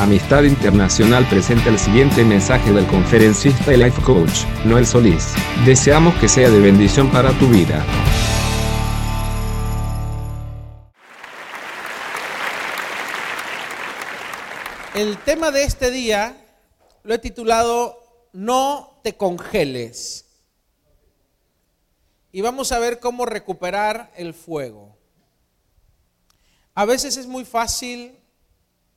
Amistad 0.00 0.42
Internacional 0.42 1.26
presenta 1.26 1.70
el 1.70 1.78
siguiente 1.78 2.22
mensaje 2.22 2.70
del 2.70 2.86
conferencista 2.86 3.72
y 3.72 3.78
life 3.78 4.00
coach, 4.02 4.44
Noel 4.66 4.86
Solís. 4.86 5.32
Deseamos 5.64 6.14
que 6.16 6.28
sea 6.28 6.50
de 6.50 6.60
bendición 6.60 7.10
para 7.10 7.32
tu 7.38 7.48
vida. 7.48 7.82
El 14.94 15.16
tema 15.18 15.50
de 15.50 15.64
este 15.64 15.90
día 15.90 16.36
lo 17.02 17.14
he 17.14 17.18
titulado 17.18 18.28
No 18.34 19.00
te 19.02 19.16
congeles. 19.16 20.26
Y 22.32 22.42
vamos 22.42 22.70
a 22.70 22.78
ver 22.78 23.00
cómo 23.00 23.24
recuperar 23.24 24.12
el 24.14 24.34
fuego. 24.34 24.94
A 26.74 26.84
veces 26.84 27.16
es 27.16 27.26
muy 27.26 27.46
fácil 27.46 28.18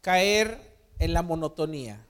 caer 0.01 0.68
en 0.99 1.13
la 1.13 1.21
monotonía. 1.21 2.05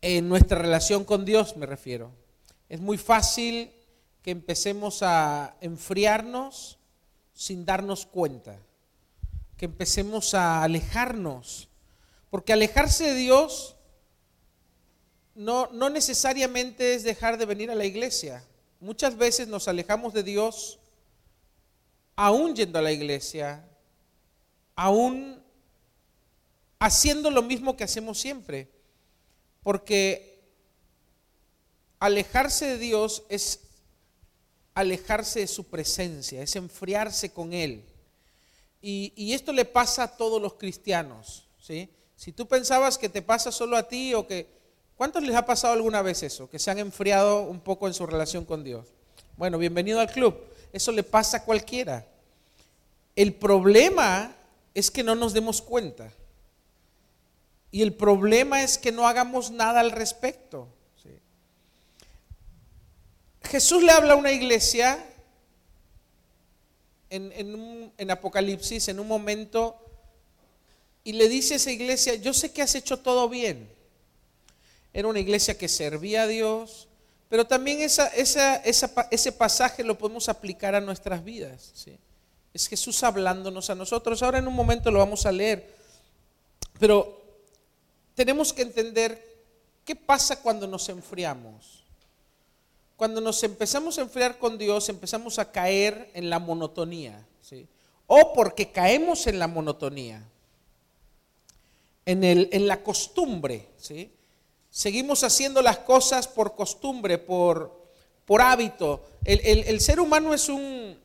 En 0.00 0.28
nuestra 0.28 0.58
relación 0.58 1.04
con 1.04 1.24
Dios 1.24 1.56
me 1.56 1.66
refiero. 1.66 2.10
Es 2.68 2.80
muy 2.80 2.98
fácil 2.98 3.70
que 4.22 4.30
empecemos 4.30 5.02
a 5.02 5.54
enfriarnos 5.60 6.78
sin 7.34 7.64
darnos 7.64 8.06
cuenta. 8.06 8.58
Que 9.56 9.66
empecemos 9.66 10.34
a 10.34 10.62
alejarnos. 10.62 11.68
Porque 12.30 12.52
alejarse 12.52 13.08
de 13.08 13.14
Dios 13.14 13.76
no, 15.34 15.68
no 15.72 15.90
necesariamente 15.90 16.94
es 16.94 17.04
dejar 17.04 17.38
de 17.38 17.46
venir 17.46 17.70
a 17.70 17.74
la 17.74 17.84
iglesia. 17.84 18.44
Muchas 18.80 19.16
veces 19.16 19.48
nos 19.48 19.68
alejamos 19.68 20.12
de 20.12 20.22
Dios 20.22 20.78
aún 22.16 22.54
yendo 22.54 22.78
a 22.78 22.82
la 22.82 22.92
iglesia, 22.92 23.64
aún 24.74 25.41
haciendo 26.82 27.30
lo 27.30 27.42
mismo 27.42 27.76
que 27.76 27.84
hacemos 27.84 28.18
siempre. 28.18 28.68
Porque 29.62 30.42
alejarse 32.00 32.66
de 32.66 32.78
Dios 32.78 33.22
es 33.28 33.60
alejarse 34.74 35.40
de 35.40 35.46
su 35.46 35.64
presencia, 35.64 36.42
es 36.42 36.56
enfriarse 36.56 37.30
con 37.30 37.52
Él. 37.52 37.84
Y, 38.80 39.32
esto 39.32 39.52
le 39.52 39.64
pasa 39.64 40.02
a 40.02 40.16
todos 40.16 40.42
los 40.42 40.54
cristianos. 40.54 41.46
¿sí? 41.60 41.88
Si 42.16 42.32
tú 42.32 42.48
pensabas 42.48 42.98
que 42.98 43.08
te 43.08 43.22
pasa 43.22 43.52
solo 43.52 43.76
a 43.76 43.86
ti 43.86 44.12
o 44.14 44.26
que... 44.26 44.60
¿Cuántos 44.96 45.22
les 45.22 45.36
ha 45.36 45.46
pasado 45.46 45.74
alguna 45.74 46.02
vez 46.02 46.24
eso? 46.24 46.50
Que 46.50 46.58
se 46.58 46.70
han 46.70 46.80
enfriado 46.80 47.42
un 47.42 47.60
poco 47.60 47.86
en 47.86 47.94
su 47.94 48.06
relación 48.06 48.44
con 48.44 48.64
Dios. 48.64 48.88
Bueno, 49.36 49.56
bienvenido 49.56 50.00
al 50.00 50.10
club. 50.10 50.36
Eso 50.72 50.90
le 50.90 51.04
pasa 51.04 51.38
a 51.38 51.44
cualquiera. 51.44 52.06
El 53.14 53.34
problema 53.34 54.34
es 54.74 54.90
que 54.90 55.04
no 55.04 55.14
nos 55.14 55.32
demos 55.32 55.62
cuenta. 55.62 56.12
Y 57.72 57.80
el 57.80 57.94
problema 57.94 58.62
es 58.62 58.76
que 58.76 58.92
no 58.92 59.08
hagamos 59.08 59.50
nada 59.50 59.80
al 59.80 59.90
respecto. 59.90 60.68
Jesús 63.44 63.82
le 63.82 63.90
habla 63.90 64.12
a 64.12 64.16
una 64.16 64.30
iglesia 64.30 65.04
en, 67.08 68.10
Apocalipsis, 68.10 68.88
en 68.88 69.00
un 69.00 69.08
momento, 69.08 69.76
y 71.02 71.14
le 71.14 71.28
dice 71.28 71.54
a 71.54 71.56
esa 71.56 71.70
iglesia, 71.70 72.14
yo 72.14 72.32
sé 72.32 72.52
que 72.52 72.62
has 72.62 72.74
hecho 72.74 72.98
todo 72.98 73.28
bien. 73.28 73.68
Era 74.92 75.08
una 75.08 75.18
iglesia 75.18 75.56
que 75.56 75.68
servía 75.68 76.22
a 76.22 76.26
Dios, 76.26 76.88
pero 77.28 77.46
también 77.46 77.80
ese 77.80 79.32
pasaje 79.32 79.82
lo 79.82 79.96
podemos 79.96 80.28
aplicar 80.28 80.74
a 80.74 80.80
nuestras 80.80 81.24
vidas. 81.24 81.72
Es 82.52 82.68
Jesús 82.68 83.02
hablándonos 83.02 83.70
a 83.70 83.74
nosotros. 83.74 84.22
Ahora 84.22 84.38
en 84.38 84.46
un 84.46 84.54
momento 84.54 84.90
lo 84.90 84.98
vamos 84.98 85.24
a 85.24 85.32
leer. 85.32 85.74
Pero 86.78 87.21
tenemos 88.14 88.52
que 88.52 88.62
entender 88.62 89.32
qué 89.84 89.96
pasa 89.96 90.40
cuando 90.42 90.66
nos 90.66 90.88
enfriamos. 90.88 91.82
Cuando 92.96 93.20
nos 93.20 93.42
empezamos 93.42 93.98
a 93.98 94.02
enfriar 94.02 94.38
con 94.38 94.58
Dios, 94.58 94.88
empezamos 94.88 95.38
a 95.38 95.50
caer 95.50 96.10
en 96.14 96.30
la 96.30 96.38
monotonía. 96.38 97.26
O 98.06 98.32
porque 98.34 98.70
caemos 98.70 99.26
en 99.26 99.38
la 99.38 99.46
monotonía, 99.46 100.22
en, 102.04 102.24
el, 102.24 102.48
en 102.52 102.68
la 102.68 102.82
costumbre. 102.82 103.68
Seguimos 104.70 105.24
haciendo 105.24 105.62
las 105.62 105.78
cosas 105.78 106.28
por 106.28 106.54
costumbre, 106.54 107.16
por, 107.16 107.86
por 108.26 108.42
hábito. 108.42 109.02
El, 109.24 109.80
ser 109.80 109.98
humano 109.98 110.34
es 110.34 110.48
un, 110.48 110.98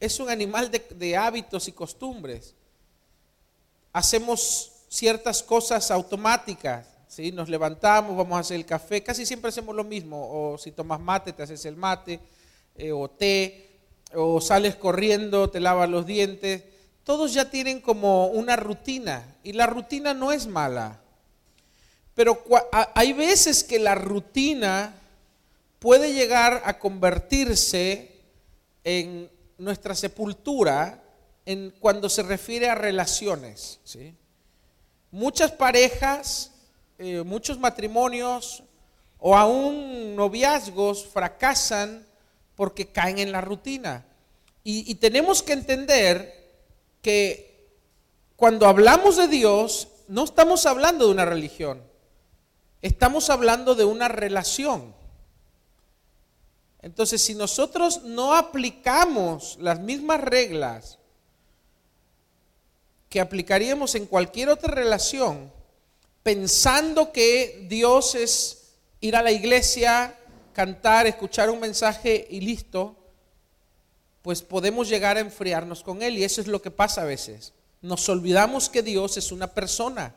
es 0.00 0.18
un 0.20 0.30
animal 0.30 0.70
de 0.70 1.16
hábitos 1.16 1.68
y 1.68 1.72
costumbres. 1.72 2.54
Hacemos 3.92 4.77
ciertas 4.88 5.42
cosas 5.42 5.90
automáticas. 5.90 6.86
¿sí? 7.06 7.32
Nos 7.32 7.48
levantamos, 7.48 8.16
vamos 8.16 8.36
a 8.36 8.40
hacer 8.40 8.56
el 8.56 8.66
café, 8.66 9.02
casi 9.02 9.26
siempre 9.26 9.50
hacemos 9.50 9.74
lo 9.74 9.84
mismo. 9.84 10.52
O 10.52 10.58
si 10.58 10.72
tomas 10.72 11.00
mate, 11.00 11.32
te 11.32 11.42
haces 11.42 11.64
el 11.64 11.76
mate, 11.76 12.20
eh, 12.76 12.92
o 12.92 13.08
té, 13.08 13.68
o 14.14 14.40
sales 14.40 14.76
corriendo, 14.76 15.50
te 15.50 15.60
lavas 15.60 15.88
los 15.88 16.06
dientes. 16.06 16.62
Todos 17.04 17.32
ya 17.32 17.50
tienen 17.50 17.80
como 17.80 18.26
una 18.28 18.56
rutina 18.56 19.36
y 19.42 19.52
la 19.52 19.66
rutina 19.66 20.14
no 20.14 20.32
es 20.32 20.46
mala. 20.46 21.00
Pero 22.14 22.42
hay 22.94 23.12
veces 23.12 23.62
que 23.62 23.78
la 23.78 23.94
rutina 23.94 24.94
puede 25.78 26.12
llegar 26.12 26.62
a 26.64 26.78
convertirse 26.78 28.12
en 28.82 29.30
nuestra 29.56 29.94
sepultura 29.94 31.02
en 31.46 31.72
cuando 31.78 32.08
se 32.08 32.22
refiere 32.22 32.68
a 32.68 32.74
relaciones. 32.74 33.80
¿sí? 33.84 34.14
Muchas 35.10 35.52
parejas, 35.52 36.52
eh, 36.98 37.22
muchos 37.22 37.58
matrimonios 37.58 38.62
o 39.18 39.36
aún 39.36 40.14
noviazgos 40.14 41.06
fracasan 41.06 42.06
porque 42.54 42.88
caen 42.88 43.18
en 43.18 43.32
la 43.32 43.40
rutina. 43.40 44.04
Y, 44.64 44.90
y 44.90 44.96
tenemos 44.96 45.42
que 45.42 45.54
entender 45.54 46.38
que 47.00 47.48
cuando 48.36 48.66
hablamos 48.66 49.16
de 49.16 49.28
Dios, 49.28 49.88
no 50.08 50.24
estamos 50.24 50.66
hablando 50.66 51.06
de 51.06 51.12
una 51.12 51.24
religión, 51.24 51.82
estamos 52.82 53.30
hablando 53.30 53.74
de 53.74 53.84
una 53.84 54.08
relación. 54.08 54.94
Entonces, 56.80 57.20
si 57.22 57.34
nosotros 57.34 58.02
no 58.04 58.34
aplicamos 58.34 59.56
las 59.60 59.80
mismas 59.80 60.20
reglas 60.20 60.98
que 63.08 63.20
aplicaríamos 63.20 63.94
en 63.94 64.06
cualquier 64.06 64.48
otra 64.48 64.74
relación, 64.74 65.50
pensando 66.22 67.12
que 67.12 67.66
Dios 67.68 68.14
es 68.14 68.74
ir 69.00 69.16
a 69.16 69.22
la 69.22 69.32
iglesia, 69.32 70.14
cantar, 70.52 71.06
escuchar 71.06 71.50
un 71.50 71.60
mensaje 71.60 72.26
y 72.30 72.40
listo, 72.40 72.96
pues 74.22 74.42
podemos 74.42 74.88
llegar 74.88 75.16
a 75.16 75.20
enfriarnos 75.20 75.82
con 75.82 76.02
Él. 76.02 76.18
Y 76.18 76.24
eso 76.24 76.40
es 76.40 76.48
lo 76.48 76.60
que 76.60 76.70
pasa 76.70 77.02
a 77.02 77.06
veces. 77.06 77.52
Nos 77.80 78.08
olvidamos 78.08 78.68
que 78.68 78.82
Dios 78.82 79.16
es 79.16 79.32
una 79.32 79.54
persona. 79.54 80.14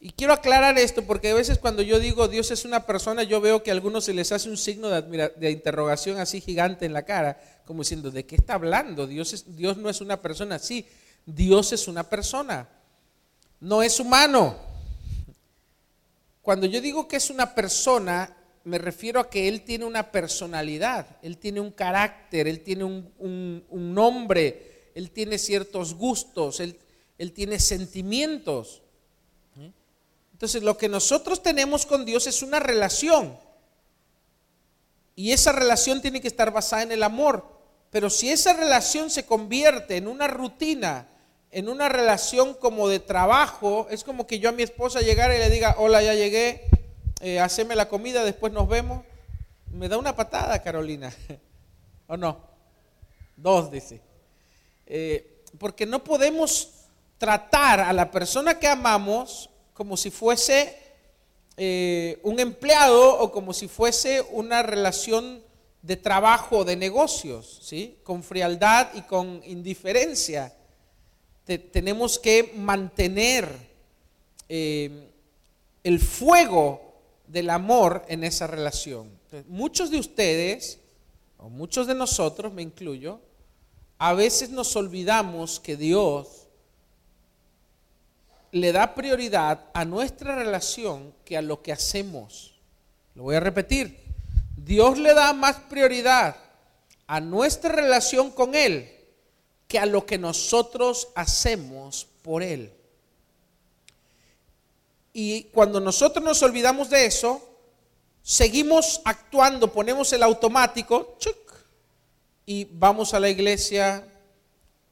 Y 0.00 0.10
quiero 0.10 0.32
aclarar 0.32 0.78
esto 0.78 1.02
porque 1.02 1.30
a 1.30 1.34
veces 1.34 1.58
cuando 1.58 1.82
yo 1.82 2.00
digo 2.00 2.26
Dios 2.26 2.50
es 2.50 2.64
una 2.64 2.86
persona, 2.86 3.22
yo 3.22 3.40
veo 3.40 3.62
que 3.62 3.70
a 3.70 3.74
algunos 3.74 4.04
se 4.04 4.14
les 4.14 4.32
hace 4.32 4.48
un 4.48 4.56
signo 4.56 4.88
de, 4.88 5.32
de 5.36 5.50
interrogación 5.50 6.18
así 6.18 6.40
gigante 6.40 6.86
en 6.86 6.92
la 6.92 7.04
cara, 7.04 7.40
como 7.66 7.82
diciendo, 7.82 8.10
¿de 8.10 8.24
qué 8.24 8.34
está 8.34 8.54
hablando? 8.54 9.06
Dios, 9.06 9.44
Dios 9.56 9.76
no 9.76 9.88
es 9.88 10.00
una 10.00 10.20
persona 10.20 10.56
así. 10.56 10.86
Dios 11.26 11.72
es 11.72 11.88
una 11.88 12.08
persona, 12.08 12.68
no 13.60 13.82
es 13.82 14.00
humano. 14.00 14.56
Cuando 16.42 16.66
yo 16.66 16.80
digo 16.80 17.06
que 17.06 17.16
es 17.16 17.30
una 17.30 17.54
persona, 17.54 18.36
me 18.64 18.78
refiero 18.78 19.20
a 19.20 19.30
que 19.30 19.48
Él 19.48 19.62
tiene 19.62 19.84
una 19.84 20.10
personalidad, 20.10 21.06
Él 21.22 21.38
tiene 21.38 21.60
un 21.60 21.70
carácter, 21.70 22.48
Él 22.48 22.60
tiene 22.60 22.84
un, 22.84 23.64
nombre, 23.70 24.90
Él 24.94 25.10
tiene 25.10 25.38
ciertos 25.38 25.94
gustos, 25.94 26.58
Él, 26.60 26.78
él 27.18 27.32
tiene 27.32 27.60
sentimientos. 27.60 28.82
Entonces 30.32 30.64
lo 30.64 30.76
que 30.76 30.88
nosotros 30.88 31.40
tenemos 31.40 31.86
con 31.86 32.04
Dios 32.04 32.26
es 32.26 32.42
una 32.42 32.58
relación. 32.58 33.38
Y 35.14 35.30
esa 35.30 35.52
relación 35.52 36.02
tiene 36.02 36.20
que 36.20 36.26
estar 36.26 36.50
basada 36.50 36.82
en 36.82 36.90
el 36.90 37.04
amor. 37.04 37.46
Pero 37.90 38.10
si 38.10 38.30
esa 38.30 38.54
relación 38.54 39.08
se 39.08 39.24
convierte 39.24 39.98
en 39.98 40.08
una 40.08 40.26
rutina, 40.26 41.06
en 41.52 41.68
una 41.68 41.90
relación 41.90 42.54
como 42.54 42.88
de 42.88 42.98
trabajo, 42.98 43.86
es 43.90 44.04
como 44.04 44.26
que 44.26 44.38
yo 44.38 44.48
a 44.48 44.52
mi 44.52 44.62
esposa 44.62 45.02
llegara 45.02 45.36
y 45.36 45.38
le 45.38 45.50
diga, 45.50 45.76
hola, 45.78 46.02
ya 46.02 46.14
llegué, 46.14 46.62
eh, 47.20 47.38
haceme 47.40 47.76
la 47.76 47.90
comida, 47.90 48.24
después 48.24 48.54
nos 48.54 48.66
vemos. 48.66 49.04
Me 49.70 49.88
da 49.88 49.98
una 49.98 50.16
patada, 50.16 50.62
Carolina. 50.62 51.14
¿O 52.06 52.16
no? 52.16 52.40
Dos, 53.36 53.70
dice. 53.70 54.00
Eh, 54.86 55.42
porque 55.58 55.84
no 55.84 56.02
podemos 56.02 56.70
tratar 57.18 57.80
a 57.80 57.92
la 57.92 58.10
persona 58.10 58.58
que 58.58 58.66
amamos 58.66 59.50
como 59.74 59.98
si 59.98 60.10
fuese 60.10 60.78
eh, 61.58 62.18
un 62.22 62.40
empleado 62.40 63.18
o 63.18 63.30
como 63.30 63.52
si 63.52 63.68
fuese 63.68 64.22
una 64.30 64.62
relación 64.62 65.42
de 65.82 65.96
trabajo, 65.98 66.64
de 66.64 66.76
negocios, 66.76 67.60
¿sí? 67.62 67.98
Con 68.04 68.22
frialdad 68.22 68.88
y 68.94 69.02
con 69.02 69.42
indiferencia 69.44 70.54
tenemos 71.44 72.18
que 72.18 72.52
mantener 72.56 73.48
eh, 74.48 75.08
el 75.82 75.98
fuego 75.98 76.94
del 77.26 77.50
amor 77.50 78.04
en 78.08 78.24
esa 78.24 78.46
relación. 78.46 79.10
muchos 79.48 79.90
de 79.90 79.98
ustedes, 79.98 80.78
o 81.38 81.48
muchos 81.48 81.86
de 81.86 81.94
nosotros, 81.94 82.52
me 82.52 82.62
incluyo, 82.62 83.20
a 83.98 84.12
veces 84.12 84.50
nos 84.50 84.76
olvidamos 84.76 85.58
que 85.58 85.76
Dios 85.76 86.48
le 88.52 88.72
da 88.72 88.94
prioridad 88.94 89.64
a 89.72 89.84
nuestra 89.84 90.36
relación 90.36 91.14
que 91.24 91.36
a 91.36 91.42
lo 91.42 91.62
que 91.62 91.72
hacemos. 91.72 92.60
Lo 93.14 93.24
voy 93.24 93.36
a 93.36 93.40
repetir. 93.40 93.98
Dios 94.56 94.98
le 94.98 95.14
da 95.14 95.32
más 95.32 95.56
prioridad 95.56 96.36
a 97.06 97.20
nuestra 97.20 97.72
relación 97.72 98.30
con 98.30 98.54
Él 98.54 99.01
que 99.72 99.78
a 99.78 99.86
lo 99.86 100.04
que 100.04 100.18
nosotros 100.18 101.08
hacemos 101.14 102.06
por 102.20 102.42
Él. 102.42 102.70
Y 105.14 105.44
cuando 105.44 105.80
nosotros 105.80 106.22
nos 106.22 106.42
olvidamos 106.42 106.90
de 106.90 107.06
eso, 107.06 107.40
seguimos 108.22 109.00
actuando, 109.06 109.72
ponemos 109.72 110.12
el 110.12 110.22
automático 110.24 111.16
y 112.44 112.66
vamos 112.70 113.14
a 113.14 113.20
la 113.20 113.30
iglesia, 113.30 114.06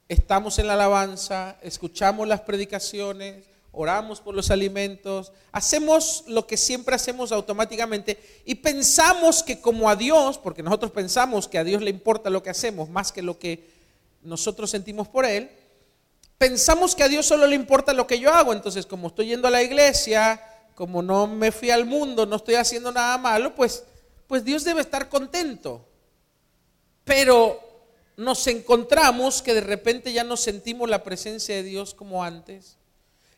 estamos 0.08 0.58
en 0.58 0.66
la 0.66 0.72
alabanza, 0.72 1.58
escuchamos 1.60 2.26
las 2.26 2.40
predicaciones, 2.40 3.44
oramos 3.72 4.22
por 4.22 4.34
los 4.34 4.50
alimentos, 4.50 5.30
hacemos 5.52 6.24
lo 6.26 6.46
que 6.46 6.56
siempre 6.56 6.94
hacemos 6.94 7.32
automáticamente 7.32 8.18
y 8.46 8.54
pensamos 8.54 9.42
que 9.42 9.60
como 9.60 9.90
a 9.90 9.96
Dios, 9.96 10.38
porque 10.38 10.62
nosotros 10.62 10.90
pensamos 10.90 11.48
que 11.48 11.58
a 11.58 11.64
Dios 11.64 11.82
le 11.82 11.90
importa 11.90 12.30
lo 12.30 12.42
que 12.42 12.48
hacemos 12.48 12.88
más 12.88 13.12
que 13.12 13.20
lo 13.20 13.38
que 13.38 13.79
nosotros 14.22 14.70
sentimos 14.70 15.08
por 15.08 15.24
Él, 15.24 15.50
pensamos 16.38 16.94
que 16.94 17.02
a 17.02 17.08
Dios 17.08 17.26
solo 17.26 17.46
le 17.46 17.54
importa 17.54 17.92
lo 17.92 18.06
que 18.06 18.18
yo 18.18 18.32
hago. 18.32 18.52
Entonces, 18.52 18.86
como 18.86 19.08
estoy 19.08 19.26
yendo 19.26 19.46
a 19.48 19.50
la 19.50 19.62
iglesia, 19.62 20.40
como 20.74 21.02
no 21.02 21.26
me 21.26 21.52
fui 21.52 21.70
al 21.70 21.84
mundo, 21.84 22.24
no 22.24 22.36
estoy 22.36 22.54
haciendo 22.54 22.90
nada 22.90 23.18
malo, 23.18 23.54
pues, 23.54 23.84
pues 24.26 24.42
Dios 24.44 24.64
debe 24.64 24.80
estar 24.80 25.10
contento. 25.10 25.86
Pero 27.04 27.60
nos 28.16 28.46
encontramos 28.46 29.42
que 29.42 29.54
de 29.54 29.60
repente 29.60 30.12
ya 30.12 30.24
no 30.24 30.36
sentimos 30.36 30.88
la 30.88 31.04
presencia 31.04 31.54
de 31.54 31.62
Dios 31.62 31.94
como 31.94 32.24
antes, 32.24 32.78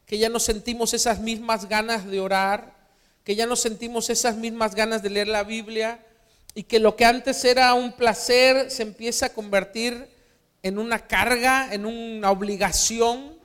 que 0.06 0.18
ya 0.18 0.28
no 0.28 0.38
sentimos 0.38 0.94
esas 0.94 1.18
mismas 1.18 1.68
ganas 1.68 2.06
de 2.06 2.20
orar, 2.20 2.76
que 3.24 3.34
ya 3.34 3.46
no 3.46 3.56
sentimos 3.56 4.10
esas 4.10 4.36
mismas 4.36 4.74
ganas 4.74 5.02
de 5.02 5.10
leer 5.10 5.28
la 5.28 5.44
Biblia 5.44 6.04
y 6.54 6.64
que 6.64 6.78
lo 6.78 6.96
que 6.96 7.04
antes 7.04 7.44
era 7.44 7.74
un 7.74 7.92
placer 7.92 8.70
se 8.70 8.82
empieza 8.82 9.26
a 9.26 9.32
convertir 9.32 10.11
en 10.62 10.78
una 10.78 11.06
carga, 11.06 11.72
en 11.72 11.84
una 11.86 12.30
obligación. 12.30 13.36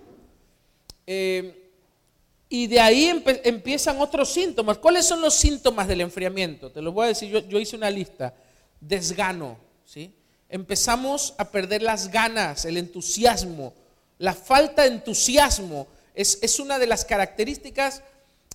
Eh, 1.06 1.72
y 2.50 2.68
de 2.68 2.80
ahí 2.80 3.24
empiezan 3.44 4.00
otros 4.00 4.30
síntomas. 4.30 4.78
¿Cuáles 4.78 5.06
son 5.06 5.22
los 5.22 5.34
síntomas 5.34 5.88
del 5.88 6.02
enfriamiento? 6.02 6.72
Te 6.72 6.82
lo 6.82 6.92
voy 6.92 7.06
a 7.06 7.08
decir, 7.10 7.46
yo, 7.48 7.60
hice 7.60 7.76
una 7.76 7.90
lista. 7.90 8.34
Desgano, 8.80 9.58
¿sí? 9.86 10.14
Empezamos 10.48 11.34
a 11.38 11.50
perder 11.50 11.82
las 11.82 12.10
ganas, 12.10 12.64
el 12.64 12.78
entusiasmo. 12.78 13.74
La 14.20 14.34
falta 14.34 14.84
de 14.84 14.90
entusiasmo 14.90 15.88
es, 16.16 16.60
una 16.60 16.80
de 16.80 16.88
las 16.88 17.04
características 17.04 18.02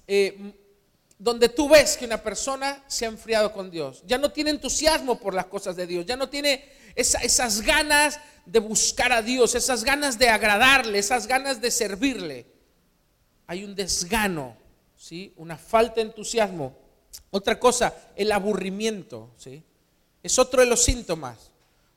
eh, 0.06 0.54
donde 1.18 1.48
tú 1.48 1.68
ves 1.68 1.96
que 1.96 2.06
una 2.06 2.22
persona 2.22 2.82
se 2.88 3.04
ha 3.04 3.08
enfriado 3.08 3.52
con 3.52 3.70
Dios. 3.70 4.02
Ya 4.06 4.18
no 4.18 4.32
tiene 4.32 4.50
entusiasmo 4.50 5.18
por 5.18 5.34
las 5.34 5.46
cosas 5.46 5.76
de 5.76 5.86
Dios, 5.86 6.06
ya 6.06 6.16
no 6.16 6.28
tiene 6.28 6.64
esas 6.94 7.60
ganas 7.62 8.20
de 8.46 8.58
buscar 8.58 9.12
a 9.12 9.22
Dios, 9.22 9.54
esas 9.54 9.84
ganas 9.84 10.18
de 10.18 10.28
agradarle, 10.28 10.98
esas 10.98 11.26
ganas 11.26 11.60
de 11.60 11.70
servirle. 11.70 12.46
Hay 13.46 13.64
un 13.64 13.74
desgano, 13.74 14.56
¿sí? 14.96 15.32
una 15.36 15.56
falta 15.56 15.96
de 15.96 16.02
entusiasmo. 16.02 16.74
Otra 17.30 17.58
cosa, 17.58 17.94
el 18.16 18.32
aburrimiento. 18.32 19.30
¿sí? 19.36 19.62
Es 20.22 20.38
otro 20.38 20.60
de 20.60 20.66
los 20.66 20.82
síntomas. 20.82 21.50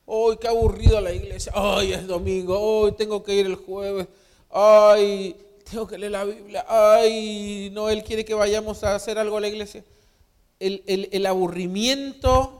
Hoy 0.04 0.36
qué 0.38 0.46
aburrido 0.48 1.00
la 1.00 1.12
iglesia. 1.12 1.52
Hoy 1.56 1.92
es 1.92 2.06
domingo. 2.06 2.58
Hoy 2.58 2.92
tengo 2.92 3.22
que 3.22 3.34
ir 3.34 3.46
el 3.46 3.56
jueves. 3.56 4.06
Ay, 4.50 5.36
tengo 5.68 5.86
que 5.86 5.98
leer 5.98 6.12
la 6.12 6.24
Biblia. 6.24 6.64
Ay, 6.68 7.70
no, 7.72 7.88
Él 7.88 8.04
quiere 8.04 8.24
que 8.24 8.34
vayamos 8.34 8.84
a 8.84 8.94
hacer 8.94 9.18
algo 9.18 9.36
a 9.36 9.40
la 9.40 9.48
iglesia. 9.48 9.84
El, 10.58 11.26
aburrimiento 11.26 12.55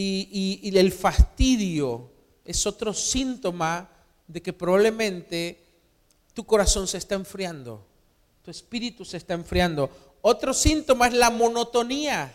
y, 0.00 0.78
el 0.78 0.92
fastidio 0.92 2.10
es 2.44 2.66
otro 2.66 2.94
síntoma 2.94 3.90
de 4.28 4.40
que 4.40 4.52
probablemente 4.52 5.64
tu 6.34 6.44
corazón 6.44 6.86
se 6.86 6.98
está 6.98 7.16
enfriando, 7.16 7.84
tu 8.44 8.50
espíritu 8.50 9.04
se 9.04 9.16
está 9.16 9.34
enfriando. 9.34 9.90
Otro 10.20 10.54
síntoma 10.54 11.08
es 11.08 11.14
la 11.14 11.30
monotonía, 11.30 12.32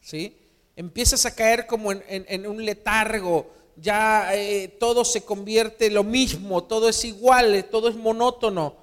¿sí? 0.00 0.38
Empiezas 0.74 1.26
a 1.26 1.34
caer 1.34 1.66
como 1.66 1.92
en, 1.92 2.46
un 2.46 2.64
letargo, 2.64 3.50
ya 3.76 4.34
eh, 4.34 4.68
todo 4.68 5.04
se 5.04 5.22
convierte 5.22 5.90
lo 5.90 6.04
mismo, 6.04 6.64
todo 6.64 6.88
es 6.88 7.04
igual, 7.04 7.66
todo 7.70 7.88
es 7.88 7.96
monótono. 7.96 8.76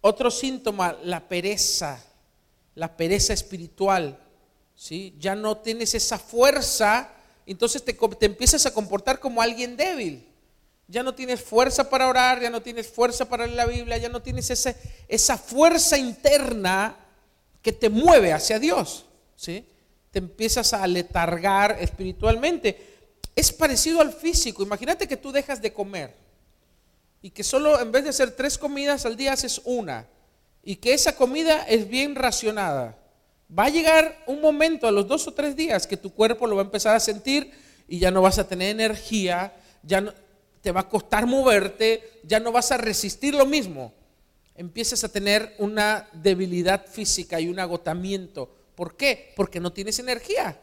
Otro 0.00 0.30
síntoma, 0.30 0.96
la 1.04 1.28
pereza, 1.28 2.02
la 2.74 2.96
pereza 2.96 3.34
espiritual, 3.34 4.18
¿sí? 4.82 5.14
Ya 5.18 5.34
no 5.34 5.58
tienes 5.58 5.94
esa 5.94 6.18
fuerza 6.18 7.12
entonces 7.46 7.84
te, 7.84 7.96
empiezas 8.20 8.66
a 8.66 8.74
comportar 8.74 9.18
como 9.18 9.42
alguien 9.42 9.76
débil. 9.76 10.28
Ya 10.88 11.02
no 11.02 11.14
tienes 11.14 11.40
fuerza 11.40 11.88
para 11.88 12.08
orar, 12.08 12.40
ya 12.40 12.50
no 12.50 12.60
tienes 12.60 12.86
fuerza 12.86 13.28
para 13.28 13.46
leer 13.46 13.56
la 13.56 13.66
Biblia, 13.66 13.96
ya 13.96 14.08
no 14.08 14.20
tienes 14.20 14.50
esa, 14.50 14.74
esa 15.08 15.38
fuerza 15.38 15.96
interna 15.96 16.96
que 17.62 17.72
te 17.72 17.88
mueve 17.88 18.32
hacia 18.32 18.58
Dios. 18.58 19.06
¿sí? 19.36 19.66
Te 20.10 20.18
empiezas 20.18 20.72
a 20.72 20.86
letargar 20.86 21.78
espiritualmente. 21.80 22.90
Es 23.34 23.52
parecido 23.52 24.00
al 24.00 24.12
físico. 24.12 24.62
Imagínate 24.62 25.08
que 25.08 25.16
tú 25.16 25.32
dejas 25.32 25.62
de 25.62 25.72
comer 25.72 26.14
y 27.22 27.30
que 27.30 27.42
solo 27.42 27.80
en 27.80 27.90
vez 27.90 28.04
de 28.04 28.10
hacer 28.10 28.32
tres 28.32 28.58
comidas 28.58 29.06
al 29.06 29.16
día 29.16 29.32
haces 29.32 29.62
una 29.64 30.06
y 30.62 30.76
que 30.76 30.92
esa 30.92 31.16
comida 31.16 31.62
es 31.62 31.88
bien 31.88 32.14
racionada. 32.14 32.98
Va 33.56 33.66
a 33.66 33.68
llegar 33.68 34.22
un 34.26 34.40
momento 34.40 34.86
a 34.86 34.92
los 34.92 35.06
dos 35.06 35.26
o 35.28 35.34
tres 35.34 35.54
días 35.54 35.86
que 35.86 35.98
tu 35.98 36.14
cuerpo 36.14 36.46
lo 36.46 36.56
va 36.56 36.62
a 36.62 36.64
empezar 36.64 36.96
a 36.96 37.00
sentir 37.00 37.50
y 37.86 37.98
ya 37.98 38.10
no 38.10 38.22
vas 38.22 38.38
a 38.38 38.48
tener 38.48 38.70
energía, 38.70 39.54
ya 39.82 40.14
te 40.62 40.72
va 40.72 40.80
a 40.80 40.88
costar 40.88 41.26
moverte, 41.26 42.20
ya 42.22 42.40
no 42.40 42.50
vas 42.50 42.72
a 42.72 42.78
resistir 42.78 43.34
lo 43.34 43.44
mismo. 43.44 43.92
Empiezas 44.54 45.04
a 45.04 45.10
tener 45.10 45.54
una 45.58 46.08
debilidad 46.14 46.86
física 46.86 47.40
y 47.40 47.48
un 47.48 47.58
agotamiento. 47.58 48.48
¿Por 48.74 48.96
qué? 48.96 49.34
Porque 49.36 49.60
no 49.60 49.70
tienes 49.72 49.98
energía, 49.98 50.58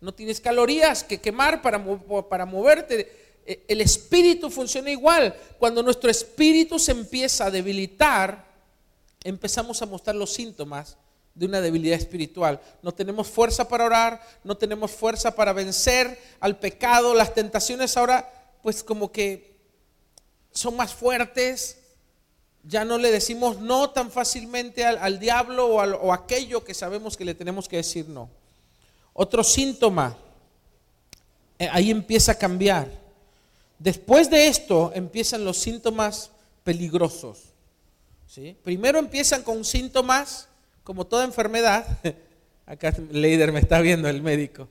no 0.00 0.12
tienes 0.12 0.40
calorías 0.40 1.04
que 1.04 1.20
quemar 1.20 1.62
para, 1.62 1.84
para 2.28 2.44
moverte. 2.44 3.40
E, 3.46 3.64
el 3.68 3.80
espíritu 3.80 4.50
funciona 4.50 4.90
igual. 4.90 5.36
Cuando 5.60 5.80
nuestro 5.82 6.10
espíritu 6.10 6.80
se 6.80 6.90
empieza 6.90 7.46
a 7.46 7.50
debilitar, 7.52 8.44
empezamos 9.22 9.80
a 9.80 9.86
mostrar 9.86 10.16
los 10.16 10.32
síntomas 10.32 10.96
de 11.34 11.46
una 11.46 11.60
debilidad 11.60 11.98
espiritual. 11.98 12.60
No 12.82 12.92
tenemos 12.92 13.28
fuerza 13.28 13.68
para 13.68 13.84
orar, 13.84 14.22
no 14.44 14.56
tenemos 14.56 14.90
fuerza 14.90 15.34
para 15.34 15.52
vencer 15.52 16.20
al 16.40 16.58
pecado, 16.58 17.14
las 17.14 17.34
tentaciones 17.34 17.96
ahora 17.96 18.30
pues 18.62 18.82
como 18.82 19.10
que 19.10 19.56
son 20.52 20.76
más 20.76 20.94
fuertes, 20.94 21.78
ya 22.64 22.84
no 22.84 22.98
le 22.98 23.10
decimos 23.10 23.60
no 23.60 23.90
tan 23.90 24.10
fácilmente 24.10 24.84
al, 24.84 25.18
diablo 25.18 25.66
o, 25.66 25.76
o 25.76 26.12
aquello 26.12 26.64
que 26.64 26.74
sabemos 26.74 27.16
que 27.16 27.24
le 27.24 27.34
tenemos 27.34 27.68
que 27.68 27.76
decir 27.76 28.08
no. 28.08 28.28
Otro 29.14 29.42
síntoma, 29.42 30.16
eh, 31.58 31.68
ahí 31.70 31.90
empieza 31.90 32.32
a 32.32 32.34
cambiar. 32.36 32.88
Después 33.78 34.30
de 34.30 34.46
esto 34.46 34.92
empiezan 34.94 35.44
los 35.44 35.58
síntomas 35.58 36.30
peligrosos. 36.64 37.40
¿sí? 38.26 38.56
Primero 38.62 38.98
empiezan 38.98 39.42
con 39.42 39.64
síntomas 39.64 40.48
como 40.84 41.06
toda 41.06 41.24
enfermedad, 41.24 41.86
acá 42.66 42.94
Leider 43.10 43.52
me 43.52 43.60
está 43.60 43.80
viendo 43.80 44.08
el 44.08 44.22
médico, 44.22 44.68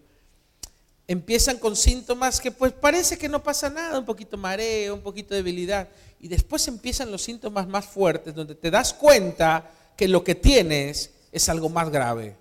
empiezan 1.08 1.58
con 1.58 1.76
síntomas 1.76 2.40
que 2.40 2.52
pues 2.52 2.72
parece 2.72 3.18
que 3.18 3.28
no 3.28 3.44
pasa 3.44 3.70
nada, 3.70 4.00
un 4.00 4.06
poquito 4.06 4.38
mareo, 4.38 4.96
un 4.96 5.02
poquito 5.02 5.34
de 5.34 5.44
debilidad, 5.44 5.90
y 6.20 6.28
después 6.28 6.68
empiezan 6.68 7.12
los 7.12 7.22
síntomas 7.22 7.68
más 7.68 7.86
fuertes, 7.86 8.34
donde 8.34 8.56
te 8.56 8.72
das 8.72 8.94
cuenta 8.94 9.70
que 9.98 10.08
lo 10.08 10.24
que 10.24 10.36
tienes 10.36 11.12
es 11.32 11.50
algo 11.50 11.70
más 11.70 11.90
grave. 11.90 12.36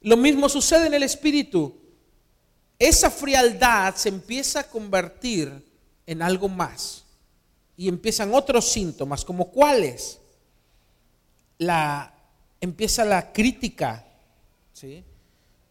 Lo 0.00 0.16
mismo 0.16 0.48
sucede 0.48 0.86
en 0.86 0.94
el 0.94 1.02
espíritu. 1.02 1.74
Esa 2.78 3.10
frialdad 3.10 3.94
se 3.96 4.08
empieza 4.08 4.60
a 4.60 4.68
convertir 4.68 5.64
en 6.06 6.22
algo 6.22 6.48
más. 6.48 7.04
Y 7.76 7.88
empiezan 7.88 8.32
otros 8.34 8.68
síntomas, 8.70 9.24
como 9.24 9.50
cuáles? 9.50 10.18
La 11.58 12.15
empieza 12.66 13.04
la 13.04 13.32
crítica, 13.32 14.04
¿sí? 14.72 15.04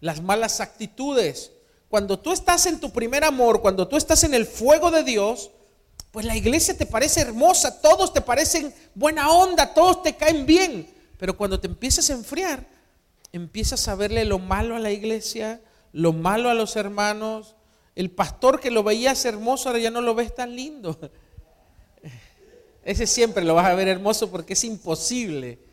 las 0.02 0.22
malas 0.22 0.60
actitudes. 0.62 1.52
Cuando 1.90 2.20
tú 2.20 2.32
estás 2.32 2.66
en 2.66 2.80
tu 2.80 2.92
primer 2.92 3.24
amor, 3.24 3.62
cuando 3.62 3.88
tú 3.88 3.98
estás 3.98 4.24
en 4.24 4.34
el 4.34 4.46
fuego 4.46 4.92
de 4.92 5.04
Dios, 5.04 5.52
pues 6.12 6.26
la 6.26 6.36
iglesia 6.36 6.78
te 6.78 6.86
parece 6.86 7.22
hermosa, 7.22 7.82
todos 7.82 8.14
te 8.14 8.22
parecen 8.22 8.74
buena 8.94 9.32
onda, 9.32 9.74
todos 9.74 10.04
te 10.04 10.16
caen 10.16 10.46
bien. 10.46 10.90
Pero 11.18 11.36
cuando 11.36 11.60
te 11.60 11.68
empiezas 11.68 12.10
a 12.10 12.14
enfriar, 12.14 12.66
empiezas 13.32 13.88
a 13.88 13.96
verle 13.96 14.26
lo 14.26 14.40
malo 14.40 14.76
a 14.76 14.80
la 14.80 14.92
iglesia, 14.92 15.62
lo 15.92 16.14
malo 16.14 16.50
a 16.50 16.54
los 16.54 16.76
hermanos. 16.76 17.56
El 17.96 18.12
pastor 18.12 18.60
que 18.60 18.72
lo 18.72 18.84
veías 18.84 19.26
hermoso 19.26 19.70
ahora 19.70 19.80
ya 19.80 19.92
no 19.92 20.02
lo 20.02 20.16
ves 20.16 20.36
tan 20.36 20.56
lindo. 20.56 20.98
Ese 22.84 23.08
siempre 23.08 23.44
lo 23.44 23.56
vas 23.56 23.66
a 23.66 23.74
ver 23.74 23.88
hermoso 23.88 24.30
porque 24.30 24.54
es 24.54 24.64
imposible. 24.64 25.65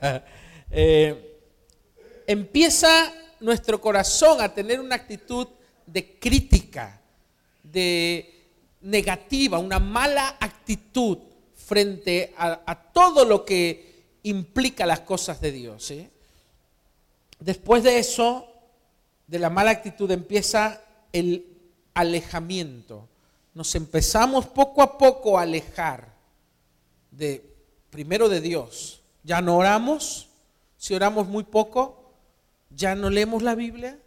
Eh, 0.74 1.38
empieza 2.26 3.12
nuestro 3.40 3.78
corazón 3.78 4.40
a 4.40 4.54
tener 4.54 4.80
una 4.80 4.94
actitud 4.94 5.46
de 5.86 6.18
crítica, 6.18 6.98
de 7.62 8.46
negativa, 8.80 9.58
una 9.58 9.78
mala 9.78 10.36
actitud 10.40 11.18
frente 11.54 12.32
a, 12.38 12.74
todo 12.94 13.26
lo 13.26 13.44
que 13.44 14.16
implica 14.22 14.86
las 14.86 15.00
cosas 15.00 15.42
de 15.42 15.52
Dios. 15.52 15.92
Después 17.38 17.82
de 17.82 17.98
eso, 17.98 18.46
de 19.26 19.38
la 19.38 19.50
mala 19.50 19.72
actitud, 19.72 20.10
empieza 20.10 20.80
el 21.12 21.46
alejamiento. 21.94 23.08
Nos 23.54 23.74
empezamos 23.74 24.46
poco 24.46 24.82
a 24.82 24.96
poco 24.96 25.38
a 25.38 25.42
alejar 25.42 26.14
de, 27.10 27.44
primero 27.90 28.28
de 28.28 28.40
Dios. 28.40 29.01
Ya 29.24 29.40
no 29.40 29.56
oramos, 29.56 30.28
si 30.76 30.94
oramos 30.94 31.28
muy 31.28 31.44
poco, 31.44 32.14
ya 32.70 32.94
no 32.94 33.10
leemos 33.10 33.42
la 33.42 33.54
Biblia. 33.54 33.98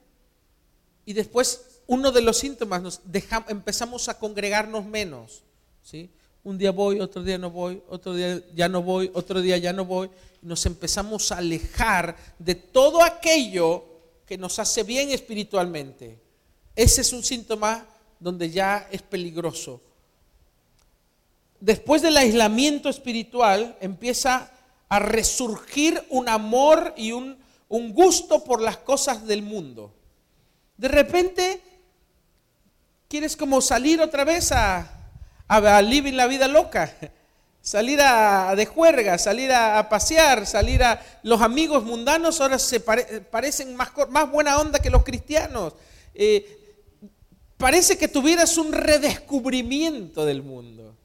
Y 1.05 1.13
después 1.13 1.81
uno 1.88 2.12
de 2.12 2.22
los 2.22 2.38
síntomas, 2.38 2.81
nos 2.81 3.01
dejamos, 3.05 3.50
empezamos 3.50 4.10
a 4.10 4.17
congregarnos 4.19 4.86
menos. 4.86 5.43
¿sí? 5.84 6.10
Un 6.43 6.57
día 6.57 6.72
voy, 6.72 7.00
otro 7.00 7.24
día 7.24 7.38
no 7.38 7.50
voy, 7.51 7.81
otro 7.89 8.13
día 8.13 8.41
ya 8.55 8.67
no 8.67 8.81
voy, 8.81 9.12
otro 9.13 9.41
día 9.41 9.57
ya 9.57 9.74
no 9.74 9.86
voy. 9.86 10.10
nos 10.41 10.65
empezamos 10.65 11.31
a 11.31 11.38
alejar 11.38 12.15
de 12.38 12.55
todo 12.55 13.03
aquello 13.03 13.84
que 14.25 14.38
nos 14.38 14.60
hace 14.60 14.84
bien 14.84 15.12
espiritualmente. 15.12 16.19
Ese 16.75 17.01
es 17.01 17.13
un 17.13 17.24
síntoma 17.24 17.86
donde 18.19 18.50
ya 18.50 18.88
es 18.91 19.01
peligroso. 19.01 19.81
Después 21.60 22.01
del 22.01 22.17
aislamiento 22.17 22.89
espiritual 22.89 23.77
empieza 23.79 24.51
a 24.89 25.00
resurgir 25.00 26.04
un 26.10 26.30
amor 26.30 26.94
y 26.96 27.12
un, 27.12 27.38
un 27.70 27.94
gusto 27.94 28.44
por 28.44 28.62
las 28.62 28.77
cosas 28.77 29.25
del 29.25 29.42
mundo. 29.42 29.94
De 30.77 30.88
repente 30.88 31.62
quieres 33.08 33.36
como 33.36 33.62
salir 33.62 34.01
otra 34.01 34.24
vez 34.24 34.51
a, 34.51 34.92
a, 35.48 35.82
vivir 35.82 36.13
la 36.13 36.27
vida 36.27 36.48
loca, 36.48 36.94
salir 37.62 38.01
a, 38.01 38.56
de 38.56 38.65
juerga, 38.65 39.18
salir 39.18 39.51
a, 39.51 39.88
pasear, 39.89 40.46
salir 40.46 40.84
a... 40.84 41.01
Los 41.24 41.42
amigos 41.42 41.84
mundanos 41.84 42.42
ahora 42.42 42.60
se 42.60 42.80
parecen 42.80 43.75
más, 43.75 43.92
más 44.10 44.30
buena 44.30 44.60
onda 44.60 44.80
que 44.80 44.89
los 44.89 45.04
cristianos. 45.04 45.74
Eh, 46.13 46.60
parece 47.58 47.98
que 47.98 48.08
tuvieras 48.08 48.58
un 48.58 48.72
redescubrimiento 48.72 50.25
del 50.25 50.44
mundo. 50.44 50.96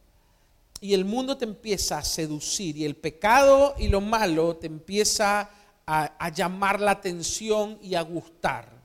Y 0.80 0.94
el 0.94 1.04
mundo 1.04 1.36
te 1.36 1.44
empieza 1.44 1.98
a 1.98 2.04
seducir 2.04 2.76
y 2.76 2.84
el 2.84 2.96
pecado 2.96 3.74
y 3.78 3.88
lo 3.88 4.00
malo 4.00 4.56
te 4.56 4.66
empieza 4.66 5.50
a 5.86 6.28
llamar 6.28 6.80
la 6.80 6.92
atención 6.92 7.78
y 7.82 7.96
a 7.96 8.02
gustar. 8.02 8.80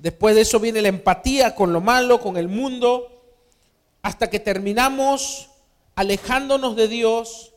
Después 0.00 0.34
de 0.34 0.40
eso 0.40 0.58
viene 0.58 0.80
la 0.80 0.88
empatía 0.88 1.54
con 1.54 1.74
lo 1.74 1.82
malo, 1.82 2.20
con 2.20 2.38
el 2.38 2.48
mundo, 2.48 3.22
hasta 4.00 4.30
que 4.30 4.40
terminamos 4.40 5.50
alejándonos 5.94 6.74
de 6.74 6.88
Dios 6.88 7.52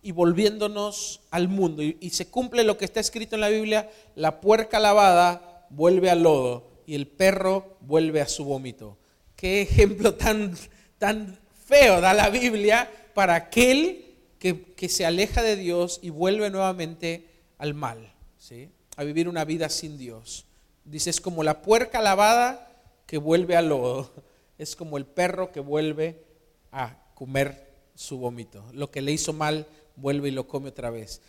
y 0.00 0.12
volviéndonos 0.12 1.22
al 1.32 1.48
mundo. 1.48 1.82
Y, 1.82 2.10
se 2.10 2.28
cumple 2.28 2.62
lo 2.62 2.78
que 2.78 2.84
está 2.84 3.00
escrito 3.00 3.34
en 3.34 3.40
la 3.40 3.48
Biblia, 3.48 3.90
la 4.14 4.40
puerca 4.40 4.78
lavada 4.78 5.66
vuelve 5.70 6.10
al 6.10 6.22
lodo 6.22 6.68
y 6.86 6.94
el 6.94 7.08
perro 7.08 7.76
vuelve 7.80 8.20
a 8.20 8.28
su 8.28 8.44
vómito. 8.44 8.96
Qué 9.34 9.62
ejemplo 9.62 10.14
tan, 10.14 10.54
tan 10.98 11.40
feo 11.64 12.00
da 12.00 12.14
la 12.14 12.30
Biblia 12.30 12.90
para 13.14 13.34
aquel 13.34 14.14
que, 14.38 14.74
que 14.74 14.88
se 14.88 15.06
aleja 15.06 15.42
de 15.42 15.56
Dios 15.56 16.00
y 16.02 16.10
vuelve 16.10 16.50
nuevamente 16.50 17.28
al 17.58 17.74
mal, 17.74 18.12
¿sí? 18.38 18.70
a 18.96 19.04
vivir 19.04 19.28
una 19.28 19.44
vida 19.44 19.68
sin 19.68 19.98
Dios. 19.98 20.46
Dice, 20.84 21.10
es 21.10 21.20
como 21.20 21.42
la 21.42 21.62
puerca 21.62 22.00
lavada 22.02 22.70
que 23.06 23.18
vuelve 23.18 23.56
al 23.56 23.68
lodo. 23.68 24.10
Es 24.56 24.76
como 24.76 24.98
el 24.98 25.04
perro 25.04 25.50
que 25.50 25.58
vuelve 25.58 26.22
a 26.70 26.96
comer 27.14 27.72
su 27.96 28.18
vómito. 28.18 28.64
Lo 28.72 28.90
que 28.90 29.02
le 29.02 29.10
hizo 29.10 29.32
mal 29.32 29.66
vuelve 29.96 30.28
y 30.28 30.32
lo 30.32 30.46
come 30.46 30.68
otra 30.68 30.90
vez. 30.90 31.22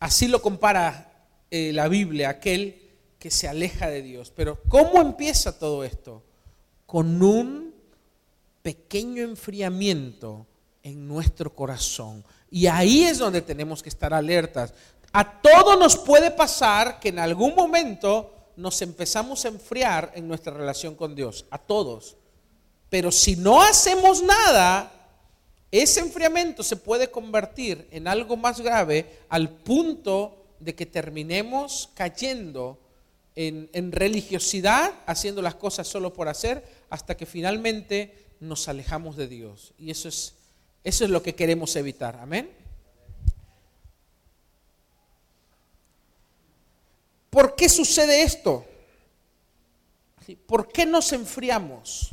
Así 0.00 0.26
lo 0.26 0.42
compara 0.42 1.12
eh, 1.50 1.72
la 1.72 1.86
Biblia, 1.86 2.28
aquel 2.28 2.82
que 3.18 3.30
se 3.30 3.46
aleja 3.46 3.88
de 3.88 4.02
Dios. 4.02 4.32
Pero 4.34 4.60
¿cómo 4.68 5.00
empieza 5.00 5.58
todo 5.58 5.84
esto? 5.84 6.24
Con 6.86 7.22
un 7.22 7.75
pequeño 8.66 9.22
enfriamiento 9.22 10.44
en 10.82 11.06
nuestro 11.06 11.54
corazón. 11.54 12.24
Y 12.50 12.66
ahí 12.66 13.04
es 13.04 13.18
donde 13.18 13.40
tenemos 13.40 13.80
que 13.80 13.88
estar 13.88 14.12
alertas. 14.12 14.74
A 15.12 15.40
todo 15.40 15.76
nos 15.76 15.96
puede 15.96 16.32
pasar 16.32 16.98
que 16.98 17.10
en 17.10 17.20
algún 17.20 17.54
momento 17.54 18.34
nos 18.56 18.82
empezamos 18.82 19.44
a 19.44 19.48
enfriar 19.50 20.10
en 20.16 20.26
nuestra 20.26 20.52
relación 20.52 20.96
con 20.96 21.14
Dios, 21.14 21.46
a 21.48 21.58
todos. 21.58 22.16
Pero 22.90 23.12
si 23.12 23.36
no 23.36 23.62
hacemos 23.62 24.20
nada, 24.20 24.90
ese 25.70 26.00
enfriamiento 26.00 26.64
se 26.64 26.74
puede 26.74 27.08
convertir 27.08 27.86
en 27.92 28.08
algo 28.08 28.36
más 28.36 28.60
grave 28.60 29.20
al 29.28 29.48
punto 29.48 30.44
de 30.58 30.74
que 30.74 30.86
terminemos 30.86 31.88
cayendo 31.94 32.80
en, 33.36 33.70
en, 33.74 33.92
religiosidad, 33.92 34.92
haciendo 35.06 35.40
las 35.40 35.54
cosas 35.54 35.86
solo 35.86 36.12
por 36.12 36.26
hacer, 36.26 36.64
hasta 36.90 37.16
que 37.16 37.26
finalmente 37.26 38.25
nos 38.40 38.68
alejamos 38.68 39.16
de 39.16 39.28
Dios. 39.28 39.72
Y 39.78 39.90
eso 39.90 40.08
es, 40.08 40.34
eso 40.84 41.04
es 41.04 41.10
lo 41.10 41.22
que 41.22 41.34
queremos 41.34 41.74
evitar. 41.76 42.16
Amén. 42.16 42.50
¿Por 47.30 47.54
qué 47.54 47.68
sucede 47.68 48.22
esto? 48.22 48.64
¿Por 50.46 50.68
qué 50.68 50.86
nos 50.86 51.12
enfriamos? 51.12 52.10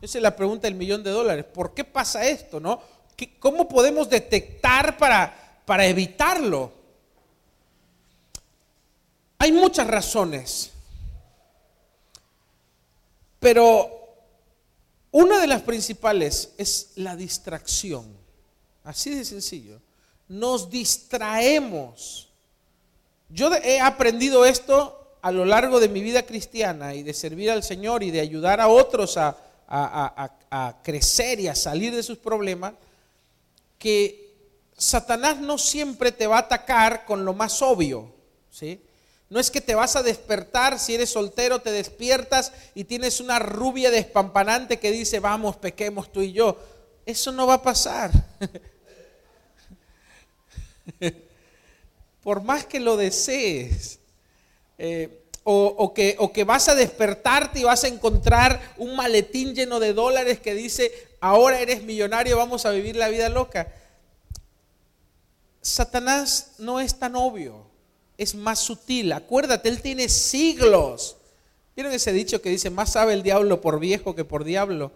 Esa 0.00 0.18
es 0.18 0.22
la 0.22 0.34
pregunta 0.34 0.66
del 0.66 0.74
millón 0.74 1.04
de 1.04 1.10
dólares. 1.10 1.44
¿Por 1.44 1.74
qué 1.74 1.84
pasa 1.84 2.24
esto? 2.26 2.58
¿no? 2.58 2.82
¿Cómo 3.38 3.68
podemos 3.68 4.10
detectar 4.10 4.96
para, 4.98 5.60
para 5.64 5.86
evitarlo? 5.86 6.72
Hay 9.38 9.52
muchas 9.52 9.86
razones, 9.86 10.72
pero 13.38 14.01
una 15.12 15.40
de 15.40 15.46
las 15.46 15.62
principales 15.62 16.50
es 16.58 16.90
la 16.96 17.14
distracción. 17.14 18.04
Así 18.82 19.14
de 19.14 19.24
sencillo. 19.24 19.80
Nos 20.28 20.68
distraemos 20.68 22.32
yo 23.32 23.50
he 23.54 23.80
aprendido 23.80 24.44
esto 24.44 25.16
a 25.22 25.32
lo 25.32 25.46
largo 25.46 25.80
de 25.80 25.88
mi 25.88 26.02
vida 26.02 26.24
cristiana 26.24 26.94
y 26.94 27.02
de 27.02 27.14
servir 27.14 27.50
al 27.50 27.62
Señor 27.62 28.02
y 28.02 28.10
de 28.10 28.20
ayudar 28.20 28.60
a 28.60 28.68
otros 28.68 29.16
a, 29.16 29.38
crecer 30.82 31.40
y 31.40 31.48
a 31.48 31.54
salir 31.54 31.94
de 31.94 32.02
sus 32.02 32.18
problemas, 32.18 32.74
que 33.78 34.34
Satanás 34.76 35.38
no 35.38 35.56
siempre 35.56 36.12
te 36.12 36.26
va 36.26 36.36
a 36.36 36.40
atacar 36.40 37.06
con 37.06 37.24
lo 37.24 37.32
más 37.32 37.62
obvio, 37.62 38.12
¿sí? 38.50 38.82
No 39.32 39.40
es 39.40 39.50
que 39.50 39.62
te 39.62 39.74
vas 39.74 39.96
a 39.96 40.02
despertar, 40.02 40.78
si 40.78 40.94
eres 40.94 41.08
soltero 41.08 41.62
te 41.62 41.72
despiertas 41.72 42.52
y 42.74 42.84
tienes 42.84 43.18
una 43.18 43.38
rubia 43.38 43.90
despampanante 43.90 44.78
que 44.78 44.90
dice, 44.92 45.20
vamos, 45.20 45.56
pequemos 45.56 46.12
tú 46.12 46.20
y 46.20 46.34
yo. 46.34 46.58
Eso 47.06 47.32
no 47.32 47.46
va 47.46 47.54
a 47.54 47.62
pasar. 47.62 48.10
por 52.22 52.42
más 52.42 52.66
que 52.66 52.78
lo 52.78 52.98
desees. 52.98 54.00
Eh, 54.76 55.24
o, 55.44 55.94
que, 55.94 56.14
o, 56.18 56.30
que, 56.30 56.44
vas 56.44 56.68
a 56.68 56.74
despertarte 56.74 57.60
y 57.60 57.64
vas 57.64 57.84
a 57.84 57.88
encontrar 57.88 58.74
un 58.76 58.94
maletín 58.94 59.54
lleno 59.54 59.80
de 59.80 59.94
dólares 59.94 60.40
que 60.40 60.52
dice, 60.52 60.92
ahora 61.20 61.58
eres 61.58 61.84
millonario, 61.84 62.36
vamos 62.36 62.66
a 62.66 62.70
vivir 62.70 62.96
la 62.96 63.08
vida 63.08 63.30
loca. 63.30 63.72
Satanás 65.62 66.52
no 66.58 66.80
es 66.80 66.98
tan 66.98 67.16
obvio, 67.16 67.71
es 68.18 68.34
más 68.34 68.58
sutil. 68.58 69.12
Acuérdate, 69.12 69.68
él 69.68 69.80
tiene 69.82 70.08
siglos. 70.08 71.16
¿Vieron 71.74 71.92
ese 71.92 72.12
dicho 72.12 72.42
que 72.42 72.50
dice, 72.50 72.70
más 72.70 72.92
sabe 72.92 73.14
el 73.14 73.22
diablo 73.22 73.60
por 73.60 73.80
viejo 73.80 74.14
que 74.14 74.24
por 74.24 74.44
diablo? 74.44 74.92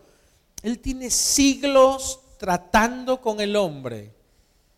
Él 0.62 0.78
tiene 0.78 1.11
siglos 1.11 2.20
tratando 2.38 3.20
con 3.20 3.40
el 3.40 3.56
hombre. 3.56 4.12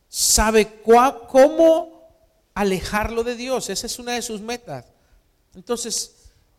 Sabe 0.08 0.80
cómo 0.82 2.08
alejarlo 2.54 3.24
de 3.24 3.36
Dios. 3.36 3.68
Esa 3.68 3.86
es 3.86 3.98
una 3.98 4.12
de 4.12 4.22
sus 4.22 4.40
metas. 4.40 4.84
Entonces, 5.54 6.14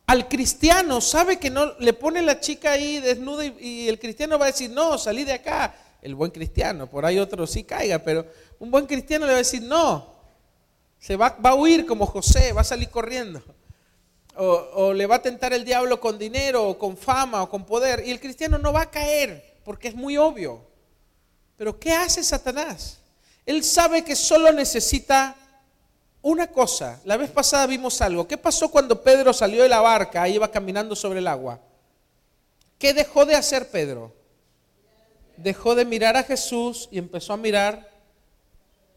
al 0.06 0.28
cristiano 0.28 1.02
sabe 1.02 1.38
que 1.38 1.50
no 1.50 1.74
le 1.80 1.94
pone 1.94 2.22
la 2.22 2.40
chica 2.40 2.72
ahí 2.72 3.00
desnuda 3.00 3.46
y, 3.46 3.88
el 3.88 4.00
cristiano 4.00 4.40
va 4.40 4.46
a 4.46 4.52
decir, 4.52 4.72
no, 4.72 4.98
salí 4.98 5.24
de 5.24 5.34
acá. 5.34 5.76
El 6.02 6.16
buen 6.16 6.32
cristiano, 6.32 6.90
por 6.90 7.06
ahí 7.06 7.20
otro 7.20 7.46
sí 7.46 7.64
caiga, 7.64 8.00
pero, 8.00 8.26
Un 8.60 8.72
buen 8.72 8.86
cristiano 8.86 9.26
le 9.26 9.34
va 9.34 9.38
a 9.38 9.40
decir, 9.40 9.62
no, 9.62 10.19
se 11.00 11.16
va, 11.16 11.38
a 11.42 11.56
huir 11.56 11.86
como 11.86 12.06
José, 12.06 12.54
va 12.54 12.62
a 12.62 12.66
salir 12.66 12.90
corriendo. 12.90 13.42
O, 14.36 14.46
o, 14.46 14.94
le 14.94 15.06
va 15.06 15.16
a 15.16 15.22
tentar 15.22 15.54
el 15.54 15.66
diablo 15.66 16.00
con 16.00 16.18
dinero, 16.18 16.68
o 16.68 16.78
con 16.78 16.98
fama, 16.98 17.44
o 17.44 17.50
con 17.50 17.66
poder. 17.66 18.04
Y 18.06 18.12
el 18.12 18.20
cristiano 18.20 18.58
no 18.58 18.72
va 18.74 18.82
a 18.82 18.92
caer, 18.92 19.58
porque 19.64 19.88
es 19.88 19.96
muy 19.96 20.18
obvio. 20.18 20.62
Pero 21.58 21.80
¿qué 21.80 21.94
hace 21.94 22.24
Satanás? 22.24 23.00
Él 23.46 23.64
sabe 23.64 24.04
que 24.04 24.16
solo 24.16 24.52
necesita 24.52 25.36
una 26.22 26.48
cosa. 26.48 27.00
La 27.06 27.18
vez 27.18 27.32
pasada 27.32 27.66
vimos 27.66 28.02
algo. 28.02 28.28
¿Qué 28.28 28.38
pasó 28.38 28.70
cuando 28.70 29.02
Pedro 29.02 29.34
salió 29.34 29.64
de 29.64 29.70
la 29.70 29.82
barca 29.82 30.28
y 30.28 30.36
iba 30.36 30.52
caminando 30.52 30.96
sobre 30.96 31.20
el 31.20 31.28
agua? 31.28 31.60
¿Qué 32.78 32.94
dejó 32.94 33.26
de 33.26 33.36
hacer 33.36 33.70
Pedro? 33.70 34.14
Dejó 35.38 35.76
de 35.76 35.86
mirar 35.86 36.16
a 36.18 36.24
Jesús 36.24 36.88
y 36.92 36.98
empezó 36.98 37.34
a 37.34 37.38
mirar 37.38 37.89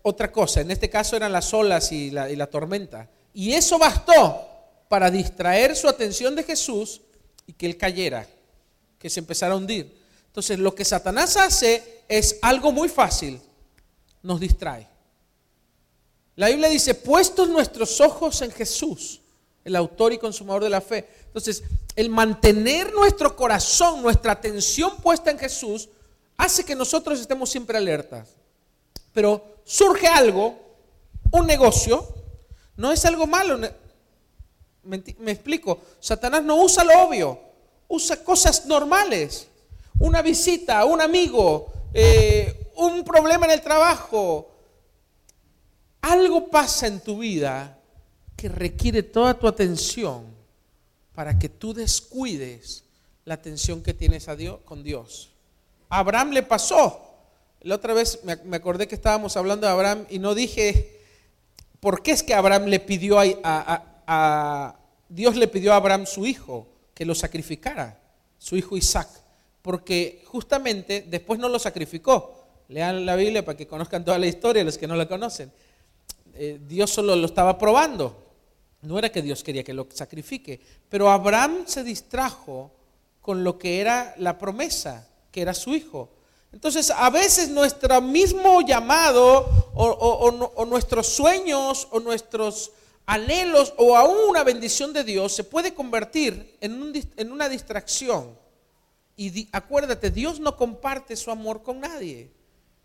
otra 0.03 0.31
cosa. 0.31 0.61
En 0.61 0.71
este 0.71 0.91
caso 0.91 1.17
eran 1.17 1.33
las 1.33 1.53
olas 1.55 1.93
y 1.93 2.11
la, 2.11 2.47
tormenta. 2.47 3.09
Y 3.33 3.53
eso 3.53 3.79
bastó 3.79 4.49
para 4.89 5.11
distraer 5.11 5.75
su 5.75 5.89
atención 5.89 6.35
de 6.35 6.43
Jesús 6.43 7.01
y 7.47 7.53
que 7.53 7.67
él 7.67 7.77
cayera, 7.77 8.27
que 8.99 9.09
se 9.09 9.21
empezara 9.21 9.55
a 9.55 9.57
hundir. 9.57 10.01
Entonces 10.27 10.59
lo 10.59 10.75
que 10.75 10.85
Satanás 10.85 11.37
hace 11.37 12.03
es 12.09 12.39
algo 12.43 12.73
muy 12.73 12.89
fácil, 12.89 13.41
nos 14.23 14.41
distrae. 14.41 14.89
La 16.37 16.49
Biblia 16.49 16.69
dice, 16.69 16.95
puestos 16.95 17.49
nuestros 17.49 18.01
ojos 18.01 18.41
en 18.43 18.51
Jesús, 18.51 19.21
el 19.65 19.77
autor 19.77 20.13
y 20.13 20.19
consumador 20.19 20.65
de 20.65 20.71
la 20.71 20.81
fe. 20.81 21.07
Entonces, 21.27 21.63
el 21.95 22.09
mantener 22.09 22.93
nuestro 22.93 23.37
corazón, 23.37 24.03
nuestra 24.03 24.33
atención 24.33 24.97
puesta 24.97 25.31
en 25.31 25.39
Jesús, 25.39 25.91
hace 26.37 26.65
que 26.65 26.75
nosotros 26.75 27.21
estemos 27.21 27.51
siempre 27.51 27.77
alertas. 27.77 28.31
Pero 29.13 29.52
surge 29.65 30.07
algo, 30.07 30.59
un 31.31 31.47
negocio, 31.47 32.07
no 32.77 32.93
es 32.93 33.05
algo 33.05 33.27
malo. 33.27 33.59
Me, 34.85 34.97
explico, 35.31 35.81
Satanás 36.01 36.43
no 36.43 36.57
usa 36.63 36.85
lo 36.85 37.07
obvio, 37.07 37.39
usa 37.89 38.23
cosas 38.23 38.67
normales. 38.67 39.49
Una 39.99 40.23
visita, 40.23 40.85
un 40.85 41.01
amigo, 41.01 41.73
eh, 41.95 42.71
un 42.77 43.05
problema 43.05 43.47
en 43.47 43.53
el 43.53 43.61
trabajo. 43.61 44.51
Algo 46.01 46.49
pasa 46.49 46.87
en 46.87 47.01
tu 47.01 47.19
vida 47.19 47.79
que 48.37 48.49
requiere 48.49 49.03
toda 49.03 49.35
tu 49.35 49.47
atención 49.47 50.27
para 51.15 51.39
que 51.39 51.49
tú 51.49 51.75
descuides 51.75 52.85
la 53.25 53.35
atención 53.35 53.83
que 53.83 53.95
tienes 53.95 54.29
a 54.29 54.35
Dios, 54.35 54.61
con 54.65 54.83
Dios. 54.83 55.31
A 55.89 55.99
Abraham 55.99 56.31
le 56.31 56.43
pasó. 56.43 57.12
La 57.63 57.77
otra 57.77 57.95
vez 57.95 58.21
me 58.45 58.57
acordé 58.57 58.89
que 58.89 58.95
estábamos 58.95 59.37
hablando 59.37 59.67
de 59.67 59.73
Abraham 59.73 60.07
y 60.11 60.19
no 60.19 60.35
dije 60.35 61.01
por 61.83 62.03
qué 62.03 62.13
es 62.13 62.23
que 62.23 62.33
Abraham 62.33 62.67
le 62.67 62.79
pidió 62.79 63.19
a, 63.21 64.77
Dios 65.09 65.37
le 65.37 65.49
pidió 65.49 65.73
a 65.73 65.77
Abraham 65.77 66.07
su 66.07 66.25
hijo 66.27 66.67
que 66.95 67.05
lo 67.05 67.15
sacrificara, 67.15 68.01
su 68.39 68.57
hijo 68.57 68.77
Isaac, 68.77 69.09
porque 69.63 70.23
justamente 70.27 71.05
después 71.09 71.41
no 71.41 71.49
lo 71.49 71.59
sacrificó. 71.59 72.45
Lean 72.69 73.05
la 73.05 73.17
Biblia 73.17 73.45
para 73.45 73.57
que 73.57 73.67
conozcan 73.67 74.05
toda 74.05 74.19
la 74.19 74.27
historia, 74.27 74.63
los 74.63 74.79
que 74.79 74.87
no 74.87 74.95
la 74.95 75.09
conocen. 75.09 75.53
Eh, 76.35 76.61
Dios 76.67 76.91
solo 76.91 77.17
lo 77.17 77.27
estaba 77.27 77.59
probando. 77.59 78.17
No 78.83 78.97
era 78.97 79.11
que 79.11 79.23
Dios 79.23 79.43
quería 79.43 79.65
que 79.65 79.75
lo 79.75 79.89
sacrifique, 79.93 80.61
pero 80.89 81.11
Abraham 81.11 81.65
se 81.67 81.83
distrajo 81.85 82.71
con 83.21 83.43
lo 83.43 83.59
que 83.59 83.81
era 83.81 84.15
la 84.19 84.39
promesa, 84.39 85.09
que 85.31 85.43
era 85.43 85.53
su 85.53 85.75
hijo. 85.75 86.11
Entonces, 86.53 86.91
a 86.91 87.09
veces 87.11 87.49
nuestro 87.49 88.01
mismo 88.01 88.61
llamado 88.61 89.49
o, 89.75 90.67
nuestros 90.67 91.09
sueños 91.09 91.89
o 91.91 91.99
nuestros 91.99 92.73
anhelos 93.07 93.75
o 93.79 93.97
aún 93.97 94.29
una 94.29 94.45
bendición 94.45 94.93
de 94.93 95.03
Dios 95.03 95.35
se 95.35 95.45
puede 95.45 95.75
convertir 95.75 96.57
en, 96.61 96.81
un, 96.81 96.93
en 97.17 97.33
una 97.33 97.49
distracción. 97.49 98.39
Y 99.17 99.49
acuérdate, 99.53 100.11
Dios 100.11 100.41
no 100.41 100.57
comparte 100.57 101.17
su 101.17 101.31
amor 101.31 101.63
con 101.63 101.81
nadie. 101.81 102.31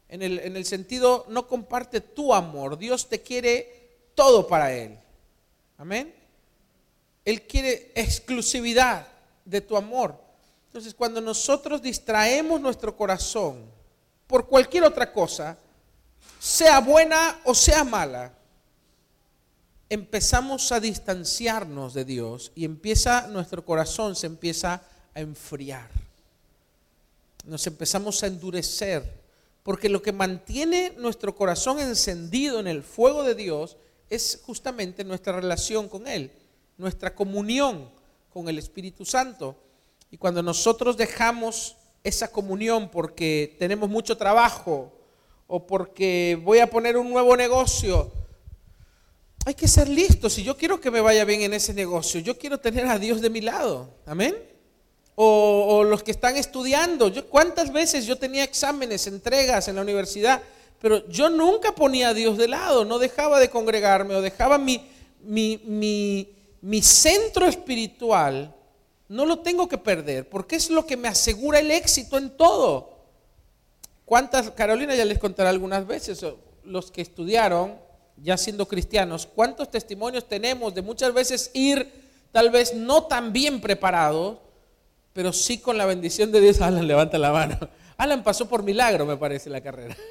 En 0.10 0.22
el, 0.22 0.40
en 0.40 0.56
el 0.56 0.66
sentido, 0.66 1.26
no 1.28 1.48
comparte 1.48 2.00
tu 2.00 2.34
amor. 2.34 2.78
Dios 2.78 3.10
te 3.10 3.22
quiere 3.22 3.98
todo 4.16 4.48
para 4.48 4.74
Él. 4.74 4.98
Amén. 5.78 6.14
Él 7.26 7.42
quiere 7.42 7.92
exclusividad 7.94 9.06
de 9.44 9.60
tu 9.60 9.76
amor. 9.76 10.27
Entonces, 10.78 10.94
cuando 10.94 11.20
nosotros 11.20 11.82
distraemos 11.82 12.62
nuestro 12.62 12.96
corazón 12.96 13.66
por 14.28 14.46
cualquier 14.46 14.84
otra 14.84 15.12
cosa, 15.12 15.58
sea 16.40 16.80
buena 16.82 17.40
o 17.46 17.56
sea 17.56 17.84
mala, 17.84 18.32
empezamos 19.90 20.72
a 20.72 20.80
distanciarnos 20.80 21.96
de 21.96 22.06
Dios 22.06 22.52
y 22.54 22.64
empieza 22.64 23.26
nuestro 23.26 23.66
corazón 23.66 24.16
se 24.16 24.28
empieza 24.28 24.84
a 25.16 25.20
enfriar. 25.20 25.90
Nos 27.46 27.66
empezamos 27.66 28.22
a 28.22 28.28
endurecer, 28.28 29.04
porque 29.64 29.90
lo 29.90 30.04
que 30.04 30.12
mantiene 30.12 30.94
nuestro 30.96 31.36
corazón 31.36 31.80
encendido 31.80 32.60
en 32.60 32.68
el 32.68 32.84
fuego 32.84 33.24
de 33.24 33.34
Dios 33.34 33.78
es 34.12 34.42
justamente 34.46 35.04
nuestra 35.04 35.34
relación 35.34 35.90
con 35.90 36.06
Él, 36.06 36.32
nuestra 36.78 37.16
comunión 37.16 37.90
con 38.32 38.48
el 38.48 38.60
Espíritu 38.60 39.06
Santo. 39.06 39.64
Y 40.10 40.18
cuando 40.18 40.42
nosotros 40.42 40.98
dejamos 40.98 41.76
esa 42.04 42.32
comunión 42.32 42.90
porque 42.90 43.56
tenemos 43.60 43.90
mucho 43.90 44.18
trabajo 44.18 44.94
o 45.48 45.66
porque 45.66 46.40
voy 46.44 46.60
a 46.60 46.70
poner 46.70 46.98
un 46.98 47.10
nuevo 47.10 47.36
negocio, 47.36 48.12
hay 49.46 49.54
que 49.54 49.68
ser 49.68 49.88
listos. 49.88 50.34
Si 50.34 50.44
yo 50.44 50.58
quiero 50.58 50.82
que 50.82 50.92
me 50.92 51.00
vaya 51.00 51.24
bien 51.24 51.42
en 51.42 51.54
ese 51.54 51.74
negocio, 51.74 52.20
yo 52.20 52.38
quiero 52.38 52.60
tener 52.60 52.86
a 52.88 53.00
Dios 53.00 53.22
de 53.22 53.30
mi 53.30 53.42
lado. 53.42 53.90
Amén. 54.06 54.36
O, 55.16 55.84
los 55.84 56.04
que 56.04 56.12
están 56.12 56.38
estudiando. 56.38 57.12
¿Cuántas 57.28 57.72
veces 57.72 58.06
yo 58.06 58.18
tenía 58.18 58.44
exámenes, 58.44 59.08
entregas 59.08 59.68
en 59.68 59.76
la 59.76 59.82
universidad? 59.82 60.42
Pero 60.80 61.08
yo 61.08 61.30
nunca 61.30 61.74
ponía 61.74 62.10
a 62.10 62.14
Dios 62.14 62.38
de 62.38 62.48
lado, 62.48 62.86
no 62.86 63.00
dejaba 63.00 63.40
de 63.40 63.50
congregarme 63.50 64.16
o 64.16 64.22
dejaba 64.22 64.58
mi, 64.58 64.86
mi, 65.24 65.62
mi, 65.66 66.30
mi 66.62 66.82
centro 66.84 67.48
espiritual, 67.48 68.54
no 69.10 69.26
lo 69.26 69.40
tengo 69.40 69.68
que 69.68 69.78
perder, 69.78 70.28
porque 70.30 70.56
es 70.56 70.70
lo 70.70 70.86
que 70.86 70.98
me 70.98 71.08
asegura 71.08 71.60
el 71.60 71.72
éxito 71.72 72.18
en 72.18 72.30
todo. 72.32 72.98
¿Cuántas, 74.06 74.52
Carolina 74.52 74.96
ya 74.96 75.06
les 75.06 75.20
contaré 75.20 75.50
algunas 75.50 75.86
veces, 75.86 76.26
los 76.64 76.92
que 76.92 77.02
estudiaron, 77.02 77.76
ya 78.18 78.38
siendo 78.38 78.68
cristianos, 78.68 79.28
cuántos 79.28 79.70
testimonios 79.70 80.28
tenemos 80.28 80.74
de 80.74 80.82
muchas 80.82 81.14
veces 81.14 81.52
ir 81.54 82.08
tal 82.32 82.50
vez 82.50 82.74
no 82.74 83.04
tan 83.04 83.32
bien 83.32 83.62
preparados, 83.62 84.38
pero 85.14 85.34
sí 85.34 85.60
con 85.60 85.78
la 85.78 85.86
bendición 85.86 86.32
de 86.32 86.42
Dios. 86.42 86.62
Alan, 86.62 86.88
levanta 86.88 87.18
la 87.18 87.32
mano. 87.32 87.58
Alan 87.98 88.24
pasó 88.24 88.48
por 88.48 88.64
milagro, 88.64 89.06
me 89.06 89.18
parece, 89.18 89.50
la 89.50 89.62
carrera. 89.62 89.96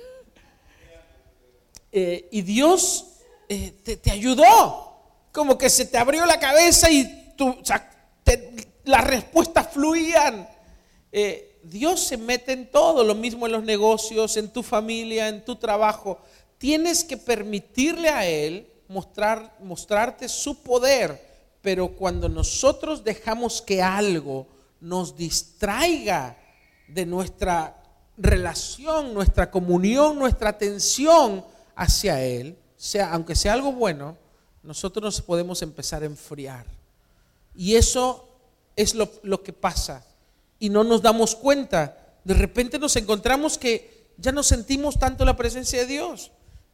Eh, 1.99 2.29
y 2.31 2.43
Dios 2.43 3.07
eh, 3.49 3.73
te, 4.03 4.11
ayudó, 4.11 5.01
como 5.33 5.57
que 5.57 5.71
se 5.71 5.87
te 5.87 5.97
abrió 5.97 6.27
la 6.27 6.39
cabeza 6.39 6.91
y 6.91 7.33
te, 8.23 8.69
las 8.87 9.05
respuestas 9.05 9.68
fluían. 9.72 10.49
Eh, 11.12 11.61
Dios 11.62 12.01
se 12.01 12.16
mete 12.16 12.53
en 12.53 12.70
todo, 12.70 13.05
lo 13.05 13.14
mismo 13.14 13.46
en 13.46 13.53
los 13.53 13.64
negocios, 13.64 14.37
en 14.37 14.49
tu 14.49 14.62
familia, 14.62 15.29
en 15.29 15.44
tu 15.44 15.57
trabajo. 15.57 16.18
Tienes 16.59 17.05
que 17.05 17.16
permitirle 17.16 18.09
a 18.09 18.27
Él 18.27 18.66
mostrar, 18.88 19.57
mostrarte 19.61 20.29
su 20.29 20.62
poder, 20.62 21.20
pero 21.61 21.88
cuando 21.88 22.29
nosotros 22.29 23.03
dejamos 23.03 23.61
que 23.61 23.83
algo 23.83 24.46
nos 24.81 25.16
distraiga 25.16 26.37
de 26.87 27.05
nuestra 27.05 27.83
relación, 28.16 29.12
nuestra 29.12 29.51
comunión, 29.51 30.18
nuestra 30.18 30.51
atención, 30.51 31.44
hacia 31.75 32.22
Él, 32.22 32.57
sea, 32.77 33.12
aunque 33.12 33.35
sea 33.35 33.53
algo 33.53 33.72
bueno, 33.72 34.16
nosotros 34.62 35.05
nos 35.05 35.20
podemos 35.20 35.61
empezar 35.62 36.03
a 36.03 36.07
enfriar. 36.07 36.66
Y 37.55 37.77
eso 37.77 38.36
es 38.77 38.95
lo, 38.95 39.43
que 39.43 39.53
pasa. 39.53 40.07
Y 40.59 40.69
no 40.69 40.85
nos 40.85 41.03
damos 41.03 41.35
cuenta. 41.35 41.97
De 42.25 42.35
repente 42.35 42.79
nos 42.79 42.95
encontramos 42.97 43.59
que 43.59 44.12
ya 44.19 44.33
no 44.33 44.43
sentimos 44.43 44.99
tanto 44.99 45.25
la 45.25 45.37
presencia 45.37 45.81
de 45.81 45.87
Dios, 45.87 46.31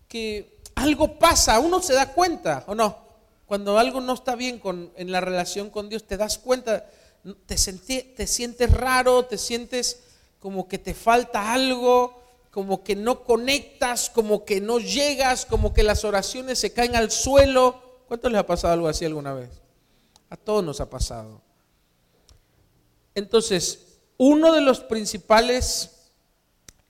que 0.09 0.61
algo 0.75 1.19
pasa, 1.19 1.59
uno 1.61 1.81
se 1.81 1.95
da 1.95 2.13
cuenta, 2.13 2.65
¿o 2.67 2.75
no? 2.75 2.99
Cuando 3.47 3.79
algo 3.79 4.01
no 4.01 4.15
está 4.15 4.35
bien 4.35 4.59
con, 4.59 4.93
en 4.97 5.11
la 5.13 5.21
relación 5.21 5.71
con 5.71 5.89
Dios, 5.89 6.05
te 6.05 6.17
das 6.17 6.39
cuenta, 6.39 6.87
te, 7.47 7.57
te 7.57 8.27
sientes 8.27 8.71
raro, 8.71 9.25
te 9.25 9.39
sientes 9.39 10.03
como 10.39 10.69
que 10.69 10.79
te 10.79 10.95
falta 10.95 11.53
algo, 11.53 12.21
como 12.51 12.83
que 12.85 12.97
no 12.97 13.25
conectas, 13.25 14.11
como 14.11 14.45
que 14.45 14.61
no 14.61 14.79
llegas, 14.79 15.47
como 15.47 15.73
que 15.73 15.83
las 15.83 16.05
oraciones 16.05 16.59
se 16.59 16.73
caen 16.73 16.97
al 16.97 17.11
suelo. 17.11 17.81
¿Cuánto 18.09 18.29
les 18.29 18.39
ha 18.39 18.47
pasado 18.47 18.75
algo 18.75 18.89
así 18.89 19.05
alguna 19.05 19.33
vez? 19.33 19.51
A 20.29 20.37
todos 20.37 20.63
nos 20.65 20.81
ha 20.81 20.89
pasado. 20.91 21.41
Entonces, 23.15 23.99
uno 24.17 24.53
de 24.53 24.61
los 24.61 24.81
principales 24.81 26.11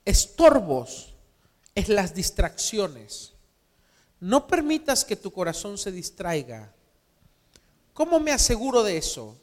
estorbos 0.04 1.14
es 1.74 1.88
las 1.88 2.14
distracciones. 2.14 3.32
No 4.20 4.46
permitas 4.46 5.04
que 5.04 5.16
tu 5.16 5.32
corazón 5.32 5.78
se 5.78 5.90
distraiga. 5.90 6.72
¿Cómo 7.92 8.20
me 8.20 8.32
aseguro 8.32 8.82
de 8.82 8.96
eso? 8.96 9.36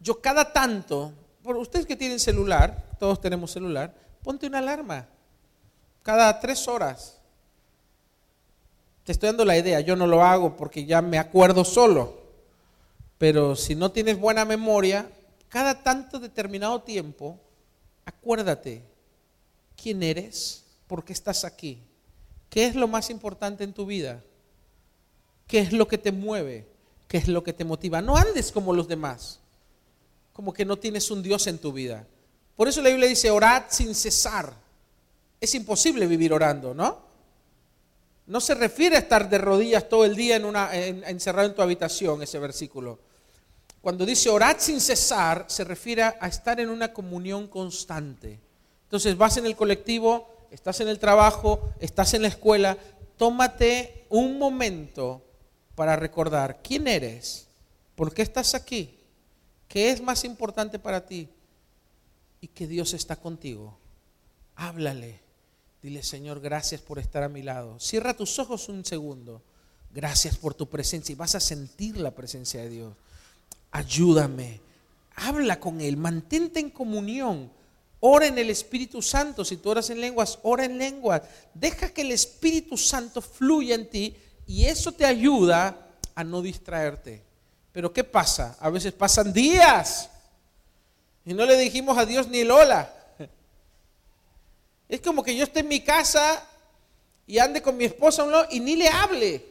Yo 0.00 0.20
cada 0.20 0.52
tanto, 0.52 1.12
por 1.42 1.56
ustedes 1.56 1.86
que 1.86 1.96
tienen 1.96 2.18
celular, 2.18 2.90
todos 2.98 3.20
tenemos 3.20 3.50
celular, 3.50 3.94
ponte 4.22 4.46
una 4.46 4.58
alarma. 4.58 5.06
Cada 6.02 6.40
tres 6.40 6.66
horas. 6.66 7.18
Te 9.04 9.12
estoy 9.12 9.28
dando 9.28 9.44
la 9.44 9.58
idea, 9.58 9.80
yo 9.80 9.96
no 9.96 10.06
lo 10.06 10.22
hago 10.22 10.56
porque 10.56 10.84
ya 10.86 11.02
me 11.02 11.18
acuerdo 11.18 11.64
solo. 11.64 12.21
Pero 13.22 13.54
si 13.54 13.76
no 13.76 13.92
tienes 13.92 14.18
buena 14.18 14.44
memoria, 14.44 15.08
cada 15.48 15.80
tanto 15.80 16.18
determinado 16.18 16.82
tiempo, 16.82 17.38
acuérdate 18.04 18.82
quién 19.80 20.02
eres, 20.02 20.64
por 20.88 21.04
qué 21.04 21.12
estás 21.12 21.44
aquí, 21.44 21.80
qué 22.50 22.66
es 22.66 22.74
lo 22.74 22.88
más 22.88 23.10
importante 23.10 23.62
en 23.62 23.74
tu 23.74 23.86
vida, 23.86 24.24
qué 25.46 25.60
es 25.60 25.72
lo 25.72 25.86
que 25.86 25.98
te 25.98 26.10
mueve, 26.10 26.66
qué 27.06 27.18
es 27.18 27.28
lo 27.28 27.44
que 27.44 27.52
te 27.52 27.64
motiva. 27.64 28.02
No 28.02 28.16
andes 28.16 28.50
como 28.50 28.74
los 28.74 28.88
demás, 28.88 29.38
como 30.32 30.52
que 30.52 30.64
no 30.64 30.76
tienes 30.76 31.08
un 31.12 31.22
Dios 31.22 31.46
en 31.46 31.58
tu 31.58 31.72
vida. 31.72 32.04
Por 32.56 32.66
eso 32.66 32.82
la 32.82 32.88
Biblia 32.88 33.08
dice, 33.08 33.30
orad 33.30 33.66
sin 33.68 33.94
cesar. 33.94 34.52
Es 35.40 35.54
imposible 35.54 36.08
vivir 36.08 36.32
orando, 36.32 36.74
¿no? 36.74 36.98
No 38.26 38.40
se 38.40 38.56
refiere 38.56 38.96
a 38.96 38.98
estar 38.98 39.30
de 39.30 39.38
rodillas 39.38 39.88
todo 39.88 40.04
el 40.04 40.16
día 40.16 40.34
en 40.34 40.44
una, 40.44 40.74
encerrado 40.74 41.48
en 41.48 41.54
tu 41.54 41.62
habitación, 41.62 42.20
ese 42.20 42.40
versículo 42.40 43.11
cuando 43.82 44.06
dice 44.06 44.30
orad 44.30 44.56
sin 44.60 44.80
cesar, 44.80 45.44
se 45.48 45.64
refiere 45.64 46.04
a 46.04 46.28
estar 46.28 46.60
en 46.60 46.70
una 46.70 46.92
comunión 46.92 47.48
constante. 47.48 48.38
Entonces 48.84 49.16
vas 49.16 49.36
en 49.38 49.44
el 49.44 49.56
colectivo, 49.56 50.46
estás 50.52 50.80
en 50.80 50.88
el 50.88 51.00
trabajo, 51.00 51.72
estás 51.80 52.14
en 52.14 52.22
la 52.22 52.28
escuela, 52.28 52.78
tómate 53.16 54.06
un 54.08 54.38
momento 54.38 55.20
para 55.74 55.96
recordar 55.96 56.60
quién 56.62 56.86
eres, 56.86 57.48
por 57.96 58.14
qué 58.14 58.22
estás 58.22 58.54
aquí, 58.54 59.00
qué 59.66 59.90
es 59.90 60.00
más 60.00 60.22
importante 60.22 60.78
para 60.78 61.04
ti 61.04 61.28
y 62.40 62.46
que 62.46 62.68
Dios 62.68 62.94
está 62.94 63.16
contigo. 63.16 63.76
Háblale, 64.54 65.18
dile 65.82 66.04
Señor, 66.04 66.38
gracias 66.38 66.80
por 66.80 67.00
estar 67.00 67.24
a 67.24 67.28
mi 67.28 67.42
lado. 67.42 67.80
Cierra 67.80 68.14
tus 68.14 68.38
ojos 68.38 68.68
un 68.68 68.84
segundo. 68.84 69.42
Gracias 69.90 70.36
por 70.36 70.54
tu 70.54 70.68
presencia 70.68 71.12
y 71.12 71.16
vas 71.16 71.34
a 71.34 71.40
sentir 71.40 71.96
la 71.96 72.12
presencia 72.12 72.62
de 72.62 72.68
Dios 72.70 72.94
ayúdame. 73.72 74.60
Habla 75.16 75.58
con 75.58 75.80
Él, 75.80 75.96
mantente 75.96 76.60
en 76.60 76.70
comunión. 76.70 77.50
Ora 78.00 78.26
en 78.26 78.38
el 78.38 78.50
Espíritu 78.50 79.02
Santo. 79.02 79.44
Si 79.44 79.56
tú 79.56 79.70
oras 79.70 79.90
en 79.90 80.00
lenguas, 80.00 80.38
ora 80.42 80.64
en 80.64 80.78
lenguas. 80.78 81.22
Deja 81.54 81.90
que 81.90 82.02
el 82.02 82.12
Espíritu 82.12 82.76
Santo 82.76 83.20
fluya 83.20 83.74
en 83.74 83.88
ti 83.88 84.16
y 84.46 84.64
eso 84.64 84.92
te 84.92 85.04
ayuda 85.04 85.88
a 86.14 86.24
no 86.24 86.42
distraerte. 86.42 87.22
Pero 87.72 87.92
¿qué 87.92 88.04
pasa? 88.04 88.56
A 88.60 88.70
veces 88.70 88.92
pasan 88.92 89.32
días 89.32 90.10
y 91.24 91.32
no 91.34 91.46
le 91.46 91.56
dijimos 91.56 91.96
a 91.96 92.04
Dios 92.04 92.28
ni 92.28 92.40
el 92.40 92.50
hola. 92.50 92.92
Es 94.88 95.00
como 95.00 95.22
que 95.22 95.34
yo 95.34 95.44
esté 95.44 95.60
en 95.60 95.68
mi 95.68 95.80
casa 95.80 96.46
y 97.26 97.38
ande 97.38 97.62
con 97.62 97.76
mi 97.76 97.84
esposa 97.84 98.26
y 98.50 98.60
ni 98.60 98.76
le 98.76 98.88
hable, 98.88 99.42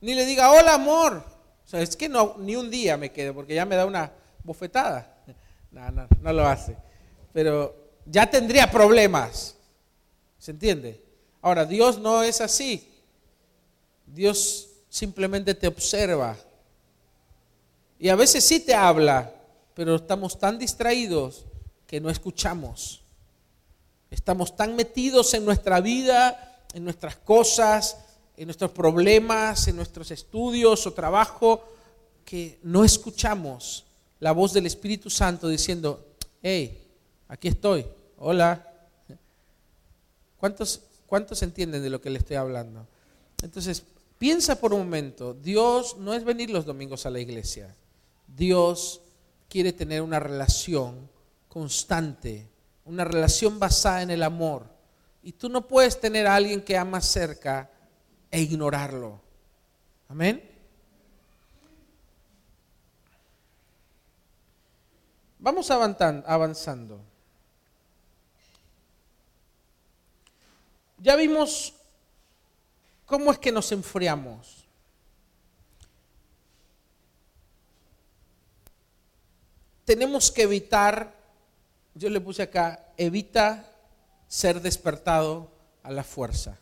ni 0.00 0.14
le 0.14 0.24
diga 0.24 0.50
hola 0.50 0.74
amor. 0.74 1.29
O 1.70 1.72
sea, 1.72 1.82
es 1.82 1.94
que 1.94 2.08
no, 2.08 2.34
ni 2.38 2.56
un 2.56 2.68
día 2.68 2.96
me 2.96 3.12
quedo 3.12 3.32
porque 3.32 3.54
ya 3.54 3.64
me 3.64 3.76
da 3.76 3.86
una 3.86 4.10
bofetada. 4.42 5.22
No, 5.70 5.88
no, 5.92 6.08
no 6.20 6.32
lo 6.32 6.44
hace. 6.44 6.76
Pero 7.32 7.92
ya 8.06 8.28
tendría 8.28 8.68
problemas. 8.68 9.54
¿Se 10.36 10.50
entiende? 10.50 11.00
Ahora, 11.40 11.64
Dios 11.64 11.96
no 12.00 12.24
es 12.24 12.40
así. 12.40 12.92
Dios 14.04 14.68
simplemente 14.88 15.54
te 15.54 15.68
observa. 15.68 16.36
Y 18.00 18.08
a 18.08 18.16
veces 18.16 18.42
sí 18.42 18.58
te 18.58 18.74
habla, 18.74 19.32
pero 19.72 19.94
estamos 19.94 20.40
tan 20.40 20.58
distraídos 20.58 21.44
que 21.86 22.00
no 22.00 22.10
escuchamos. 22.10 23.00
Estamos 24.10 24.56
tan 24.56 24.74
metidos 24.74 25.34
en 25.34 25.44
nuestra 25.44 25.80
vida, 25.80 26.64
en 26.74 26.82
nuestras 26.82 27.14
cosas, 27.14 27.96
en 28.40 28.46
nuestros 28.46 28.70
problemas, 28.70 29.68
en 29.68 29.76
nuestros 29.76 30.10
estudios 30.10 30.86
o 30.86 30.94
trabajo, 30.94 31.62
que 32.24 32.58
no 32.62 32.86
escuchamos 32.86 33.84
la 34.18 34.32
voz 34.32 34.54
del 34.54 34.64
Espíritu 34.64 35.10
Santo 35.10 35.46
diciendo, 35.46 36.06
hey, 36.42 36.88
aquí 37.28 37.48
estoy, 37.48 37.84
hola. 38.16 38.66
¿Cuántos, 40.38 40.80
¿Cuántos 41.04 41.42
entienden 41.42 41.82
de 41.82 41.90
lo 41.90 42.00
que 42.00 42.08
le 42.08 42.18
estoy 42.18 42.36
hablando? 42.36 42.86
Entonces, 43.42 43.82
piensa 44.16 44.58
por 44.58 44.72
un 44.72 44.84
momento, 44.84 45.34
Dios 45.34 45.98
no 45.98 46.14
es 46.14 46.24
venir 46.24 46.48
los 46.48 46.64
domingos 46.64 47.04
a 47.04 47.10
la 47.10 47.20
iglesia, 47.20 47.76
Dios 48.26 49.02
quiere 49.50 49.74
tener 49.74 50.00
una 50.00 50.18
relación 50.18 51.10
constante, 51.46 52.48
una 52.86 53.04
relación 53.04 53.58
basada 53.58 54.00
en 54.00 54.10
el 54.12 54.22
amor. 54.22 54.64
Y 55.22 55.32
tú 55.32 55.50
no 55.50 55.68
puedes 55.68 56.00
tener 56.00 56.26
a 56.26 56.36
alguien 56.36 56.62
que 56.62 56.78
ama 56.78 57.02
cerca 57.02 57.68
e 58.30 58.40
ignorarlo. 58.40 59.20
Amén. 60.08 60.42
Vamos 65.38 65.70
avanzando. 65.70 67.00
Ya 70.98 71.16
vimos 71.16 71.72
cómo 73.06 73.32
es 73.32 73.38
que 73.38 73.50
nos 73.50 73.72
enfriamos. 73.72 74.68
Tenemos 79.86 80.30
que 80.30 80.42
evitar, 80.42 81.12
yo 81.94 82.10
le 82.10 82.20
puse 82.20 82.42
acá, 82.42 82.92
evita 82.96 83.66
ser 84.28 84.60
despertado 84.60 85.50
a 85.82 85.90
la 85.90 86.04
fuerza. 86.04 86.59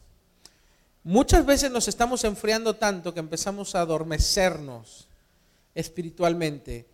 Muchas 1.04 1.46
veces 1.46 1.70
nos 1.70 1.88
estamos 1.88 2.24
enfriando 2.24 2.76
tanto 2.76 3.14
que 3.14 3.20
empezamos 3.20 3.74
a 3.74 3.80
adormecernos 3.80 5.08
espiritualmente 5.74 6.87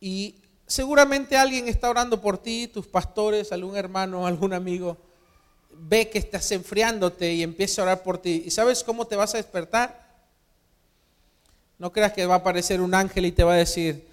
y 0.00 0.36
seguramente 0.66 1.36
alguien 1.36 1.68
está 1.68 1.88
orando 1.88 2.20
por 2.20 2.38
ti, 2.38 2.68
tus 2.68 2.86
pastores, 2.86 3.52
algún 3.52 3.76
hermano, 3.76 4.26
algún 4.26 4.52
amigo, 4.52 4.98
ve 5.70 6.10
que 6.10 6.18
estás 6.18 6.50
enfriándote 6.52 7.32
y 7.32 7.42
empieza 7.42 7.82
a 7.82 7.84
orar 7.84 8.02
por 8.02 8.18
ti. 8.18 8.42
¿Y 8.46 8.50
sabes 8.50 8.82
cómo 8.84 9.06
te 9.06 9.16
vas 9.16 9.34
a 9.34 9.38
despertar? 9.38 10.04
No 11.78 11.92
creas 11.92 12.12
que 12.12 12.26
va 12.26 12.34
a 12.34 12.38
aparecer 12.38 12.80
un 12.80 12.94
ángel 12.94 13.26
y 13.26 13.32
te 13.32 13.44
va 13.44 13.54
a 13.54 13.56
decir, 13.56 14.08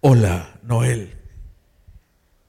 hola, 0.00 0.58
Noel, 0.62 1.14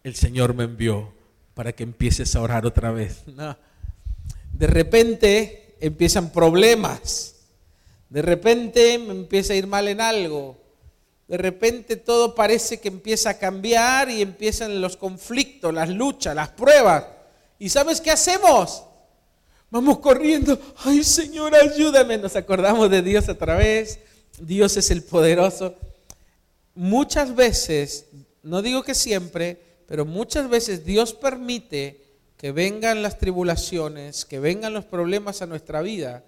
el 0.04 0.16
Señor 0.16 0.54
me 0.54 0.64
envió 0.64 1.14
para 1.54 1.74
que 1.74 1.84
empieces 1.84 2.36
a 2.36 2.42
orar 2.42 2.66
otra 2.66 2.92
vez. 2.92 3.24
No. 3.28 3.58
De 4.52 4.68
repente 4.68 5.63
empiezan 5.84 6.32
problemas. 6.32 7.36
De 8.10 8.22
repente 8.22 8.98
me 8.98 9.12
empieza 9.12 9.52
a 9.52 9.58
ir 9.58 9.68
mal 9.68 9.88
en 9.90 10.00
algo. 10.00 10.56
De 11.28 11.38
repente 11.38 11.98
todo 11.98 12.36
parece 12.36 12.80
que 12.80 12.88
empieza 12.88 13.32
a 13.32 13.38
cambiar 13.38 14.10
y 14.10 14.22
empiezan 14.22 14.80
los 14.80 14.96
conflictos, 14.96 15.74
las 15.74 15.90
luchas, 15.90 16.34
las 16.36 16.50
pruebas. 16.50 17.04
¿Y 17.60 17.68
sabes 17.68 18.00
qué 18.00 18.12
hacemos? 18.12 18.84
Vamos 19.70 20.00
corriendo. 20.00 20.58
Ay 20.86 21.04
Señor, 21.04 21.54
ayúdame. 21.54 22.18
Nos 22.18 22.38
acordamos 22.38 22.90
de 22.90 23.02
Dios 23.02 23.28
otra 23.28 23.56
vez. 23.56 24.00
Dios 24.40 24.78
es 24.78 24.90
el 24.90 25.04
poderoso. 25.04 25.76
Muchas 26.76 27.36
veces, 27.36 28.06
no 28.42 28.62
digo 28.62 28.84
que 28.84 28.96
siempre, 28.96 29.60
pero 29.86 30.06
muchas 30.06 30.50
veces 30.50 30.86
Dios 30.86 31.14
permite 31.14 32.03
que 32.44 32.52
vengan 32.52 33.02
las 33.02 33.20
tribulaciones, 33.20 34.26
que 34.26 34.38
vengan 34.38 34.74
los 34.74 34.84
problemas 34.84 35.42
a 35.42 35.46
nuestra 35.46 35.82
vida, 35.82 36.26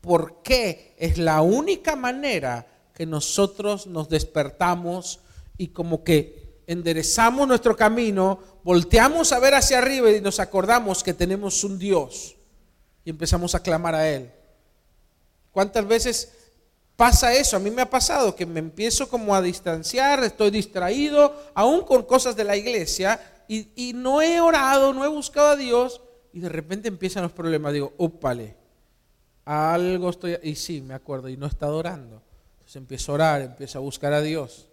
porque 0.00 0.94
es 0.96 1.18
la 1.18 1.42
única 1.42 1.94
manera 1.94 2.66
que 2.94 3.04
nosotros 3.04 3.86
nos 3.86 4.08
despertamos 4.08 5.20
y 5.58 5.68
como 5.68 6.04
que 6.04 6.62
enderezamos 6.66 7.46
nuestro 7.46 7.76
camino, 7.76 8.38
volteamos 8.64 9.30
a 9.32 9.40
ver 9.40 9.54
hacia 9.54 9.76
arriba 9.76 10.10
y 10.10 10.22
nos 10.22 10.40
acordamos 10.40 11.02
que 11.02 11.12
tenemos 11.12 11.62
un 11.64 11.78
Dios 11.78 12.34
y 13.04 13.10
empezamos 13.10 13.54
a 13.54 13.62
clamar 13.62 13.94
a 13.94 14.08
Él. 14.08 14.30
¿Cuántas 15.50 15.86
veces 15.86 16.32
pasa 16.96 17.34
eso? 17.34 17.58
A 17.58 17.60
mí 17.60 17.70
me 17.70 17.82
ha 17.82 17.90
pasado 17.90 18.34
que 18.34 18.46
me 18.46 18.58
empiezo 18.58 19.06
como 19.06 19.34
a 19.34 19.42
distanciar, 19.42 20.24
estoy 20.24 20.50
distraído, 20.50 21.36
aún 21.52 21.82
con 21.82 22.04
cosas 22.04 22.36
de 22.36 22.44
la 22.44 22.56
iglesia, 22.56 23.20
y, 23.52 23.92
no 23.92 24.22
he 24.22 24.40
orado, 24.40 24.94
no 24.94 25.04
he 25.04 25.08
buscado 25.08 25.48
a 25.48 25.56
Dios 25.56 26.00
y 26.32 26.40
de 26.40 26.48
repente 26.48 26.88
empiezan 26.88 27.22
los 27.22 27.32
problemas. 27.32 27.72
Digo, 27.72 27.92
úpale, 27.98 28.56
algo 29.44 30.10
estoy... 30.10 30.38
Y 30.42 30.54
sí, 30.54 30.80
me 30.80 30.94
acuerdo, 30.94 31.28
y 31.28 31.36
no 31.36 31.46
he 31.46 31.48
estado 31.50 31.76
orando. 31.76 32.22
Entonces 32.54 32.76
empiezo 32.76 33.12
a 33.12 33.14
orar, 33.16 33.42
empiezo 33.42 33.78
a 33.78 33.82
buscar 33.82 34.12
a 34.12 34.22
Dios. 34.22 34.68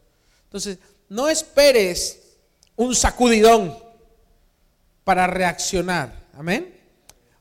Entonces, 0.45 0.79
no 1.09 1.27
esperes 1.27 2.37
un 2.75 2.95
sacudidón 2.95 3.77
para 5.03 5.27
reaccionar. 5.27 6.13
Amén. 6.37 6.79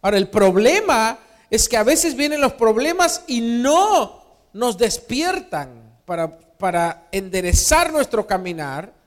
Ahora, 0.02 0.16
el 0.16 0.28
problema 0.28 1.18
es 1.50 1.68
que 1.68 1.76
a 1.76 1.84
veces 1.84 2.16
vienen 2.16 2.40
los 2.40 2.54
problemas 2.54 3.22
y 3.28 3.40
no 3.40 4.22
nos 4.52 4.76
despiertan 4.76 6.00
para, 6.04 6.36
para 6.58 7.08
enderezar 7.12 7.92
nuestro 7.92 8.26
caminar 8.26 8.97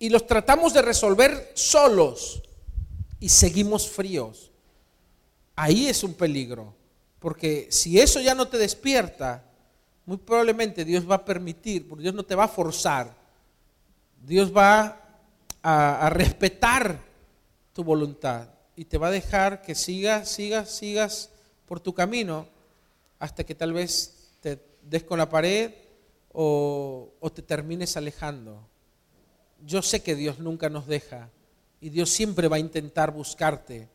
y 0.00 0.08
los 0.08 0.26
tratamos 0.26 0.72
de 0.72 0.80
resolver 0.80 1.52
solos 1.54 2.42
y 3.20 3.28
seguimos 3.28 3.86
fríos. 3.86 4.50
Ahí 5.54 5.88
es 5.88 6.02
un 6.02 6.14
peligro, 6.14 6.74
porque 7.18 7.68
si 7.70 8.00
eso 8.00 8.18
ya 8.18 8.34
no 8.34 8.48
te 8.48 8.56
despierta, 8.56 9.44
muy 10.06 10.16
probablemente 10.16 10.86
Dios 10.86 11.08
va 11.08 11.16
a 11.16 11.24
permitir, 11.24 11.86
porque 11.86 12.02
Dios 12.02 12.14
no 12.14 12.24
te 12.24 12.34
va 12.34 12.44
a 12.44 12.48
forzar, 12.48 13.14
Dios 14.26 14.56
va 14.56 15.20
a, 15.62 16.08
respetar 16.08 16.98
tu 17.74 17.84
voluntad 17.84 18.48
y 18.74 18.86
te 18.86 18.96
va 18.96 19.08
a 19.08 19.12
dejar 19.12 19.60
que 19.60 19.74
sigas, 19.74 20.30
sigas, 20.30 20.70
sigas 20.70 21.28
por 21.66 21.78
tu 21.78 21.92
camino 21.92 22.48
hasta 23.18 23.44
que 23.44 23.54
tal 23.54 23.74
vez 23.74 24.30
te 24.40 24.58
des 24.80 25.04
con 25.04 25.18
la 25.18 25.28
pared 25.28 25.74
o 26.32 27.32
te 27.34 27.42
termines 27.42 27.98
alejando. 27.98 28.69
Yo 29.66 29.82
sé 29.82 30.02
que 30.02 30.14
Dios 30.14 30.38
nunca 30.38 30.68
nos 30.68 30.86
deja 30.86 31.30
y 31.80 31.90
Dios 31.90 32.10
siempre 32.10 32.48
va 32.48 32.56
a 32.56 32.60
intentar 32.60 33.12
buscarte, 33.12 33.88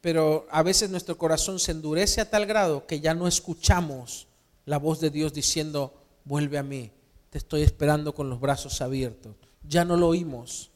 pero 0.00 0.46
a 0.50 0.62
veces 0.62 0.90
nuestro 0.90 1.16
corazón 1.16 1.58
se 1.58 1.72
endurece 1.72 2.20
a 2.20 2.28
tal 2.28 2.46
grado 2.46 2.86
que 2.86 3.00
ya 3.00 3.14
no 3.14 3.26
escuchamos 3.26 4.26
la 4.66 4.78
voz 4.78 5.00
de 5.00 5.10
Dios 5.10 5.32
diciendo, 5.32 5.94
vuelve 6.24 6.58
a 6.58 6.62
mí, 6.62 6.90
te 7.30 7.38
estoy 7.38 7.62
esperando 7.62 8.14
con 8.14 8.28
los 8.28 8.40
brazos 8.40 8.80
abiertos. 8.80 9.34
Ya 9.66 9.84
no 9.84 9.96
lo 9.96 10.08
oímos, 10.08 10.70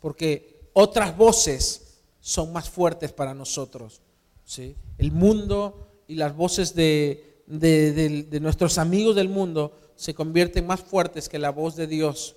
porque 0.00 0.70
otras 0.72 1.16
voces 1.16 2.00
son 2.20 2.52
más 2.52 2.68
fuertes 2.68 3.12
para 3.12 3.34
nosotros. 3.34 4.00
¿sí? 4.44 4.76
El 4.98 5.12
mundo 5.12 5.88
y 6.06 6.14
las 6.14 6.36
voces 6.36 6.74
de, 6.74 7.42
de 7.46 8.40
nuestros 8.40 8.78
amigos 8.78 9.16
del 9.16 9.28
mundo 9.28 9.76
se 9.96 10.14
convierten 10.14 10.66
más 10.66 10.80
fuertes 10.80 11.28
que 11.28 11.38
la 11.38 11.50
voz 11.50 11.74
de 11.74 11.86
Dios 11.86 12.36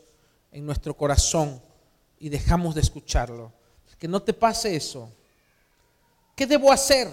en 0.51 0.65
nuestro 0.65 0.95
corazón 0.95 1.61
y 2.19 2.29
dejamos 2.29 2.75
de 2.75 2.81
escucharlo. 2.81 3.51
Que 3.97 4.07
no 4.07 4.21
te 4.21 4.33
pase 4.33 4.75
eso. 4.75 5.11
¿Qué 6.35 6.47
debo 6.47 6.71
hacer? 6.71 7.07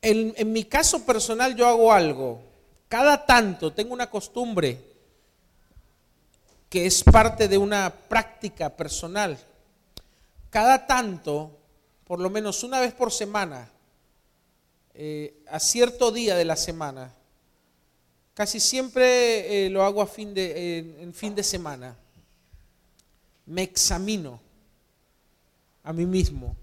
En, 0.00 0.34
en, 0.36 0.52
mi 0.52 0.64
caso 0.64 1.06
personal 1.06 1.54
yo 1.54 1.66
hago 1.68 1.92
algo. 1.92 2.40
Cada 2.88 3.24
tanto 3.24 3.72
tengo 3.72 3.94
una 3.94 4.10
costumbre 4.10 4.80
que 6.68 6.86
es 6.86 7.04
parte 7.04 7.46
de 7.46 7.56
una 7.56 7.92
práctica 8.08 8.70
personal. 8.70 9.38
Cada 10.50 10.86
tanto, 10.86 11.56
por 12.04 12.18
lo 12.18 12.30
menos 12.30 12.64
una 12.64 12.80
vez 12.80 12.92
por 12.92 13.12
semana, 13.12 13.70
eh, 14.94 15.42
a 15.48 15.58
cierto 15.58 16.10
día 16.10 16.36
de 16.36 16.44
la 16.44 16.56
semana. 16.56 17.14
Casi 18.34 18.60
siempre 18.60 19.66
eh, 19.66 19.70
lo 19.70 19.82
hago 19.84 20.02
a 20.02 20.06
fin 20.06 20.34
de, 20.34 20.78
en 21.00 21.14
fin 21.14 21.34
de 21.34 21.42
semana. 21.42 21.96
Me 23.46 23.62
examino 23.62 24.40
a 25.82 25.92
mí 25.92 26.06
mismo 26.06 26.56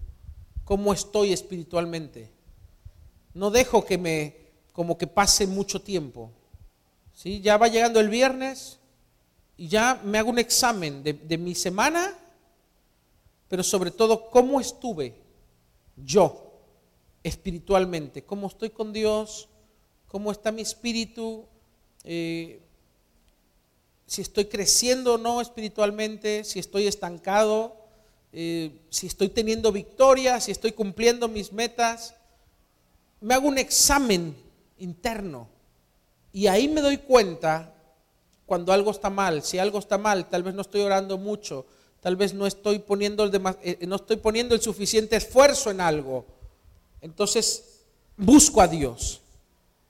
cómo 0.63 0.93
estoy 0.93 1.33
espiritualmente. 1.33 2.29
No 3.33 3.51
dejo 3.51 3.85
que 3.85 3.97
me 3.97 4.35
como 4.73 4.97
que 4.97 5.07
pase 5.07 5.45
mucho 5.45 5.81
tiempo. 5.81 6.31
¿sí? 7.13 7.41
Ya 7.41 7.57
va 7.57 7.67
llegando 7.67 7.99
el 7.99 8.09
viernes 8.09 8.79
y 9.57 9.67
ya 9.67 9.99
me 10.05 10.17
hago 10.17 10.29
un 10.29 10.39
examen 10.39 11.03
de, 11.03 11.13
de 11.13 11.37
mi 11.37 11.53
semana, 11.53 12.17
pero 13.47 13.61
sobre 13.63 13.91
todo 13.91 14.29
cómo 14.29 14.61
estuve 14.61 15.15
yo 15.97 16.48
espiritualmente, 17.23 18.23
cómo 18.23 18.47
estoy 18.47 18.69
con 18.69 18.93
Dios, 18.93 19.49
cómo 20.08 20.32
está 20.32 20.51
mi 20.51 20.62
espíritu, 20.62 21.45
eh, 22.03 22.62
si 24.05 24.21
estoy 24.21 24.45
creciendo 24.45 25.15
o 25.15 25.17
no 25.17 25.39
espiritualmente, 25.39 26.43
si 26.43 26.60
estoy 26.60 26.88
estancado, 26.88 27.75
eh, 28.32 28.82
si 28.89 29.08
estoy 29.08 29.29
teniendo 29.29 29.71
victoria, 29.71 30.39
si 30.39 30.51
estoy 30.51 30.71
cumpliendo 30.71 31.27
mis 31.27 31.53
metas. 31.53 32.15
Me 33.21 33.36
hago 33.36 33.47
un 33.47 33.60
examen 33.60 34.36
interno 34.79 35.47
y 36.32 36.47
ahí 36.47 36.67
me 36.67 36.82
doy 36.82 36.97
cuenta 36.97 37.75
cuando 38.47 38.73
algo 38.73 38.89
está 38.89 39.12
mal. 39.12 39.43
Si 39.43 39.60
algo 39.60 39.77
está 39.77 39.99
mal, 39.99 40.27
tal 40.27 40.41
vez 40.41 40.55
no 40.55 40.62
estoy 40.62 40.82
orando 40.82 41.19
mucho, 41.19 41.67
tal 41.99 42.15
vez 42.15 42.34
no 42.34 42.47
estoy 42.47 42.79
poniendo 42.79 43.23
el, 43.23 43.41
eh, 43.62 43.86
no 43.88 43.97
estoy 43.97 44.17
poniendo 44.17 44.55
el 44.55 44.62
suficiente 44.62 45.17
esfuerzo 45.17 45.69
en 45.69 45.82
algo 45.82 46.38
entonces 47.01 47.81
busco 48.17 48.62
a 48.62 48.67
Dios. 48.67 49.21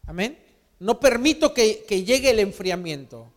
Amén. 0.05 0.37
No 0.79 0.99
permito 0.99 1.53
que, 1.53 1.83
llegue 2.05 2.29
el 2.29 2.39
enfriamiento. 2.39 3.27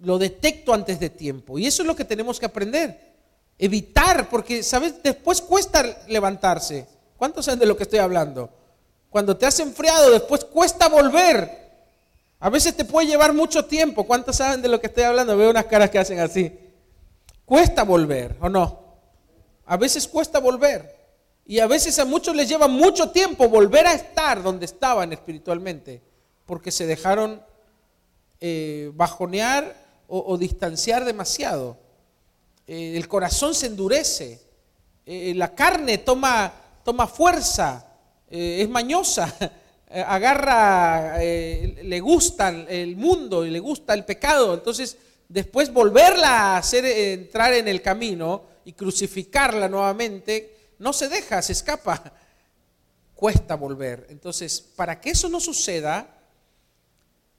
Lo 0.00 0.18
detecto 0.18 0.72
antes 0.72 0.98
de 0.98 1.10
tiempo. 1.10 1.58
Y 1.58 1.66
eso 1.66 1.82
es 1.82 1.86
lo 1.86 1.96
que 1.96 2.04
tenemos 2.04 2.40
que 2.40 2.46
aprender. 2.46 3.14
Evitar, 3.58 4.28
porque, 4.28 4.62
¿sabes? 4.62 5.02
Después 5.02 5.40
cuesta 5.40 6.04
levantarse. 6.08 6.86
¿Cuántos 7.16 7.44
saben 7.44 7.60
de 7.60 7.66
lo 7.66 7.76
que 7.76 7.84
estoy 7.84 7.98
hablando? 7.98 8.50
Cuando 9.10 9.36
te 9.36 9.46
has 9.46 9.58
enfriado, 9.60 10.10
después 10.10 10.44
cuesta 10.44 10.88
volver. 10.88 11.66
A 12.38 12.50
veces 12.50 12.76
te 12.76 12.84
puede 12.84 13.06
llevar 13.06 13.32
mucho 13.32 13.64
tiempo. 13.64 14.06
¿Cuántos 14.06 14.36
saben 14.36 14.60
de 14.60 14.68
lo 14.68 14.80
que 14.80 14.88
estoy 14.88 15.04
hablando? 15.04 15.36
Veo 15.36 15.50
unas 15.50 15.66
caras 15.66 15.90
que 15.90 15.98
hacen 15.98 16.20
así. 16.20 16.52
Cuesta 17.44 17.84
volver, 17.84 18.36
¿o 18.40 18.48
no? 18.48 18.80
A 19.66 19.76
veces 19.76 20.06
cuesta 20.06 20.38
volver. 20.38 20.95
Y 21.48 21.60
a 21.60 21.68
veces 21.68 21.96
a 22.00 22.04
muchos 22.04 22.34
les 22.34 22.48
lleva 22.48 22.66
mucho 22.66 23.10
tiempo 23.10 23.48
volver 23.48 23.86
a 23.86 23.94
estar 23.94 24.42
donde 24.42 24.64
estaban 24.64 25.12
espiritualmente, 25.12 26.02
porque 26.44 26.72
se 26.72 26.86
dejaron 26.86 27.40
eh, 28.40 28.90
bajonear 28.94 29.86
o, 30.08 30.36
distanciar 30.36 31.04
demasiado. 31.04 31.76
Eh, 32.66 32.94
el 32.96 33.06
corazón 33.06 33.54
se 33.54 33.66
endurece, 33.66 34.40
eh, 35.04 35.32
la 35.36 35.54
carne 35.54 35.98
toma, 35.98 36.52
toma 36.84 37.06
fuerza, 37.06 37.92
es 38.28 38.68
mañosa, 38.68 39.32
agarra, 39.90 41.18
le 41.18 42.00
gusta 42.00 42.48
el 42.48 42.96
mundo 42.96 43.46
y 43.46 43.50
le 43.50 43.60
gusta 43.60 43.94
el 43.94 44.04
pecado. 44.04 44.54
Entonces, 44.54 44.96
después 45.28 45.72
volverla 45.72 46.28
a 46.28 46.56
hacer 46.58 46.84
entrar 46.84 47.52
en 47.52 47.68
el 47.68 47.82
camino 47.82 48.42
y 48.64 48.72
crucificarla 48.72 49.68
nuevamente, 49.68 50.55
no 50.78 50.92
se 50.92 51.08
deja, 51.08 51.40
se 51.42 51.52
escapa. 51.52 52.12
Cuesta 53.14 53.54
volver. 53.54 54.06
Entonces, 54.10 54.60
para 54.60 55.00
que 55.00 55.10
eso 55.10 55.28
no 55.28 55.40
suceda, 55.40 56.06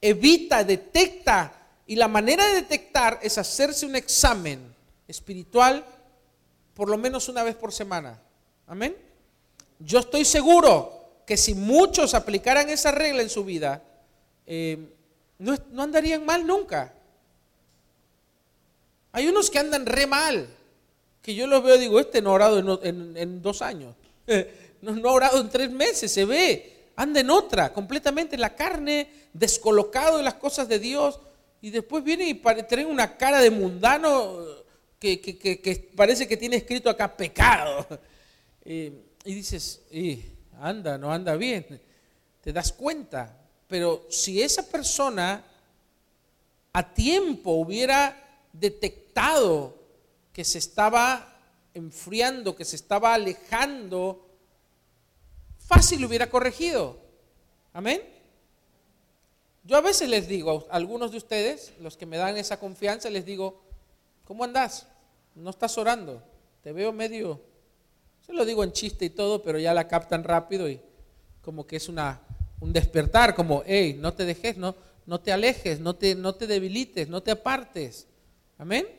evita, 0.02 0.63
detecta. 0.63 1.54
Y 1.86 1.95
la 1.95 2.08
manera 2.08 2.45
de 2.47 2.56
detectar 2.56 3.19
es 3.21 3.38
hacerse 3.38 3.86
un 3.86 3.95
examen 3.95 4.76
espiritual 5.08 5.86
por 6.73 6.89
lo 6.89 6.97
menos 6.97 7.28
una 7.30 7.43
vez 7.43 7.56
por 7.56 7.73
semana. 7.73 8.19
Amén. 8.67 8.95
Yo 9.80 10.00
estoy 10.00 10.26
seguro 10.26 11.23
que 11.26 11.38
si 11.38 11.56
muchos 11.56 12.13
aplicaran 12.13 12.69
esa 12.69 12.91
regla 12.91 13.21
en 13.21 13.30
su 13.30 13.43
vida, 13.43 13.82
eh, 14.45 14.78
no, 15.39 15.58
no 15.71 15.84
andarían 15.84 16.26
mal 16.26 16.45
nunca. 16.45 16.93
Hay 19.12 19.28
unos 19.28 19.50
que 19.50 19.58
andan 19.58 19.86
re 19.86 20.06
mal 20.06 20.57
que 21.27 21.35
yo 21.35 21.45
lo 21.45 21.61
veo 21.61 21.77
digo, 21.77 21.99
este 21.99 22.21
no 22.21 22.29
ha 22.29 22.35
orado 22.35 22.79
en, 22.85 23.41
dos 23.41 23.61
años, 23.61 23.93
no, 24.81 25.09
ha 25.09 25.11
orado 25.11 25.41
en 25.41 25.49
tres 25.49 25.69
meses, 25.69 26.09
se 26.09 26.23
ve, 26.23 26.91
anda 26.95 27.19
en 27.19 27.29
otra, 27.29 27.73
completamente. 27.73 28.37
La 28.37 28.55
carne, 28.55 29.09
descolocado 29.33 30.19
de 30.19 30.23
las 30.23 30.35
cosas 30.35 30.69
de 30.69 30.79
Dios, 30.79 31.19
y 31.61 31.69
después 31.69 32.01
viene 32.01 32.29
y 32.29 32.41
tiene 32.69 32.85
una 32.85 33.17
cara 33.17 33.41
de 33.41 33.51
mundano 33.51 34.37
que, 34.97 35.91
parece 35.97 36.29
que 36.29 36.37
tiene 36.37 36.55
escrito 36.55 36.89
acá 36.89 37.17
pecado. 37.17 37.85
y 38.63 38.93
dices, 39.25 39.81
anda, 40.61 40.97
no 40.97 41.11
anda 41.11 41.35
bien, 41.35 41.81
te 42.39 42.53
das 42.53 42.71
cuenta, 42.71 43.37
pero 43.67 44.07
si 44.09 44.41
esa 44.41 44.65
persona 44.65 45.43
a 46.71 46.93
tiempo 46.93 47.51
hubiera 47.51 48.39
detectado 48.53 49.77
que 50.38 50.43
se 50.43 50.60
estaba 50.60 51.34
enfriando, 51.73 52.56
que 52.56 52.63
se 52.63 52.76
estaba 52.76 53.15
alejando, 53.15 54.23
fácil 55.58 56.00
lo 56.00 56.08
hubiera 56.08 56.30
corregido. 56.30 57.00
Amén. 57.73 58.04
Yo 59.63 59.78
a 59.78 59.82
veces 59.82 60.08
les 60.08 60.28
digo 60.28 60.67
a 60.69 60.76
algunos 60.76 61.10
de 61.10 61.17
ustedes, 61.17 61.73
los 61.80 61.97
que 61.97 62.06
me 62.06 62.17
dan 62.17 62.38
esa 62.38 62.60
confianza, 62.60 63.10
les 63.10 63.26
digo, 63.26 63.63
¿cómo 64.26 64.43
andas? 64.43 64.86
No 65.34 65.50
estás 65.50 65.76
orando, 65.80 66.21
te 66.62 66.71
veo 66.71 66.93
medio, 66.93 67.41
se 68.23 68.32
lo 68.32 68.45
digo 68.45 68.63
en 68.63 68.73
chiste 68.73 69.06
y 69.06 69.10
todo, 69.10 69.41
pero 69.41 69.58
ya 69.58 69.73
la 69.73 69.88
captan 69.88 70.23
rápido 70.23 70.69
y 70.69 70.80
como 71.41 71.65
que 71.65 71.78
es 71.78 71.89
una, 71.89 72.21
un 72.60 72.71
despertar, 72.71 73.34
como, 73.34 73.63
hey, 73.65 73.97
no 74.00 74.13
te 74.13 74.23
dejes, 74.23 74.56
no, 74.56 74.76
no 75.08 75.19
te 75.19 75.32
alejes, 75.32 75.80
no 75.80 75.95
te, 75.95 76.13
no 76.13 76.36
te 76.36 76.45
debilites, 76.45 77.10
no 77.10 77.23
te 77.23 77.32
apartes. 77.32 78.06
Amén. 78.60 78.96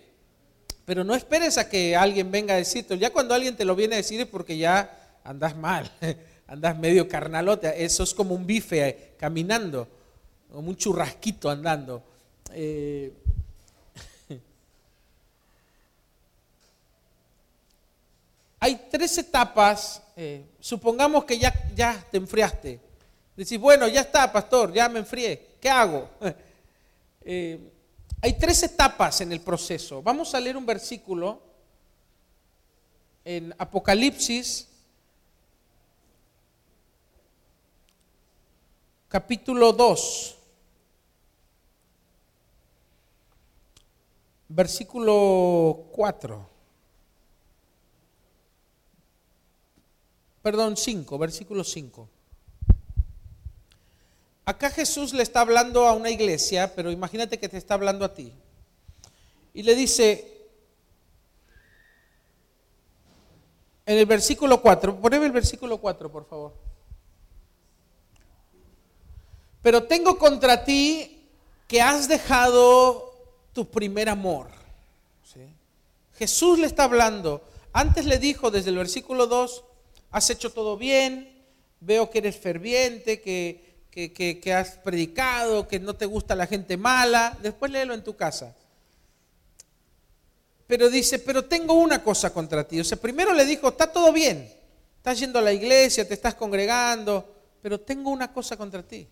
Pero 0.88 1.04
no 1.04 1.14
esperes 1.14 1.58
a 1.58 1.68
que 1.68 1.94
alguien 1.94 2.30
venga 2.30 2.54
a 2.54 2.56
decirte. 2.56 2.96
Ya 2.96 3.10
cuando 3.10 3.34
alguien 3.34 3.54
te 3.54 3.66
lo 3.66 3.76
viene 3.76 3.96
a 3.96 3.98
decir 3.98 4.22
es 4.22 4.26
porque 4.26 4.56
ya 4.56 4.90
andas 5.22 5.54
mal, 5.54 5.92
andas 6.46 6.78
medio 6.78 7.06
carnalote. 7.06 7.84
Eso 7.84 8.04
es 8.04 8.14
como 8.14 8.34
un 8.34 8.46
bife 8.46 8.88
eh, 8.88 9.12
caminando, 9.18 9.86
como 10.50 10.70
un 10.70 10.76
churrasquito 10.78 11.50
andando. 11.50 12.02
Eh, 12.54 13.12
hay 18.58 18.86
tres 18.90 19.18
etapas. 19.18 20.00
Eh, 20.16 20.42
supongamos 20.58 21.26
que 21.26 21.38
ya, 21.38 21.52
ya 21.76 22.02
te 22.10 22.16
enfriaste. 22.16 22.80
Decís, 23.36 23.58
bueno, 23.58 23.88
ya 23.88 24.00
está, 24.00 24.32
pastor, 24.32 24.72
ya 24.72 24.88
me 24.88 25.00
enfrié. 25.00 25.48
¿Qué 25.60 25.68
hago? 25.68 26.08
Hay 28.20 28.36
tres 28.36 28.64
etapas 28.64 29.20
en 29.20 29.30
el 29.30 29.40
proceso. 29.40 30.02
Vamos 30.02 30.34
a 30.34 30.40
leer 30.40 30.56
un 30.56 30.66
versículo 30.66 31.40
en 33.24 33.54
Apocalipsis, 33.58 34.66
capítulo 39.06 39.72
2, 39.72 40.36
versículo 44.48 45.86
4. 45.92 46.50
Perdón, 50.42 50.76
5, 50.76 51.18
versículo 51.18 51.62
5. 51.62 52.08
Acá 54.48 54.70
Jesús 54.70 55.12
le 55.12 55.22
está 55.22 55.42
hablando 55.42 55.86
a 55.86 55.92
una 55.92 56.08
iglesia, 56.08 56.74
pero 56.74 56.90
imagínate 56.90 57.38
que 57.38 57.50
te 57.50 57.58
está 57.58 57.74
hablando 57.74 58.02
a 58.02 58.14
ti. 58.14 58.32
Y 59.52 59.62
le 59.62 59.74
dice, 59.74 60.48
en 63.84 63.98
el 63.98 64.06
versículo 64.06 64.62
4, 64.62 65.02
poneme 65.02 65.26
el 65.26 65.32
versículo 65.32 65.76
4, 65.76 66.10
por 66.10 66.26
favor. 66.26 66.54
Pero 69.60 69.82
tengo 69.82 70.16
contra 70.16 70.64
ti 70.64 71.28
que 71.66 71.82
has 71.82 72.08
dejado 72.08 73.12
tu 73.52 73.70
primer 73.70 74.08
amor. 74.08 74.48
Jesús 76.14 76.58
le 76.58 76.68
está 76.68 76.84
hablando. 76.84 77.42
Antes 77.74 78.06
le 78.06 78.18
dijo 78.18 78.50
desde 78.50 78.70
el 78.70 78.78
versículo 78.78 79.26
2, 79.26 79.62
has 80.10 80.30
hecho 80.30 80.50
todo 80.54 80.78
bien, 80.78 81.44
veo 81.80 82.08
que 82.08 82.16
eres 82.16 82.38
ferviente, 82.38 83.20
que 83.20 83.67
que, 84.06 84.54
has 84.54 84.76
predicado, 84.76 85.66
que 85.66 85.80
no 85.80 85.94
te 85.94 86.06
gusta 86.06 86.36
la 86.36 86.46
gente 86.46 86.76
mala, 86.76 87.36
después 87.42 87.72
léelo 87.72 87.94
en 87.94 88.04
tu 88.04 88.14
casa. 88.14 88.54
Pero 90.68 90.88
dice, 90.88 91.18
pero 91.18 91.44
tengo 91.44 91.74
una 91.74 92.02
cosa 92.04 92.32
contra 92.32 92.62
ti. 92.62 92.78
O 92.78 92.84
sea, 92.84 92.96
primero 92.96 93.32
le 93.32 93.44
dijo, 93.44 93.68
está 93.68 93.90
todo 93.90 94.12
bien, 94.12 94.48
estás 94.96 95.18
yendo 95.18 95.40
a 95.40 95.42
la 95.42 95.52
iglesia, 95.52 96.06
te 96.06 96.14
estás 96.14 96.34
congregando, 96.34 97.34
pero 97.60 97.80
tengo 97.80 98.10
una 98.10 98.32
cosa 98.32 98.56
contra 98.56 98.82
ti. 98.84 99.08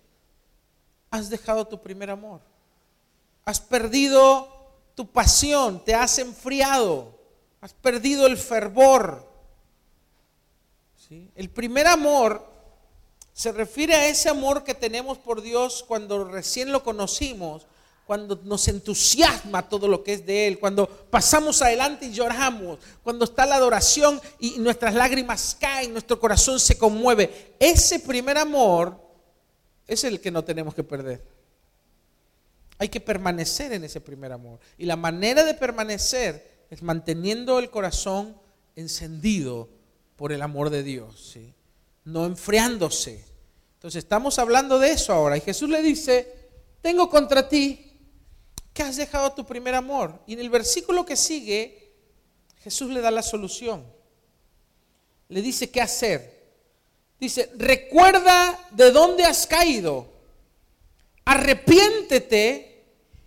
Has 1.10 1.30
dejado 1.30 1.66
tu 1.66 1.80
primer 1.82 2.10
amor. 2.10 2.40
Has 3.44 3.60
perdido 3.60 4.48
tu 4.94 5.10
pasión, 5.10 5.84
te 5.84 5.94
has 5.94 6.18
enfriado, 6.20 7.18
has 7.60 7.72
perdido 7.72 8.26
el 8.26 8.36
fervor. 8.36 9.26
¿Sí? 11.08 11.30
El 11.34 11.50
primer 11.50 11.88
amor 11.88 12.55
se 13.36 13.52
refiere 13.52 13.94
a 13.94 14.08
ese 14.08 14.30
amor 14.30 14.64
que 14.64 14.72
tenemos 14.72 15.18
por 15.18 15.42
Dios 15.42 15.84
cuando 15.86 16.24
recién 16.24 16.72
lo 16.72 16.82
conocimos, 16.82 17.66
cuando 18.06 18.40
nos 18.44 18.66
entusiasma 18.66 19.68
todo 19.68 19.88
lo 19.88 20.02
que 20.02 20.14
es 20.14 20.24
de 20.24 20.46
Él, 20.46 20.58
cuando 20.58 20.88
pasamos 20.88 21.60
adelante 21.60 22.06
y 22.06 22.12
lloramos, 22.12 22.78
cuando 23.02 23.26
está 23.26 23.44
la 23.44 23.56
adoración 23.56 24.18
y 24.40 24.58
nuestras 24.58 24.94
lágrimas 24.94 25.54
caen, 25.60 25.92
nuestro 25.92 26.18
corazón 26.18 26.58
se 26.58 26.78
conmueve. 26.78 27.54
Ese 27.60 28.00
primer 28.00 28.38
amor 28.38 28.98
es 29.86 30.04
el 30.04 30.18
que 30.18 30.30
no 30.30 30.42
tenemos 30.42 30.74
que 30.74 30.82
perder. 30.82 31.22
Hay 32.78 32.88
que 32.88 33.02
permanecer 33.02 33.70
en 33.74 33.84
ese 33.84 34.00
primer 34.00 34.32
amor. 34.32 34.60
Y 34.78 34.86
la 34.86 34.96
manera 34.96 35.44
de 35.44 35.52
permanecer 35.52 36.64
es 36.70 36.82
manteniendo 36.82 37.58
el 37.58 37.68
corazón 37.68 38.34
encendido 38.76 39.68
por 40.16 40.32
el 40.32 40.40
amor 40.40 40.70
de 40.70 40.82
Dios. 40.82 41.32
¿sí? 41.34 41.52
No 42.06 42.24
enfriándose. 42.24 43.24
Entonces 43.74 44.04
estamos 44.04 44.38
hablando 44.38 44.78
de 44.78 44.92
eso 44.92 45.12
ahora. 45.12 45.36
Y 45.36 45.40
Jesús 45.42 45.68
le 45.68 45.82
dice, 45.82 46.48
tengo 46.80 47.10
contra 47.10 47.48
ti 47.48 47.92
que 48.72 48.82
has 48.82 48.96
dejado 48.96 49.32
tu 49.32 49.44
primer 49.44 49.74
amor. 49.74 50.22
Y 50.26 50.34
en 50.34 50.40
el 50.40 50.48
versículo 50.48 51.04
que 51.04 51.16
sigue, 51.16 51.92
Jesús 52.62 52.90
le 52.90 53.00
da 53.00 53.10
la 53.10 53.22
solución. 53.22 53.84
Le 55.28 55.42
dice 55.42 55.68
qué 55.70 55.80
hacer. 55.80 56.36
Dice, 57.18 57.50
recuerda 57.56 58.68
de 58.70 58.92
dónde 58.92 59.24
has 59.24 59.46
caído, 59.46 60.06
arrepiéntete 61.24 62.84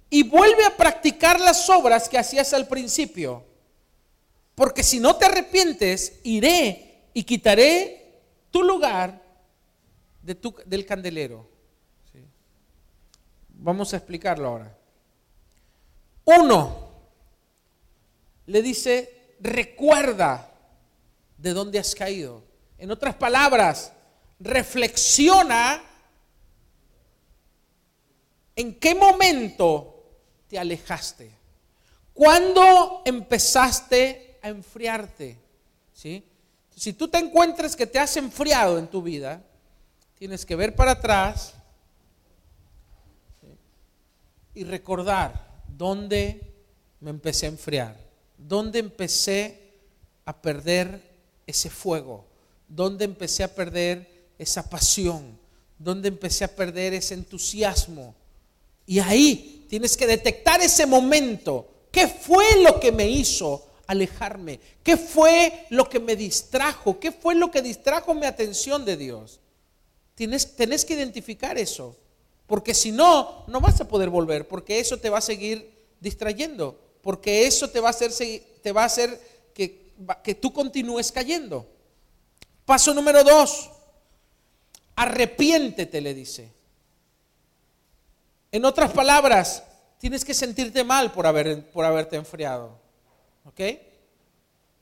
y 0.10 0.24
vuelve 0.24 0.64
a 0.64 0.78
practicar 0.78 1.40
las 1.40 1.70
obras 1.70 2.08
que 2.08 2.18
hacías 2.18 2.54
al 2.54 2.68
principio. 2.68 3.44
Porque 4.56 4.84
si 4.84 5.00
no 5.00 5.16
te 5.16 5.26
arrepientes, 5.26 6.20
iré 6.24 7.10
y 7.14 7.24
quitaré 7.24 7.99
tu 8.52 8.64
lugar 8.64 9.22
de 10.22 10.36
tu, 10.36 10.56
del 10.66 10.86
candelero. 10.86 11.50
Vamos 13.62 13.94
a 13.94 13.98
explicarlo 13.98 14.48
ahora. 14.48 14.78
Uno, 16.24 16.90
le 18.46 18.62
dice, 18.62 19.36
recuerda 19.42 20.50
de 21.38 21.54
dónde 21.54 21.80
has 21.80 21.94
caído. 21.94 22.44
En 22.78 22.90
otras 22.92 23.16
palabras, 23.16 23.92
reflexiona 24.40 25.84
en 28.56 28.80
qué 28.80 28.96
momento 28.96 30.04
te 30.48 30.58
alejaste. 30.58 31.32
¿Cuándo 32.14 33.02
empezaste 33.06 34.38
a 34.42 34.50
enfriarte? 34.50 35.38
¿Sí? 35.94 36.29
Si 36.80 36.94
tú 36.94 37.10
te 37.10 37.18
encuentras 37.18 37.76
que 37.76 37.86
te 37.86 38.00
has 38.00 38.16
enfriado 38.16 38.80
en 38.80 38.88
tu 38.88 39.02
vida, 39.02 39.44
tienes 40.18 40.46
que 40.46 40.56
ver 40.56 40.78
para 40.78 40.92
atrás 40.92 41.54
y 44.54 44.64
recordar 44.64 45.62
dónde 45.68 46.40
me 47.02 47.10
empecé 47.10 47.48
a 47.48 47.50
enfriar, 47.50 47.98
dónde 48.38 48.80
empecé 48.80 49.74
a 50.24 50.42
perder 50.42 51.04
ese 51.46 51.70
fuego, 51.70 52.26
dónde 52.70 53.04
empecé 53.04 53.44
a 53.44 53.54
perder 53.54 54.30
esa 54.38 54.70
pasión, 54.70 55.38
dónde 55.78 56.08
empecé 56.08 56.46
a 56.46 56.56
perder 56.56 56.94
ese 56.94 57.14
entusiasmo. 57.14 58.16
Y 58.86 59.00
ahí 59.00 59.66
tienes 59.68 59.98
que 59.98 60.08
detectar 60.08 60.62
ese 60.62 60.86
momento. 60.86 61.88
¿Qué 61.92 62.08
fue 62.08 62.64
lo 62.64 62.80
que 62.80 62.94
me 62.94 63.10
hizo 63.10 63.69
alejarme? 63.90 64.60
¿Qué 64.84 64.98
fue 64.98 65.66
lo 65.72 65.90
que 65.90 66.00
me 66.00 66.16
distrajo? 66.16 67.00
¿Qué 67.00 67.12
fue 67.12 67.34
lo 67.34 67.50
que 67.50 67.64
distrajo 67.64 68.14
mi 68.14 68.28
atención 68.28 68.86
de 68.86 68.96
Dios? 68.96 69.40
Tienes, 70.14 70.56
tenés 70.56 70.86
que 70.86 70.94
identificar 70.94 71.58
eso, 71.58 71.98
porque 72.46 72.76
si 72.76 72.92
no, 72.92 73.46
no 73.48 73.60
vas 73.60 73.82
a 73.82 73.88
poder 73.88 74.10
volver, 74.10 74.48
porque 74.48 74.80
eso 74.80 74.98
te 74.98 75.10
va 75.10 75.18
a 75.18 75.22
seguir 75.22 75.72
distrayendo, 76.00 76.80
porque 77.02 77.48
eso 77.48 77.72
te 77.72 77.80
va 77.80 77.88
a 77.88 77.90
hacer, 77.90 78.12
te 78.62 78.72
va 78.72 78.84
a 78.84 78.86
hacer 78.86 79.20
que, 79.56 79.92
que 80.24 80.36
tú 80.36 80.54
continúes 80.54 81.12
cayendo. 81.12 81.66
Paso 82.66 82.94
número 82.94 83.24
dos, 83.24 83.72
arrepiéntete, 84.96 86.00
le 86.00 86.14
dice. 86.14 86.52
En 88.52 88.66
otras 88.66 88.92
palabras, 88.92 89.64
tienes 89.98 90.24
que 90.24 90.36
sentirte 90.36 90.84
mal 90.84 91.12
por, 91.12 91.26
haber, 91.26 91.72
por 91.72 91.86
haberte 91.86 92.18
enfriado. 92.18 92.89
¿Ok? 93.50 93.60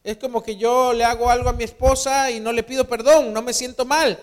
Es 0.04 0.18
como 0.18 0.44
que 0.44 0.56
yo 0.56 0.94
le 0.94 1.04
hago 1.04 1.30
algo 1.30 1.50
a 1.50 1.54
mi 1.54 1.64
esposa 1.64 2.30
y 2.32 2.40
no 2.40 2.52
le 2.52 2.64
pido 2.64 2.88
perdón, 2.88 3.34
no 3.34 3.42
me 3.42 3.54
siento 3.54 3.86
mal. 3.86 4.20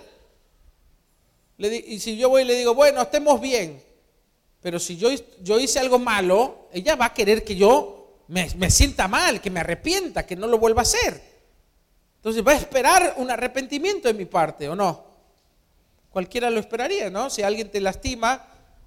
y 1.59 1.99
si 1.99 2.17
yo 2.17 2.29
voy 2.29 2.43
y 2.43 2.45
le 2.47 2.55
digo, 2.55 2.75
bueno, 2.75 3.03
estemos 3.03 3.41
bien, 3.41 3.83
pero 4.61 4.79
si 4.79 4.97
yo, 4.97 5.11
yo 5.43 5.59
hice 5.59 5.79
algo 5.79 5.99
malo, 5.99 6.69
ella 6.73 6.97
va 6.97 7.07
a 7.07 7.15
querer 7.15 7.45
que 7.45 7.57
yo 7.57 8.23
me, 8.29 8.49
me 8.57 8.71
sienta 8.71 9.09
mal, 9.09 9.41
que 9.41 9.51
me 9.51 9.61
arrepienta, 9.61 10.25
que 10.27 10.37
no 10.37 10.47
lo 10.47 10.59
vuelva 10.59 10.81
a 10.81 10.85
hacer. 10.85 11.23
Entonces 12.17 12.43
va 12.47 12.53
a 12.53 12.57
esperar 12.57 13.15
un 13.19 13.31
arrepentimiento 13.31 14.09
de 14.09 14.15
mi 14.15 14.25
parte, 14.25 14.69
¿o 14.69 14.75
no? 14.75 15.05
Cualquiera 16.11 16.49
lo 16.49 16.61
esperaría, 16.61 17.11
¿no? 17.11 17.29
Si 17.29 17.43
alguien 17.43 17.71
te 17.71 17.81
lastima 17.81 18.47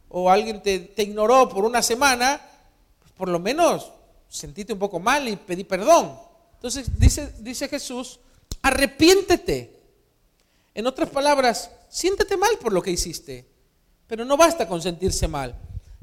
o 0.09 0.31
alguien 0.31 0.63
te, 0.63 0.79
te 0.79 1.03
ignoró 1.03 1.47
por 1.49 1.63
una 1.65 1.83
semana, 1.83 2.41
pues 2.99 3.11
por 3.11 3.29
lo 3.29 3.39
menos 3.39 3.91
sentite 4.29 4.73
un 4.73 4.79
poco 4.79 4.99
mal 4.99 5.27
y 5.27 5.35
pedí 5.35 5.63
perdón. 5.63 6.17
Entonces 6.55 6.99
dice, 6.99 7.33
dice 7.39 7.67
Jesús, 7.67 8.19
arrepiéntete. 8.61 9.75
En 10.73 10.85
otras 10.87 11.09
palabras, 11.09 11.71
siéntete 11.89 12.37
mal 12.37 12.57
por 12.59 12.73
lo 12.73 12.81
que 12.81 12.91
hiciste, 12.91 13.45
pero 14.07 14.25
no 14.25 14.37
basta 14.37 14.67
con 14.67 14.81
sentirse 14.81 15.27
mal. 15.27 15.55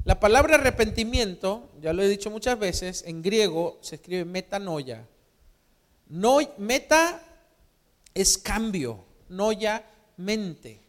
La 0.03 0.19
palabra 0.19 0.55
arrepentimiento, 0.55 1.69
ya 1.81 1.93
lo 1.93 2.03
he 2.03 2.07
dicho 2.07 2.29
muchas 2.29 2.59
veces, 2.59 3.03
en 3.07 3.21
griego 3.21 3.79
se 3.81 3.95
escribe 3.95 4.25
metanoia. 4.25 5.07
No, 6.07 6.37
meta 6.57 7.21
es 8.13 8.37
cambio, 8.37 9.03
noia 9.29 9.83
mente 10.17 10.79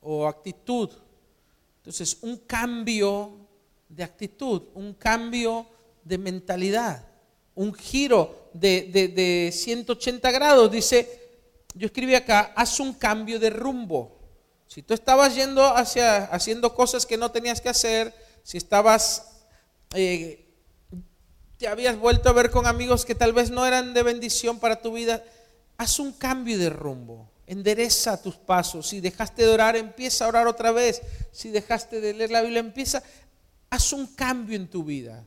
o 0.00 0.26
actitud. 0.26 0.90
Entonces, 1.78 2.18
un 2.22 2.38
cambio 2.38 3.32
de 3.88 4.04
actitud, 4.04 4.62
un 4.74 4.94
cambio 4.94 5.66
de 6.06 6.18
mentalidad, 6.18 7.04
un 7.54 7.74
giro 7.74 8.50
de, 8.52 8.82
de 8.92 9.50
180 9.52 10.30
grados. 10.30 10.70
Dice, 10.70 11.20
yo 11.74 11.86
escribí 11.86 12.14
acá, 12.14 12.52
haz 12.54 12.78
un 12.80 12.94
cambio 12.94 13.38
de 13.38 13.50
rumbo. 13.50 14.16
Si 14.68 14.82
tú 14.82 14.94
estabas 14.94 15.34
yendo 15.34 15.64
hacia, 15.64 16.24
haciendo 16.26 16.74
cosas 16.74 17.06
que 17.06 17.16
no 17.16 17.30
tenías 17.30 17.60
que 17.60 17.68
hacer, 17.68 18.14
si 18.42 18.56
estabas, 18.56 19.44
eh, 19.94 20.48
te 21.56 21.66
habías 21.66 21.98
vuelto 21.98 22.28
a 22.28 22.32
ver 22.32 22.50
con 22.50 22.66
amigos 22.66 23.04
que 23.04 23.14
tal 23.14 23.32
vez 23.32 23.50
no 23.50 23.66
eran 23.66 23.94
de 23.94 24.02
bendición 24.02 24.60
para 24.60 24.80
tu 24.80 24.92
vida, 24.92 25.24
haz 25.76 25.98
un 25.98 26.12
cambio 26.12 26.58
de 26.58 26.70
rumbo. 26.70 27.30
Endereza 27.48 28.20
tus 28.20 28.36
pasos. 28.36 28.88
Si 28.88 29.00
dejaste 29.00 29.42
de 29.42 29.48
orar, 29.48 29.76
empieza 29.76 30.24
a 30.24 30.28
orar 30.28 30.46
otra 30.46 30.72
vez. 30.72 31.00
Si 31.30 31.50
dejaste 31.50 32.00
de 32.00 32.12
leer 32.12 32.30
la 32.30 32.42
Biblia, 32.42 32.60
empieza. 32.60 33.02
Haz 33.70 33.92
un 33.92 34.06
cambio 34.06 34.56
en 34.56 34.68
tu 34.68 34.84
vida. 34.84 35.24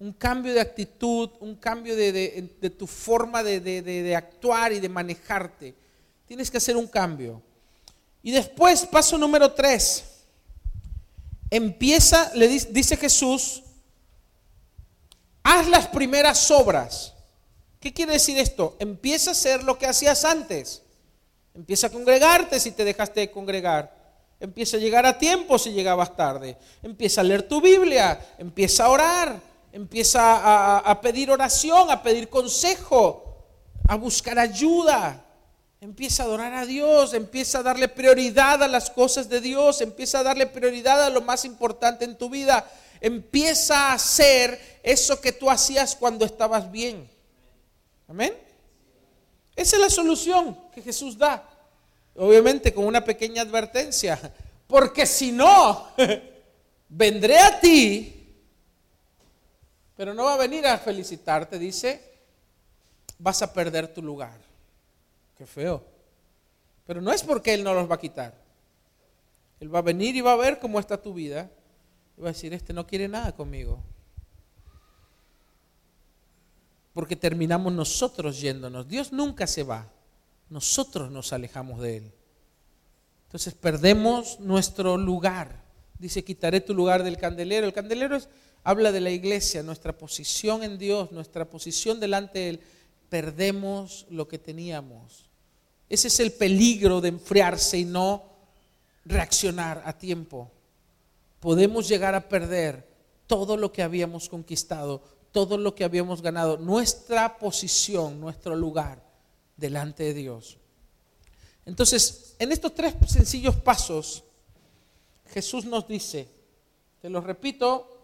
Un 0.00 0.12
cambio 0.14 0.52
de 0.52 0.60
actitud, 0.60 1.30
un 1.40 1.54
cambio 1.54 1.94
de, 1.94 2.74
tu 2.76 2.86
forma 2.86 3.42
de 3.42 4.16
actuar 4.16 4.72
y 4.72 4.80
de 4.80 4.88
manejarte. 4.88 5.74
Tienes 6.26 6.50
que 6.50 6.56
hacer 6.56 6.76
un 6.76 6.88
cambio. 6.88 7.42
Y 8.22 8.30
después, 8.30 8.84
paso 8.86 9.16
número 9.16 9.52
tres, 9.52 10.04
empieza, 11.50 12.30
le 12.34 12.48
dice, 12.48 12.96
Jesús, 12.96 13.62
haz 15.42 15.68
las 15.68 15.88
primeras 15.88 16.50
obras. 16.50 17.14
¿Qué 17.80 17.94
quiere 17.94 18.12
decir 18.12 18.38
esto? 18.38 18.76
Empieza 18.78 19.30
a 19.30 19.32
hacer 19.32 19.64
lo 19.64 19.78
que 19.78 19.86
hacías 19.86 20.24
antes. 20.24 20.82
Empieza 21.54 21.86
a 21.86 21.90
congregarte 21.90 22.60
si 22.60 22.72
te 22.72 22.84
dejaste 22.84 23.20
de 23.20 23.30
congregar. 23.30 23.98
Empieza 24.38 24.76
a 24.76 24.80
llegar 24.80 25.06
a 25.06 25.18
tiempo 25.18 25.58
si 25.58 25.72
llegabas 25.72 26.14
tarde. 26.14 26.56
Empieza 26.82 27.22
a 27.22 27.24
leer 27.24 27.42
tu 27.48 27.60
Biblia. 27.60 28.34
Empieza 28.38 28.84
a 28.84 28.90
orar. 28.90 29.49
Empieza 29.72 30.78
a, 30.78 31.00
pedir 31.00 31.30
oración, 31.30 31.90
a 31.90 32.02
pedir 32.02 32.28
consejo, 32.28 33.44
a 33.86 33.94
buscar 33.94 34.38
ayuda. 34.38 35.24
Empieza 35.80 36.22
a 36.22 36.26
adorar 36.26 36.52
a 36.54 36.66
Dios, 36.66 37.14
empieza 37.14 37.60
a 37.60 37.62
darle 37.62 37.88
prioridad 37.88 38.62
a 38.62 38.68
las 38.68 38.90
cosas 38.90 39.28
de 39.28 39.40
Dios, 39.40 39.80
empieza 39.80 40.18
a 40.18 40.22
darle 40.22 40.46
prioridad 40.46 41.02
a 41.02 41.10
lo 41.10 41.22
más 41.22 41.44
importante 41.44 42.04
en 42.04 42.18
tu 42.18 42.28
vida. 42.28 42.68
Empieza 43.00 43.88
a 43.88 43.92
hacer 43.94 44.80
eso 44.82 45.20
que 45.20 45.32
tú 45.32 45.48
hacías 45.48 45.96
cuando 45.96 46.24
estabas 46.24 46.70
bien. 46.70 47.08
Amén. 48.08 48.34
Esa 49.56 49.76
es 49.76 49.82
la 49.82 49.90
solución 49.90 50.58
que 50.74 50.82
Jesús 50.82 51.16
da. 51.16 51.48
Obviamente 52.16 52.74
con 52.74 52.84
una 52.84 53.04
pequeña 53.04 53.42
advertencia. 53.42 54.18
Porque 54.66 55.06
si 55.06 55.32
no, 55.32 55.88
vendré 56.88 57.38
a 57.38 57.60
ti, 57.60 58.19
pero 60.00 60.14
no 60.14 60.24
va 60.24 60.32
a 60.32 60.38
venir 60.38 60.66
a 60.66 60.78
felicitarte, 60.78 61.58
dice, 61.58 62.00
vas 63.18 63.42
a 63.42 63.52
perder 63.52 63.92
tu 63.92 64.00
lugar. 64.00 64.40
Qué 65.36 65.44
feo. 65.44 65.84
Pero 66.86 67.02
no 67.02 67.12
es 67.12 67.22
porque 67.22 67.52
Él 67.52 67.62
no 67.62 67.74
los 67.74 67.90
va 67.90 67.96
a 67.96 68.00
quitar. 68.00 68.34
Él 69.60 69.74
va 69.74 69.80
a 69.80 69.82
venir 69.82 70.16
y 70.16 70.22
va 70.22 70.32
a 70.32 70.36
ver 70.36 70.58
cómo 70.58 70.80
está 70.80 70.96
tu 70.96 71.12
vida. 71.12 71.50
Y 72.16 72.22
va 72.22 72.30
a 72.30 72.32
decir, 72.32 72.54
este 72.54 72.72
no 72.72 72.86
quiere 72.86 73.08
nada 73.08 73.32
conmigo. 73.32 73.78
Porque 76.94 77.14
terminamos 77.14 77.70
nosotros 77.70 78.40
yéndonos. 78.40 78.88
Dios 78.88 79.12
nunca 79.12 79.46
se 79.46 79.64
va. 79.64 79.86
Nosotros 80.48 81.10
nos 81.10 81.34
alejamos 81.34 81.78
de 81.78 81.98
Él. 81.98 82.12
Entonces 83.26 83.52
perdemos 83.52 84.40
nuestro 84.40 84.96
lugar. 84.96 85.60
Dice, 85.98 86.24
quitaré 86.24 86.62
tu 86.62 86.72
lugar 86.72 87.02
del 87.02 87.18
candelero. 87.18 87.66
El 87.66 87.74
candelero 87.74 88.16
habla 88.62 88.92
de 88.92 89.00
la 89.00 89.10
iglesia, 89.10 89.62
nuestra 89.62 89.96
posición 89.96 90.62
en 90.62 90.78
Dios, 90.78 91.12
nuestra 91.12 91.48
posición 91.48 92.00
delante 92.00 92.38
de 92.38 92.48
Él. 92.50 92.60
Perdemos 93.08 94.06
lo 94.10 94.28
que 94.28 94.38
teníamos. 94.38 95.30
Ese 95.88 96.08
es 96.08 96.20
el 96.20 96.32
peligro 96.32 97.00
de 97.00 97.08
enfriarse 97.08 97.78
y 97.78 97.84
no 97.84 98.24
reaccionar 99.04 99.82
a 99.84 99.96
tiempo. 99.96 100.50
Podemos 101.40 101.88
llegar 101.88 102.14
a 102.14 102.28
perder 102.28 102.86
todo 103.26 103.56
lo 103.56 103.72
que 103.72 103.82
habíamos 103.82 104.28
conquistado, 104.28 105.02
todo 105.32 105.56
lo 105.56 105.74
que 105.74 105.84
habíamos 105.84 106.22
ganado, 106.22 106.58
nuestra 106.58 107.38
posición, 107.38 108.20
nuestro 108.20 108.54
lugar 108.54 109.02
delante 109.56 110.04
de 110.04 110.14
Dios. 110.14 110.58
Entonces, 111.66 112.34
en 112.38 112.52
estos 112.52 112.74
tres 112.74 112.94
sencillos 113.06 113.56
pasos, 113.56 114.24
Jesús 115.32 115.64
nos 115.64 115.86
dice, 115.86 116.28
te 117.00 117.08
lo 117.08 117.20
repito 117.20 117.99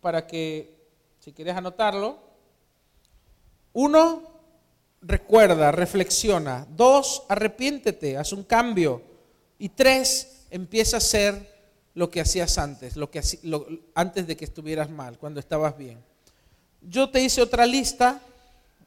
para 0.00 0.26
que, 0.26 0.76
si 1.18 1.32
quieres 1.32 1.56
anotarlo, 1.56 2.18
uno, 3.72 4.22
recuerda, 5.02 5.72
reflexiona. 5.72 6.66
Dos, 6.70 7.24
arrepiéntete, 7.28 8.16
haz 8.16 8.32
un 8.32 8.44
cambio. 8.44 9.02
Y 9.58 9.70
tres, 9.70 10.46
empieza 10.50 10.96
a 10.96 10.98
hacer 10.98 11.58
lo 11.94 12.10
que 12.10 12.20
hacías 12.20 12.58
antes, 12.58 12.96
lo 12.96 13.10
que, 13.10 13.22
antes 13.94 14.26
de 14.26 14.36
que 14.36 14.44
estuvieras 14.44 14.88
mal, 14.88 15.18
cuando 15.18 15.40
estabas 15.40 15.76
bien. 15.76 16.02
Yo 16.80 17.10
te 17.10 17.20
hice 17.20 17.42
otra 17.42 17.66
lista, 17.66 18.20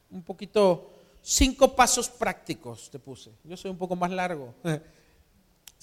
un 0.10 0.24
poquito, 0.24 0.92
cinco 1.22 1.76
pasos 1.76 2.10
prácticos 2.10 2.90
te 2.90 3.00
puse. 3.00 3.32
Yo 3.44 3.58
soy 3.58 3.72
un 3.72 3.78
poco 3.78 3.96
más 3.96 4.12
largo. 4.12 4.54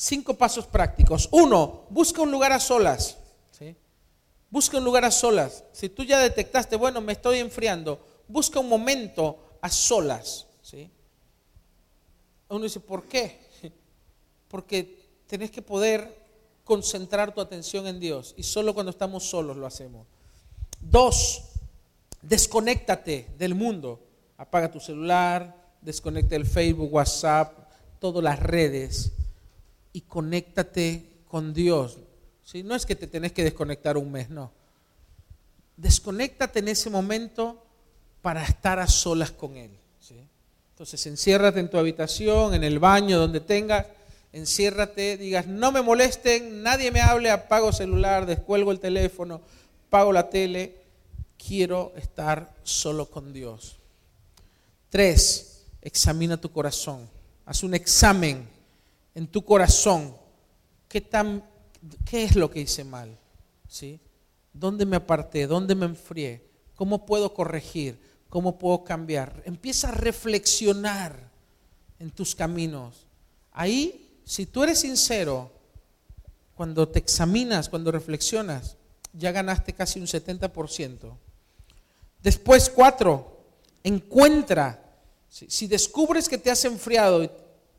Cinco 0.01 0.35
pasos 0.35 0.65
prácticos. 0.65 1.29
Uno, 1.33 1.87
busca 1.91 2.23
un 2.23 2.31
lugar 2.31 2.53
a 2.53 2.61
solas. 2.61 3.17
Busca 4.51 4.79
un 4.79 4.85
lugar 4.85 5.05
a 5.05 5.11
solas. 5.11 5.65
Si 5.73 5.89
tú 5.89 6.05
ya 6.05 6.19
detectaste, 6.19 6.77
bueno, 6.77 7.01
me 7.01 7.13
estoy 7.13 7.39
enfriando, 7.39 8.01
busca 8.27 8.61
un 8.61 8.69
momento 8.69 9.59
a 9.61 9.69
solas. 9.71 10.47
¿sí? 10.63 10.91
Uno 12.49 12.65
dice, 12.65 12.81
¿por 12.81 13.05
qué? 13.05 13.41
Porque 14.49 15.07
tenés 15.27 15.51
que 15.51 15.63
poder 15.63 16.17
concentrar 16.65 17.35
tu 17.35 17.41
atención 17.41 17.87
en 17.87 18.01
Dios 18.01 18.35
y 18.37 18.43
solo 18.43 18.75
cuando 18.75 18.91
estamos 18.91 19.25
solos 19.25 19.57
lo 19.57 19.67
hacemos. 19.67 20.07
Dos, 20.81 21.43
desconéctate 22.23 23.29
del 23.39 23.55
mundo. 23.55 24.01
Apaga 24.37 24.71
tu 24.71 24.81
celular, 24.81 25.55
desconecta 25.81 26.37
el 26.37 26.47
Facebook, 26.47 26.93
WhatsApp, 26.93 27.69
todas 27.99 28.23
las 28.23 28.39
redes 28.39 29.13
y 29.93 30.03
conéctate 30.03 31.23
con 31.27 31.53
Dios. 31.53 31.99
¿Sí? 32.51 32.63
No 32.63 32.75
es 32.75 32.87
que 32.87 32.97
te 32.97 33.07
tenés 33.07 33.33
que 33.33 33.45
desconectar 33.45 33.99
un 33.99 34.11
mes, 34.11 34.31
no. 34.31 34.51
Desconéctate 35.77 36.61
en 36.61 36.69
ese 36.69 36.89
momento 36.89 37.63
para 38.23 38.43
estar 38.43 38.79
a 38.79 38.87
solas 38.87 39.31
con 39.31 39.59
Él. 39.59 39.71
Entonces, 40.71 41.05
enciérrate 41.07 41.61
en 41.61 41.69
tu 41.69 41.77
habitación, 41.77 42.55
en 42.55 42.65
el 42.65 42.79
baño, 42.79 43.19
donde 43.19 43.41
tengas, 43.41 43.85
enciérrate, 44.33 45.19
digas, 45.19 45.47
no 45.47 45.73
me 45.73 45.83
molesten, 45.83 46.63
nadie 46.63 46.91
me 46.91 47.03
hable, 47.03 47.31
apago 47.31 47.71
celular, 47.71 48.25
descuelgo 48.25 48.73
el 48.73 48.81
teléfono, 48.81 49.43
pago 49.91 50.11
la 50.11 50.31
tele, 50.31 50.77
quiero 51.37 51.93
estar 51.97 52.55
solo 52.63 53.11
con 53.11 53.35
Dios. 53.35 53.77
Tres, 54.89 55.65
examina 55.83 56.41
tu 56.41 56.51
corazón, 56.51 57.11
haz 57.45 57.63
un 57.63 57.75
examen 57.75 58.49
en 59.15 59.27
tu 59.27 59.45
corazón. 59.45 60.17
¿Qué, 60.89 61.03
tan, 61.03 61.43
qué 62.05 62.25
es 62.25 62.37
lo 62.37 62.51
que 62.51 62.61
hice 62.61 62.85
mal? 62.85 63.19
¿Sí? 63.69 64.01
¿Dónde 64.53 64.87
me 64.87 64.97
aparté? 64.97 65.47
¿Dónde 65.47 65.75
me 65.75 65.87
enfrié? 65.87 66.45
¿Cómo 66.75 67.07
puedo 67.07 67.35
corregir? 67.35 68.01
¿Cómo 68.29 68.59
puedo 68.59 68.85
cambiar? 68.85 69.43
Empieza 69.45 69.89
a 69.89 69.93
reflexionar 69.93 71.31
en 71.99 72.11
tus 72.11 72.35
caminos. 72.35 73.07
Ahí, 73.53 74.21
si 74.25 74.47
tú 74.47 74.63
eres 74.63 74.81
sincero, 74.81 75.51
cuando 76.55 76.89
te 76.89 76.99
examinas, 76.99 77.69
cuando 77.69 77.93
reflexionas, 77.93 78.77
ya 79.13 79.33
ganaste 79.33 79.73
casi 79.73 80.01
un 80.01 80.07
70%. 80.07 81.17
Después, 82.23 82.71
cuatro, 82.71 83.45
encuentra. 83.83 84.85
Si, 85.29 85.67
descubres 85.67 86.29
que 86.29 86.39
te 86.39 86.51
has 86.51 86.65
enfriado 86.65 87.31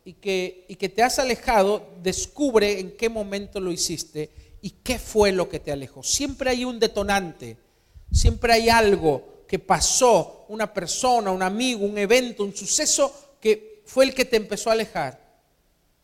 y, 0.10 0.14
que, 0.14 0.66
y 0.68 0.76
que 0.76 0.90
te 0.90 1.04
has 1.04 1.20
alejado, 1.20 1.88
descubre 2.02 2.80
en 2.80 2.98
qué 2.98 3.10
momento 3.10 3.60
lo 3.60 3.72
hiciste 3.72 4.32
y 4.60 4.72
qué 4.72 4.98
fue 4.98 5.32
lo 5.32 5.48
que 5.48 5.60
te 5.60 5.72
alejó. 5.72 6.02
Siempre 6.02 6.50
hay 6.50 6.66
un 6.66 6.80
detonante, 6.80 7.58
siempre 8.12 8.54
hay 8.54 8.70
algo 8.70 9.44
que 9.48 9.60
pasó, 9.60 10.46
una 10.50 10.74
persona, 10.74 11.30
un 11.30 11.44
amigo, 11.44 11.86
un 11.86 11.96
evento, 11.96 12.44
un 12.44 12.56
suceso 12.56 13.36
que 13.40 13.84
fue 13.86 14.06
el 14.06 14.16
que 14.16 14.26
te 14.26 14.38
empezó 14.38 14.72
a 14.72 14.74
alejar. 14.74 15.44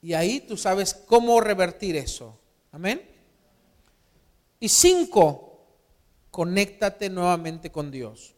Y 0.03 0.14
ahí 0.14 0.39
tú 0.39 0.56
sabes 0.56 0.93
cómo 0.93 1.41
revertir 1.41 1.95
eso. 1.95 2.38
Amén. 2.72 3.01
Y 4.60 4.70
cinco, 4.70 5.66
conéctate 6.30 7.10
nuevamente 7.10 7.72
con 7.72 7.89
Dios. 7.89 8.36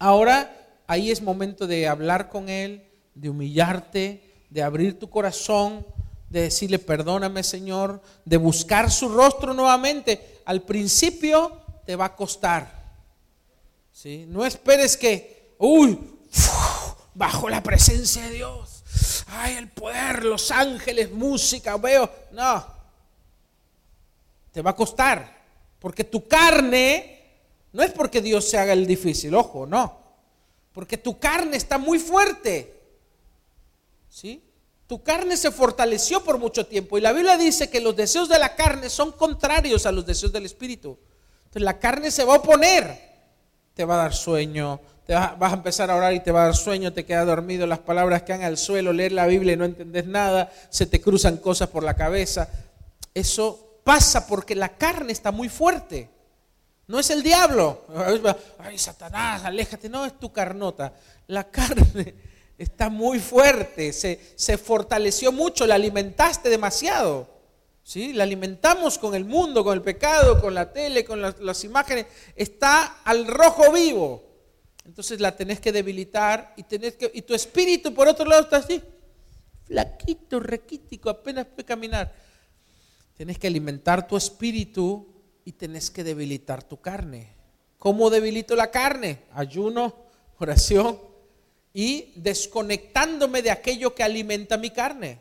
Ahora 0.00 0.80
ahí 0.88 1.12
es 1.12 1.22
momento 1.22 1.68
de 1.68 1.86
hablar 1.86 2.28
con 2.28 2.48
Él, 2.48 2.88
de 3.14 3.30
humillarte, 3.30 4.31
de 4.52 4.62
abrir 4.62 4.98
tu 4.98 5.08
corazón, 5.08 5.86
de 6.28 6.42
decirle 6.42 6.78
perdóname 6.78 7.42
Señor, 7.42 8.02
de 8.26 8.36
buscar 8.36 8.90
su 8.90 9.08
rostro 9.08 9.54
nuevamente. 9.54 10.42
Al 10.44 10.60
principio 10.62 11.56
te 11.86 11.96
va 11.96 12.06
a 12.06 12.16
costar. 12.16 12.82
¿sí? 13.92 14.26
No 14.28 14.44
esperes 14.44 14.98
que, 14.98 15.54
uy, 15.58 15.98
bajo 17.14 17.48
la 17.48 17.62
presencia 17.62 18.24
de 18.24 18.30
Dios, 18.32 18.84
ay, 19.28 19.54
el 19.54 19.70
poder, 19.70 20.24
los 20.24 20.50
ángeles, 20.50 21.10
música, 21.10 21.78
veo. 21.78 22.10
No, 22.32 22.66
te 24.52 24.60
va 24.60 24.72
a 24.72 24.76
costar, 24.76 25.44
porque 25.78 26.04
tu 26.04 26.28
carne, 26.28 27.20
no 27.72 27.82
es 27.82 27.90
porque 27.92 28.20
Dios 28.20 28.46
se 28.50 28.58
haga 28.58 28.74
el 28.74 28.86
difícil, 28.86 29.34
ojo, 29.34 29.64
no, 29.64 29.98
porque 30.74 30.98
tu 30.98 31.18
carne 31.18 31.56
está 31.56 31.78
muy 31.78 31.98
fuerte. 31.98 32.81
¿Sí? 34.12 34.44
Tu 34.86 35.02
carne 35.02 35.38
se 35.38 35.50
fortaleció 35.50 36.22
por 36.22 36.36
mucho 36.36 36.66
tiempo 36.66 36.98
y 36.98 37.00
la 37.00 37.12
Biblia 37.12 37.38
dice 37.38 37.70
que 37.70 37.80
los 37.80 37.96
deseos 37.96 38.28
de 38.28 38.38
la 38.38 38.54
carne 38.54 38.90
son 38.90 39.12
contrarios 39.12 39.86
a 39.86 39.92
los 39.92 40.04
deseos 40.04 40.30
del 40.30 40.44
Espíritu. 40.44 40.98
Entonces 41.44 41.62
la 41.62 41.78
carne 41.78 42.10
se 42.10 42.22
va 42.22 42.34
a 42.34 42.36
oponer, 42.36 43.00
te 43.72 43.86
va 43.86 43.94
a 43.94 44.02
dar 44.02 44.14
sueño, 44.14 44.80
te 45.06 45.14
vas, 45.14 45.32
a 45.40 45.54
empezar 45.54 45.90
a 45.90 45.96
orar 45.96 46.12
y 46.12 46.20
te 46.20 46.30
va 46.30 46.42
a 46.42 46.44
dar 46.46 46.54
sueño, 46.54 46.92
te 46.92 47.06
queda 47.06 47.24
dormido, 47.24 47.66
las 47.66 47.78
palabras 47.78 48.24
caen 48.24 48.42
al 48.42 48.58
suelo, 48.58 48.92
leer 48.92 49.12
la 49.12 49.26
Biblia 49.26 49.54
y 49.54 49.56
no 49.56 49.64
entendés 49.64 50.04
nada, 50.06 50.52
se 50.68 50.84
te 50.84 51.00
cruzan 51.00 51.38
cosas 51.38 51.70
por 51.70 51.82
la 51.82 51.94
cabeza. 51.94 52.50
Eso 53.14 53.78
pasa 53.82 54.26
porque 54.26 54.54
la 54.54 54.76
carne 54.76 55.12
está 55.12 55.32
muy 55.32 55.48
fuerte. 55.48 56.10
No 56.86 56.98
es 56.98 57.08
el 57.08 57.22
diablo. 57.22 57.86
Ay, 58.58 58.76
Satanás, 58.76 59.42
aléjate. 59.46 59.88
No, 59.88 60.04
es 60.04 60.18
tu 60.18 60.30
carnota. 60.30 60.92
La 61.28 61.44
carne 61.44 62.31
está 62.64 62.88
muy 62.88 63.18
fuerte, 63.18 63.92
se, 63.92 64.20
se 64.36 64.58
fortaleció 64.58 65.32
mucho, 65.32 65.66
la 65.66 65.74
alimentaste 65.74 66.48
demasiado. 66.48 67.28
¿sí? 67.82 68.12
La 68.12 68.24
alimentamos 68.24 68.98
con 68.98 69.14
el 69.14 69.24
mundo, 69.24 69.64
con 69.64 69.74
el 69.74 69.82
pecado, 69.82 70.40
con 70.40 70.54
la 70.54 70.72
tele, 70.72 71.04
con 71.04 71.20
las, 71.20 71.64
imágenes. 71.64 72.06
Está 72.36 73.02
al 73.04 73.26
rojo 73.26 73.72
vivo. 73.72 74.22
Entonces 74.84 75.20
la 75.20 75.36
tenés 75.36 75.60
que 75.60 75.72
debilitar 75.72 76.54
y, 76.56 76.64
tenés 76.64 76.96
que, 76.96 77.10
y 77.14 77.22
tu 77.22 77.34
espíritu 77.34 77.94
por 77.94 78.08
otro 78.08 78.24
lado 78.24 78.42
está 78.42 78.56
así, 78.56 78.82
flaquito, 79.64 80.40
requítico, 80.40 81.08
apenas 81.08 81.46
puede 81.46 81.64
caminar. 81.64 82.12
Tenés 83.16 83.38
que 83.38 83.46
alimentar 83.46 84.08
tu 84.08 84.16
espíritu 84.16 85.22
y 85.44 85.52
tenés 85.52 85.90
que 85.90 86.02
debilitar 86.02 86.64
tu 86.64 86.80
carne. 86.80 87.34
¿Cómo 87.78 88.10
debilito 88.10 88.56
la 88.56 88.72
carne? 88.72 89.20
Ayuno, 89.32 89.94
oración 90.38 91.11
y 91.74 92.12
desconectándome 92.16 93.42
de 93.42 93.50
aquello 93.50 93.94
que 93.94 94.02
alimenta 94.02 94.56
mi 94.56 94.70
carne. 94.70 95.18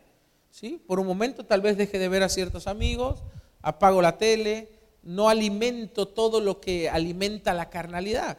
¿Sí? 0.50 0.82
Por 0.86 1.00
un 1.00 1.08
momento 1.08 1.46
tal 1.46 1.62
vez 1.62 1.78
deje 1.78 1.98
de 1.98 2.10
ver 2.10 2.24
a 2.24 2.30
ciertos 2.30 2.68
amigos, 2.68 3.24
apago 3.62 4.02
la 4.02 4.18
tele, 4.18 4.70
no 5.04 5.30
alimento 5.30 6.08
todo 6.08 6.42
lo 6.42 6.60
que 6.60 6.90
alimenta 6.90 7.54
la 7.54 7.70
carnalidad 7.70 8.38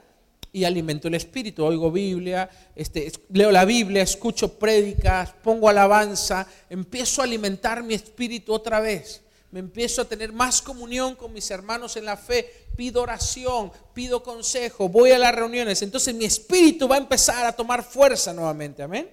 y 0.53 0.65
alimento 0.65 1.09
el 1.09 1.15
espíritu. 1.15 1.65
Oigo 1.65 1.91
Biblia, 1.91 2.51
este, 2.77 3.11
leo 3.31 3.51
la 3.51 3.65
Biblia, 3.65 4.03
escucho 4.03 4.59
prédicas, 4.59 5.33
pongo 5.43 5.69
alabanza, 5.69 6.47
empiezo 6.69 7.23
a 7.23 7.25
alimentar 7.25 7.83
mi 7.83 7.95
espíritu 7.95 8.53
otra 8.53 8.81
vez 8.81 9.23
me 9.53 9.61
empiezo 9.61 10.01
a 10.01 10.07
tener 10.07 10.33
más 10.33 10.63
comunión 10.63 11.15
con 11.15 11.33
mis 11.33 11.51
hermanos 11.51 11.97
en 11.97 12.07
la 12.07 12.17
fe, 12.17 12.67
pido 12.75 13.03
oración, 13.03 13.71
pido 13.93 14.23
consejo, 14.23 14.89
voy 14.89 15.13
a 15.13 15.19
las 15.19 15.35
reuniones, 15.35 15.83
entonces 15.83 16.15
mi 16.15 16.25
espíritu 16.25 16.89
va 16.89 16.97
a 16.97 16.99
empezar 16.99 17.45
a 17.45 17.53
tomar 17.53 17.85
fuerza 17.85 18.33
nuevamente, 18.33 18.83
amén. 18.83 19.11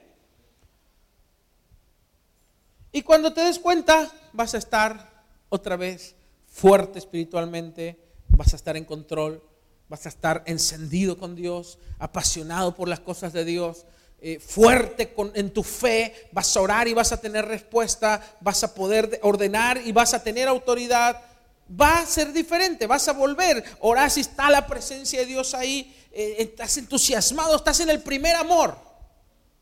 Y 2.93 3.01
cuando 3.01 3.33
te 3.33 3.41
des 3.41 3.59
cuenta, 3.59 4.09
vas 4.31 4.55
a 4.55 4.57
estar 4.57 5.23
otra 5.49 5.75
vez 5.75 6.15
fuerte 6.47 6.99
espiritualmente, 6.99 7.99
vas 8.29 8.53
a 8.53 8.55
estar 8.55 8.77
en 8.77 8.85
control, 8.85 9.43
vas 9.89 10.05
a 10.05 10.09
estar 10.09 10.43
encendido 10.45 11.17
con 11.17 11.35
Dios, 11.35 11.77
apasionado 11.99 12.75
por 12.75 12.87
las 12.87 13.01
cosas 13.01 13.33
de 13.33 13.43
Dios, 13.43 13.85
eh, 14.21 14.37
fuerte 14.37 15.13
en 15.35 15.51
tu 15.51 15.63
fe, 15.63 16.27
vas 16.33 16.55
a 16.57 16.61
orar 16.61 16.89
y 16.89 16.93
vas 16.93 17.13
a 17.13 17.21
tener 17.21 17.45
respuesta, 17.45 18.21
vas 18.41 18.61
a 18.65 18.73
poder 18.73 19.17
ordenar 19.23 19.79
y 19.85 19.93
vas 19.93 20.13
a 20.13 20.21
tener 20.21 20.47
autoridad. 20.47 21.21
Va 21.69 21.99
a 21.99 22.05
ser 22.05 22.33
diferente, 22.33 22.87
vas 22.87 23.07
a 23.07 23.13
volver, 23.13 23.63
orar 23.79 24.09
si 24.09 24.21
está 24.21 24.49
la 24.49 24.65
presencia 24.65 25.19
de 25.19 25.27
Dios 25.27 25.53
ahí, 25.53 25.95
eh, 26.11 26.37
estás 26.39 26.75
entusiasmado, 26.77 27.55
estás 27.55 27.79
en 27.79 27.91
el 27.91 28.01
primer 28.01 28.35
amor. 28.35 28.75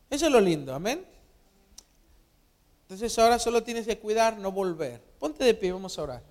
Eso 0.08 0.26
es 0.26 0.32
lo 0.32 0.40
lindo, 0.40 0.74
amén. 0.74 1.04
Entonces 2.82 3.16
ahora 3.18 3.38
solo 3.38 3.62
tienes 3.62 3.86
que 3.86 3.98
cuidar, 3.98 4.38
no 4.38 4.50
volver. 4.50 5.02
Ponte 5.18 5.44
de 5.44 5.52
pie, 5.52 5.70
vamos 5.70 5.98
a 5.98 6.02
orar. 6.02 6.22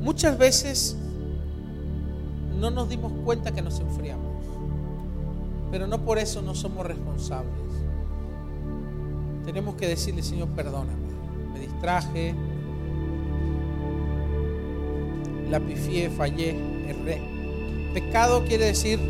Muchas 0.00 0.36
veces 0.38 0.96
no 2.56 2.70
nos 2.70 2.88
dimos 2.88 3.12
cuenta 3.24 3.52
que 3.52 3.60
nos 3.60 3.78
enfriamos 3.78 4.31
pero 5.72 5.86
no 5.86 6.04
por 6.04 6.18
eso 6.18 6.42
no 6.42 6.54
somos 6.54 6.86
responsables. 6.86 7.50
Tenemos 9.46 9.74
que 9.74 9.88
decirle, 9.88 10.22
Señor, 10.22 10.48
perdóname, 10.48 10.92
me 11.54 11.60
distraje, 11.60 12.34
la 15.50 15.58
pifié, 15.60 16.10
fallé, 16.10 16.90
erré. 16.90 17.22
Pecado 17.94 18.44
quiere 18.44 18.66
decir 18.66 19.00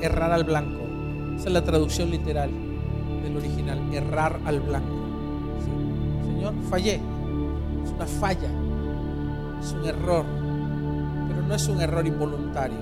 errar 0.00 0.32
al 0.32 0.44
blanco. 0.44 0.80
Esa 1.36 1.48
es 1.48 1.52
la 1.52 1.64
traducción 1.64 2.10
literal 2.10 2.50
del 3.22 3.36
original, 3.36 3.78
errar 3.92 4.40
al 4.46 4.60
blanco. 4.60 4.96
Señor, 6.24 6.54
fallé. 6.70 6.94
Es 7.84 7.90
una 7.90 8.06
falla, 8.06 8.48
es 9.62 9.72
un 9.72 9.84
error, 9.84 10.24
pero 11.28 11.42
no 11.42 11.54
es 11.54 11.68
un 11.68 11.80
error 11.82 12.06
involuntario. 12.06 12.78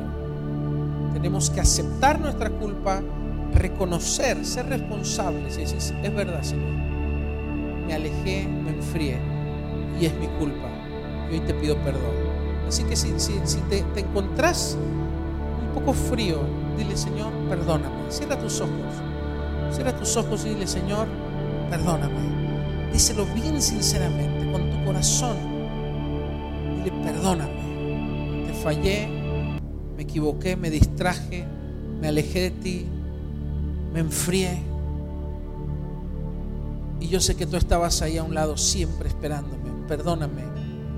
Tenemos 1.12 1.51
que 1.51 1.61
aceptar 1.61 2.20
nuestra 2.20 2.51
culpa 2.51 3.03
reconocer, 3.55 4.44
ser 4.44 4.66
responsables 4.66 5.57
y 5.57 5.61
decir, 5.61 5.96
es 6.02 6.14
verdad, 6.14 6.42
Señor, 6.42 6.70
me 7.86 7.94
alejé, 7.94 8.46
me 8.46 8.70
enfrié 8.70 9.18
y 10.00 10.07
es 10.07 10.14
mi 10.14 10.26
culpa. 10.38 10.68
Y 11.30 11.34
hoy 11.34 11.40
te 11.40 11.55
pido 11.55 11.76
perdón. 11.78 12.14
Así 12.68 12.82
que 12.84 12.96
si, 12.96 13.12
si, 13.18 13.61
te, 13.68 13.82
te 13.94 14.00
encontrás 14.00 14.76
un 15.68 15.74
poco 15.74 15.92
frío, 15.92 16.40
dile, 16.76 16.96
Señor, 16.96 17.32
perdóname. 17.48 18.11
Cierra 18.11 18.38
tus 18.38 18.61
ojos. 18.61 18.72
Cierra 19.70 19.96
tus 19.96 20.16
ojos 20.16 20.44
y 20.44 20.50
dile, 20.50 20.66
Señor, 20.66 21.07
perdóname. 21.70 22.90
Díselo 22.92 23.26
bien 23.34 23.61
sinceramente, 23.61 24.50
con 24.52 24.70
tu 24.70 24.84
corazón. 24.84 25.36
Dile, 26.76 26.92
perdóname. 27.05 28.46
Te 28.46 28.52
fallé, 28.55 29.09
me 29.96 30.02
equivoqué, 30.02 30.57
me 30.57 30.70
distraje, 30.70 31.44
me 32.00 32.09
alejé 32.09 32.40
de 32.40 32.50
ti, 32.50 32.86
me 33.95 34.01
enfrié. 34.01 34.61
Y 37.01 37.07
yo 37.07 37.20
sé 37.20 37.36
que 37.36 37.47
tú 37.47 37.57
estabas 37.57 38.03
ahí 38.03 38.18
a 38.18 38.24
un 38.24 38.34
lado 38.34 38.57
siempre 38.57 39.09
esperándome. 39.09 39.70
Perdóname, 39.86 40.42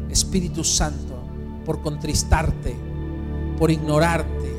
Espíritu 0.09 0.65
Santo, 0.65 1.15
por 1.67 1.83
contristarte, 1.83 2.75
por 3.59 3.71
ignorarte. 3.71 4.57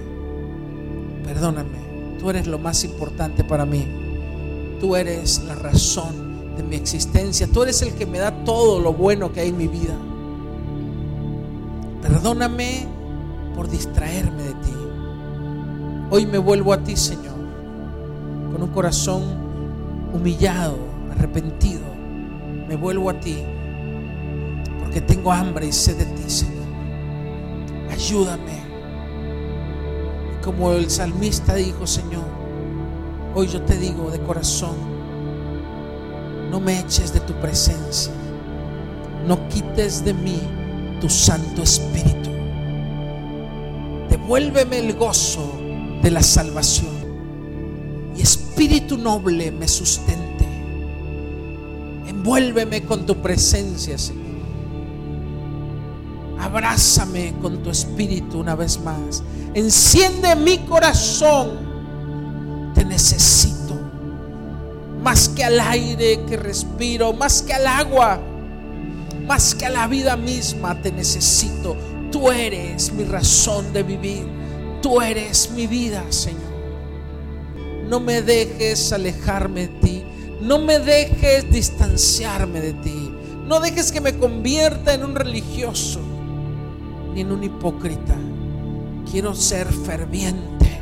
Perdóname, 1.23 2.17
tú 2.19 2.29
eres 2.29 2.45
lo 2.45 2.59
más 2.59 2.83
importante 2.83 3.43
para 3.43 3.65
mí. 3.65 4.77
Tú 4.79 4.95
eres 4.95 5.43
la 5.43 5.55
razón 5.55 6.55
de 6.55 6.61
mi 6.61 6.75
existencia. 6.75 7.47
Tú 7.47 7.63
eres 7.63 7.81
el 7.81 7.93
que 7.93 8.05
me 8.05 8.19
da 8.19 8.43
todo 8.43 8.79
lo 8.79 8.93
bueno 8.93 9.33
que 9.33 9.39
hay 9.39 9.49
en 9.49 9.57
mi 9.57 9.67
vida. 9.67 9.95
Perdóname 12.03 12.85
por 13.55 13.67
distraerme 13.67 14.43
de 14.43 14.53
ti. 14.53 14.73
Hoy 16.11 16.27
me 16.27 16.38
vuelvo 16.38 16.71
a 16.73 16.83
ti, 16.83 16.95
Señor 16.95 17.36
con 18.57 18.69
un 18.69 18.73
corazón 18.73 19.21
humillado, 20.11 20.77
arrepentido, 21.11 21.83
me 22.67 22.75
vuelvo 22.75 23.11
a 23.11 23.19
ti, 23.19 23.37
porque 24.79 24.99
tengo 24.99 25.31
hambre 25.31 25.67
y 25.67 25.71
sed 25.71 25.95
de 25.95 26.05
ti, 26.05 26.27
Señor. 26.27 26.65
Ayúdame. 27.91 28.63
Y 30.33 30.43
como 30.43 30.71
el 30.71 30.89
salmista 30.89 31.53
dijo, 31.53 31.85
Señor, 31.85 32.23
hoy 33.35 33.45
yo 33.45 33.61
te 33.61 33.77
digo 33.77 34.09
de 34.09 34.19
corazón, 34.21 34.75
no 36.49 36.59
me 36.59 36.79
eches 36.79 37.13
de 37.13 37.19
tu 37.19 37.33
presencia, 37.33 38.11
no 39.27 39.47
quites 39.49 40.03
de 40.03 40.15
mí 40.15 40.41
tu 40.99 41.07
Santo 41.07 41.61
Espíritu. 41.61 42.31
Devuélveme 44.09 44.79
el 44.79 44.95
gozo 44.95 45.47
de 46.01 46.09
la 46.09 46.23
salvación 46.23 46.96
espíritu 48.57 48.97
noble 48.97 49.51
me 49.51 49.67
sustente. 49.67 50.43
Envuélveme 52.07 52.83
con 52.85 53.05
tu 53.05 53.21
presencia, 53.21 53.99
Señor. 53.99 54.25
Abrázame 56.39 57.35
con 57.39 57.61
tu 57.61 57.69
espíritu 57.69 58.39
una 58.39 58.55
vez 58.55 58.79
más. 58.79 59.21
Enciende 59.53 60.35
mi 60.35 60.57
corazón. 60.59 62.71
Te 62.73 62.83
necesito. 62.83 63.75
Más 65.03 65.29
que 65.29 65.43
al 65.43 65.59
aire 65.59 66.25
que 66.27 66.35
respiro, 66.35 67.13
más 67.13 67.43
que 67.43 67.53
al 67.53 67.67
agua, 67.67 68.19
más 69.27 69.53
que 69.53 69.67
a 69.67 69.69
la 69.69 69.85
vida 69.85 70.17
misma, 70.17 70.81
te 70.81 70.91
necesito. 70.91 71.77
Tú 72.11 72.31
eres 72.31 72.91
mi 72.91 73.03
razón 73.03 73.71
de 73.71 73.83
vivir. 73.83 74.25
Tú 74.81 74.99
eres 74.99 75.51
mi 75.51 75.67
vida, 75.67 76.03
Señor. 76.09 76.46
No 77.89 77.99
me 77.99 78.21
dejes 78.21 78.91
alejarme 78.91 79.67
de 79.67 79.79
ti. 79.79 80.03
No 80.41 80.59
me 80.59 80.79
dejes 80.79 81.49
distanciarme 81.51 82.59
de 82.59 82.73
ti. 82.73 83.11
No 83.45 83.59
dejes 83.59 83.91
que 83.91 84.01
me 84.01 84.17
convierta 84.17 84.93
en 84.93 85.05
un 85.05 85.15
religioso 85.15 86.01
ni 87.13 87.21
en 87.21 87.31
un 87.31 87.43
hipócrita. 87.43 88.15
Quiero 89.09 89.33
ser 89.33 89.67
ferviente, 89.67 90.79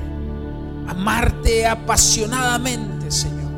amarte 0.87 1.67
apasionadamente, 1.67 3.11
Señor. 3.11 3.51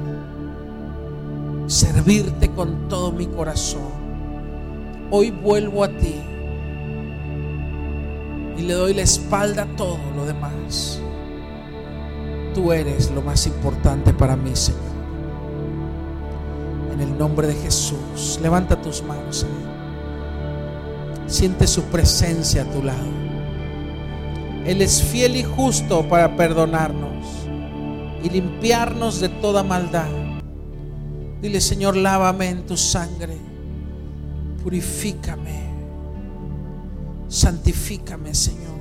Servirte 1.68 2.52
con 2.52 2.89
todo 2.89 3.14
mi 3.14 3.28
corazón. 3.28 4.08
Hoy 5.10 5.32
vuelvo 5.32 5.86
a 5.86 5.88
ti 5.88 6.16
y 8.58 8.62
le 8.62 8.74
doy 8.74 8.93
la 8.93 9.04
espalda 9.04 9.64
a 9.64 9.76
todo 9.78 10.00
lo 10.16 10.26
demás. 10.26 11.02
Tú 12.58 12.74
eres 12.74 13.12
lo 13.12 13.22
más 13.22 13.45
importante 13.45 14.16
para 14.16 14.36
mí, 14.36 14.55
Señor. 14.55 14.82
En 16.91 16.99
el 17.01 17.16
nombre 17.16 17.45
de 17.45 17.53
Jesús, 17.53 18.39
levanta 18.41 18.82
tus 18.82 19.03
manos, 19.03 19.38
Señor. 19.38 19.70
Siente 21.28 21.68
su 21.68 21.84
presencia 21.84 22.64
a 22.64 22.66
tu 22.66 22.82
lado. 22.82 23.12
Él 24.66 24.82
es 24.82 25.03
fiel 25.03 25.36
y 25.36 25.43
justo 25.43 26.10
para 26.10 26.36
perdonarnos 26.36 27.28
y 28.24 28.30
limpiarnos 28.32 29.20
de 29.20 29.30
toda 29.30 29.62
maldad. 29.62 30.10
Dile, 31.39 31.62
Señor, 31.62 31.95
lávame 31.95 32.49
en 32.49 32.66
tu 32.66 32.76
sangre. 32.76 33.38
Purifícame. 34.64 35.62
Santifícame, 37.28 38.34
Señor. 38.34 38.80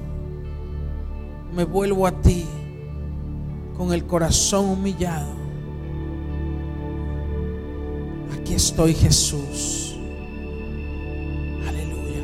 Me 1.52 1.64
vuelvo 1.64 2.06
a 2.06 2.22
ti 2.22 2.46
con 3.76 3.92
el 3.92 4.04
corazón 4.04 4.66
humillado. 4.66 5.34
Aquí 8.38 8.54
estoy, 8.54 8.94
Jesús. 8.94 9.96
Aleluya. 11.68 12.22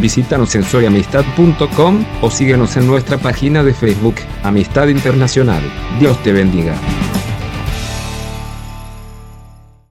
Visítanos 0.00 0.54
en 0.54 0.64
soyamistad.com 0.64 2.04
o 2.22 2.30
síguenos 2.30 2.76
en 2.76 2.86
nuestra 2.86 3.18
página 3.18 3.62
de 3.62 3.74
Facebook, 3.74 4.16
Amistad 4.42 4.88
Internacional. 4.88 5.62
Dios 5.98 6.22
te 6.22 6.32
bendiga. 6.32 6.74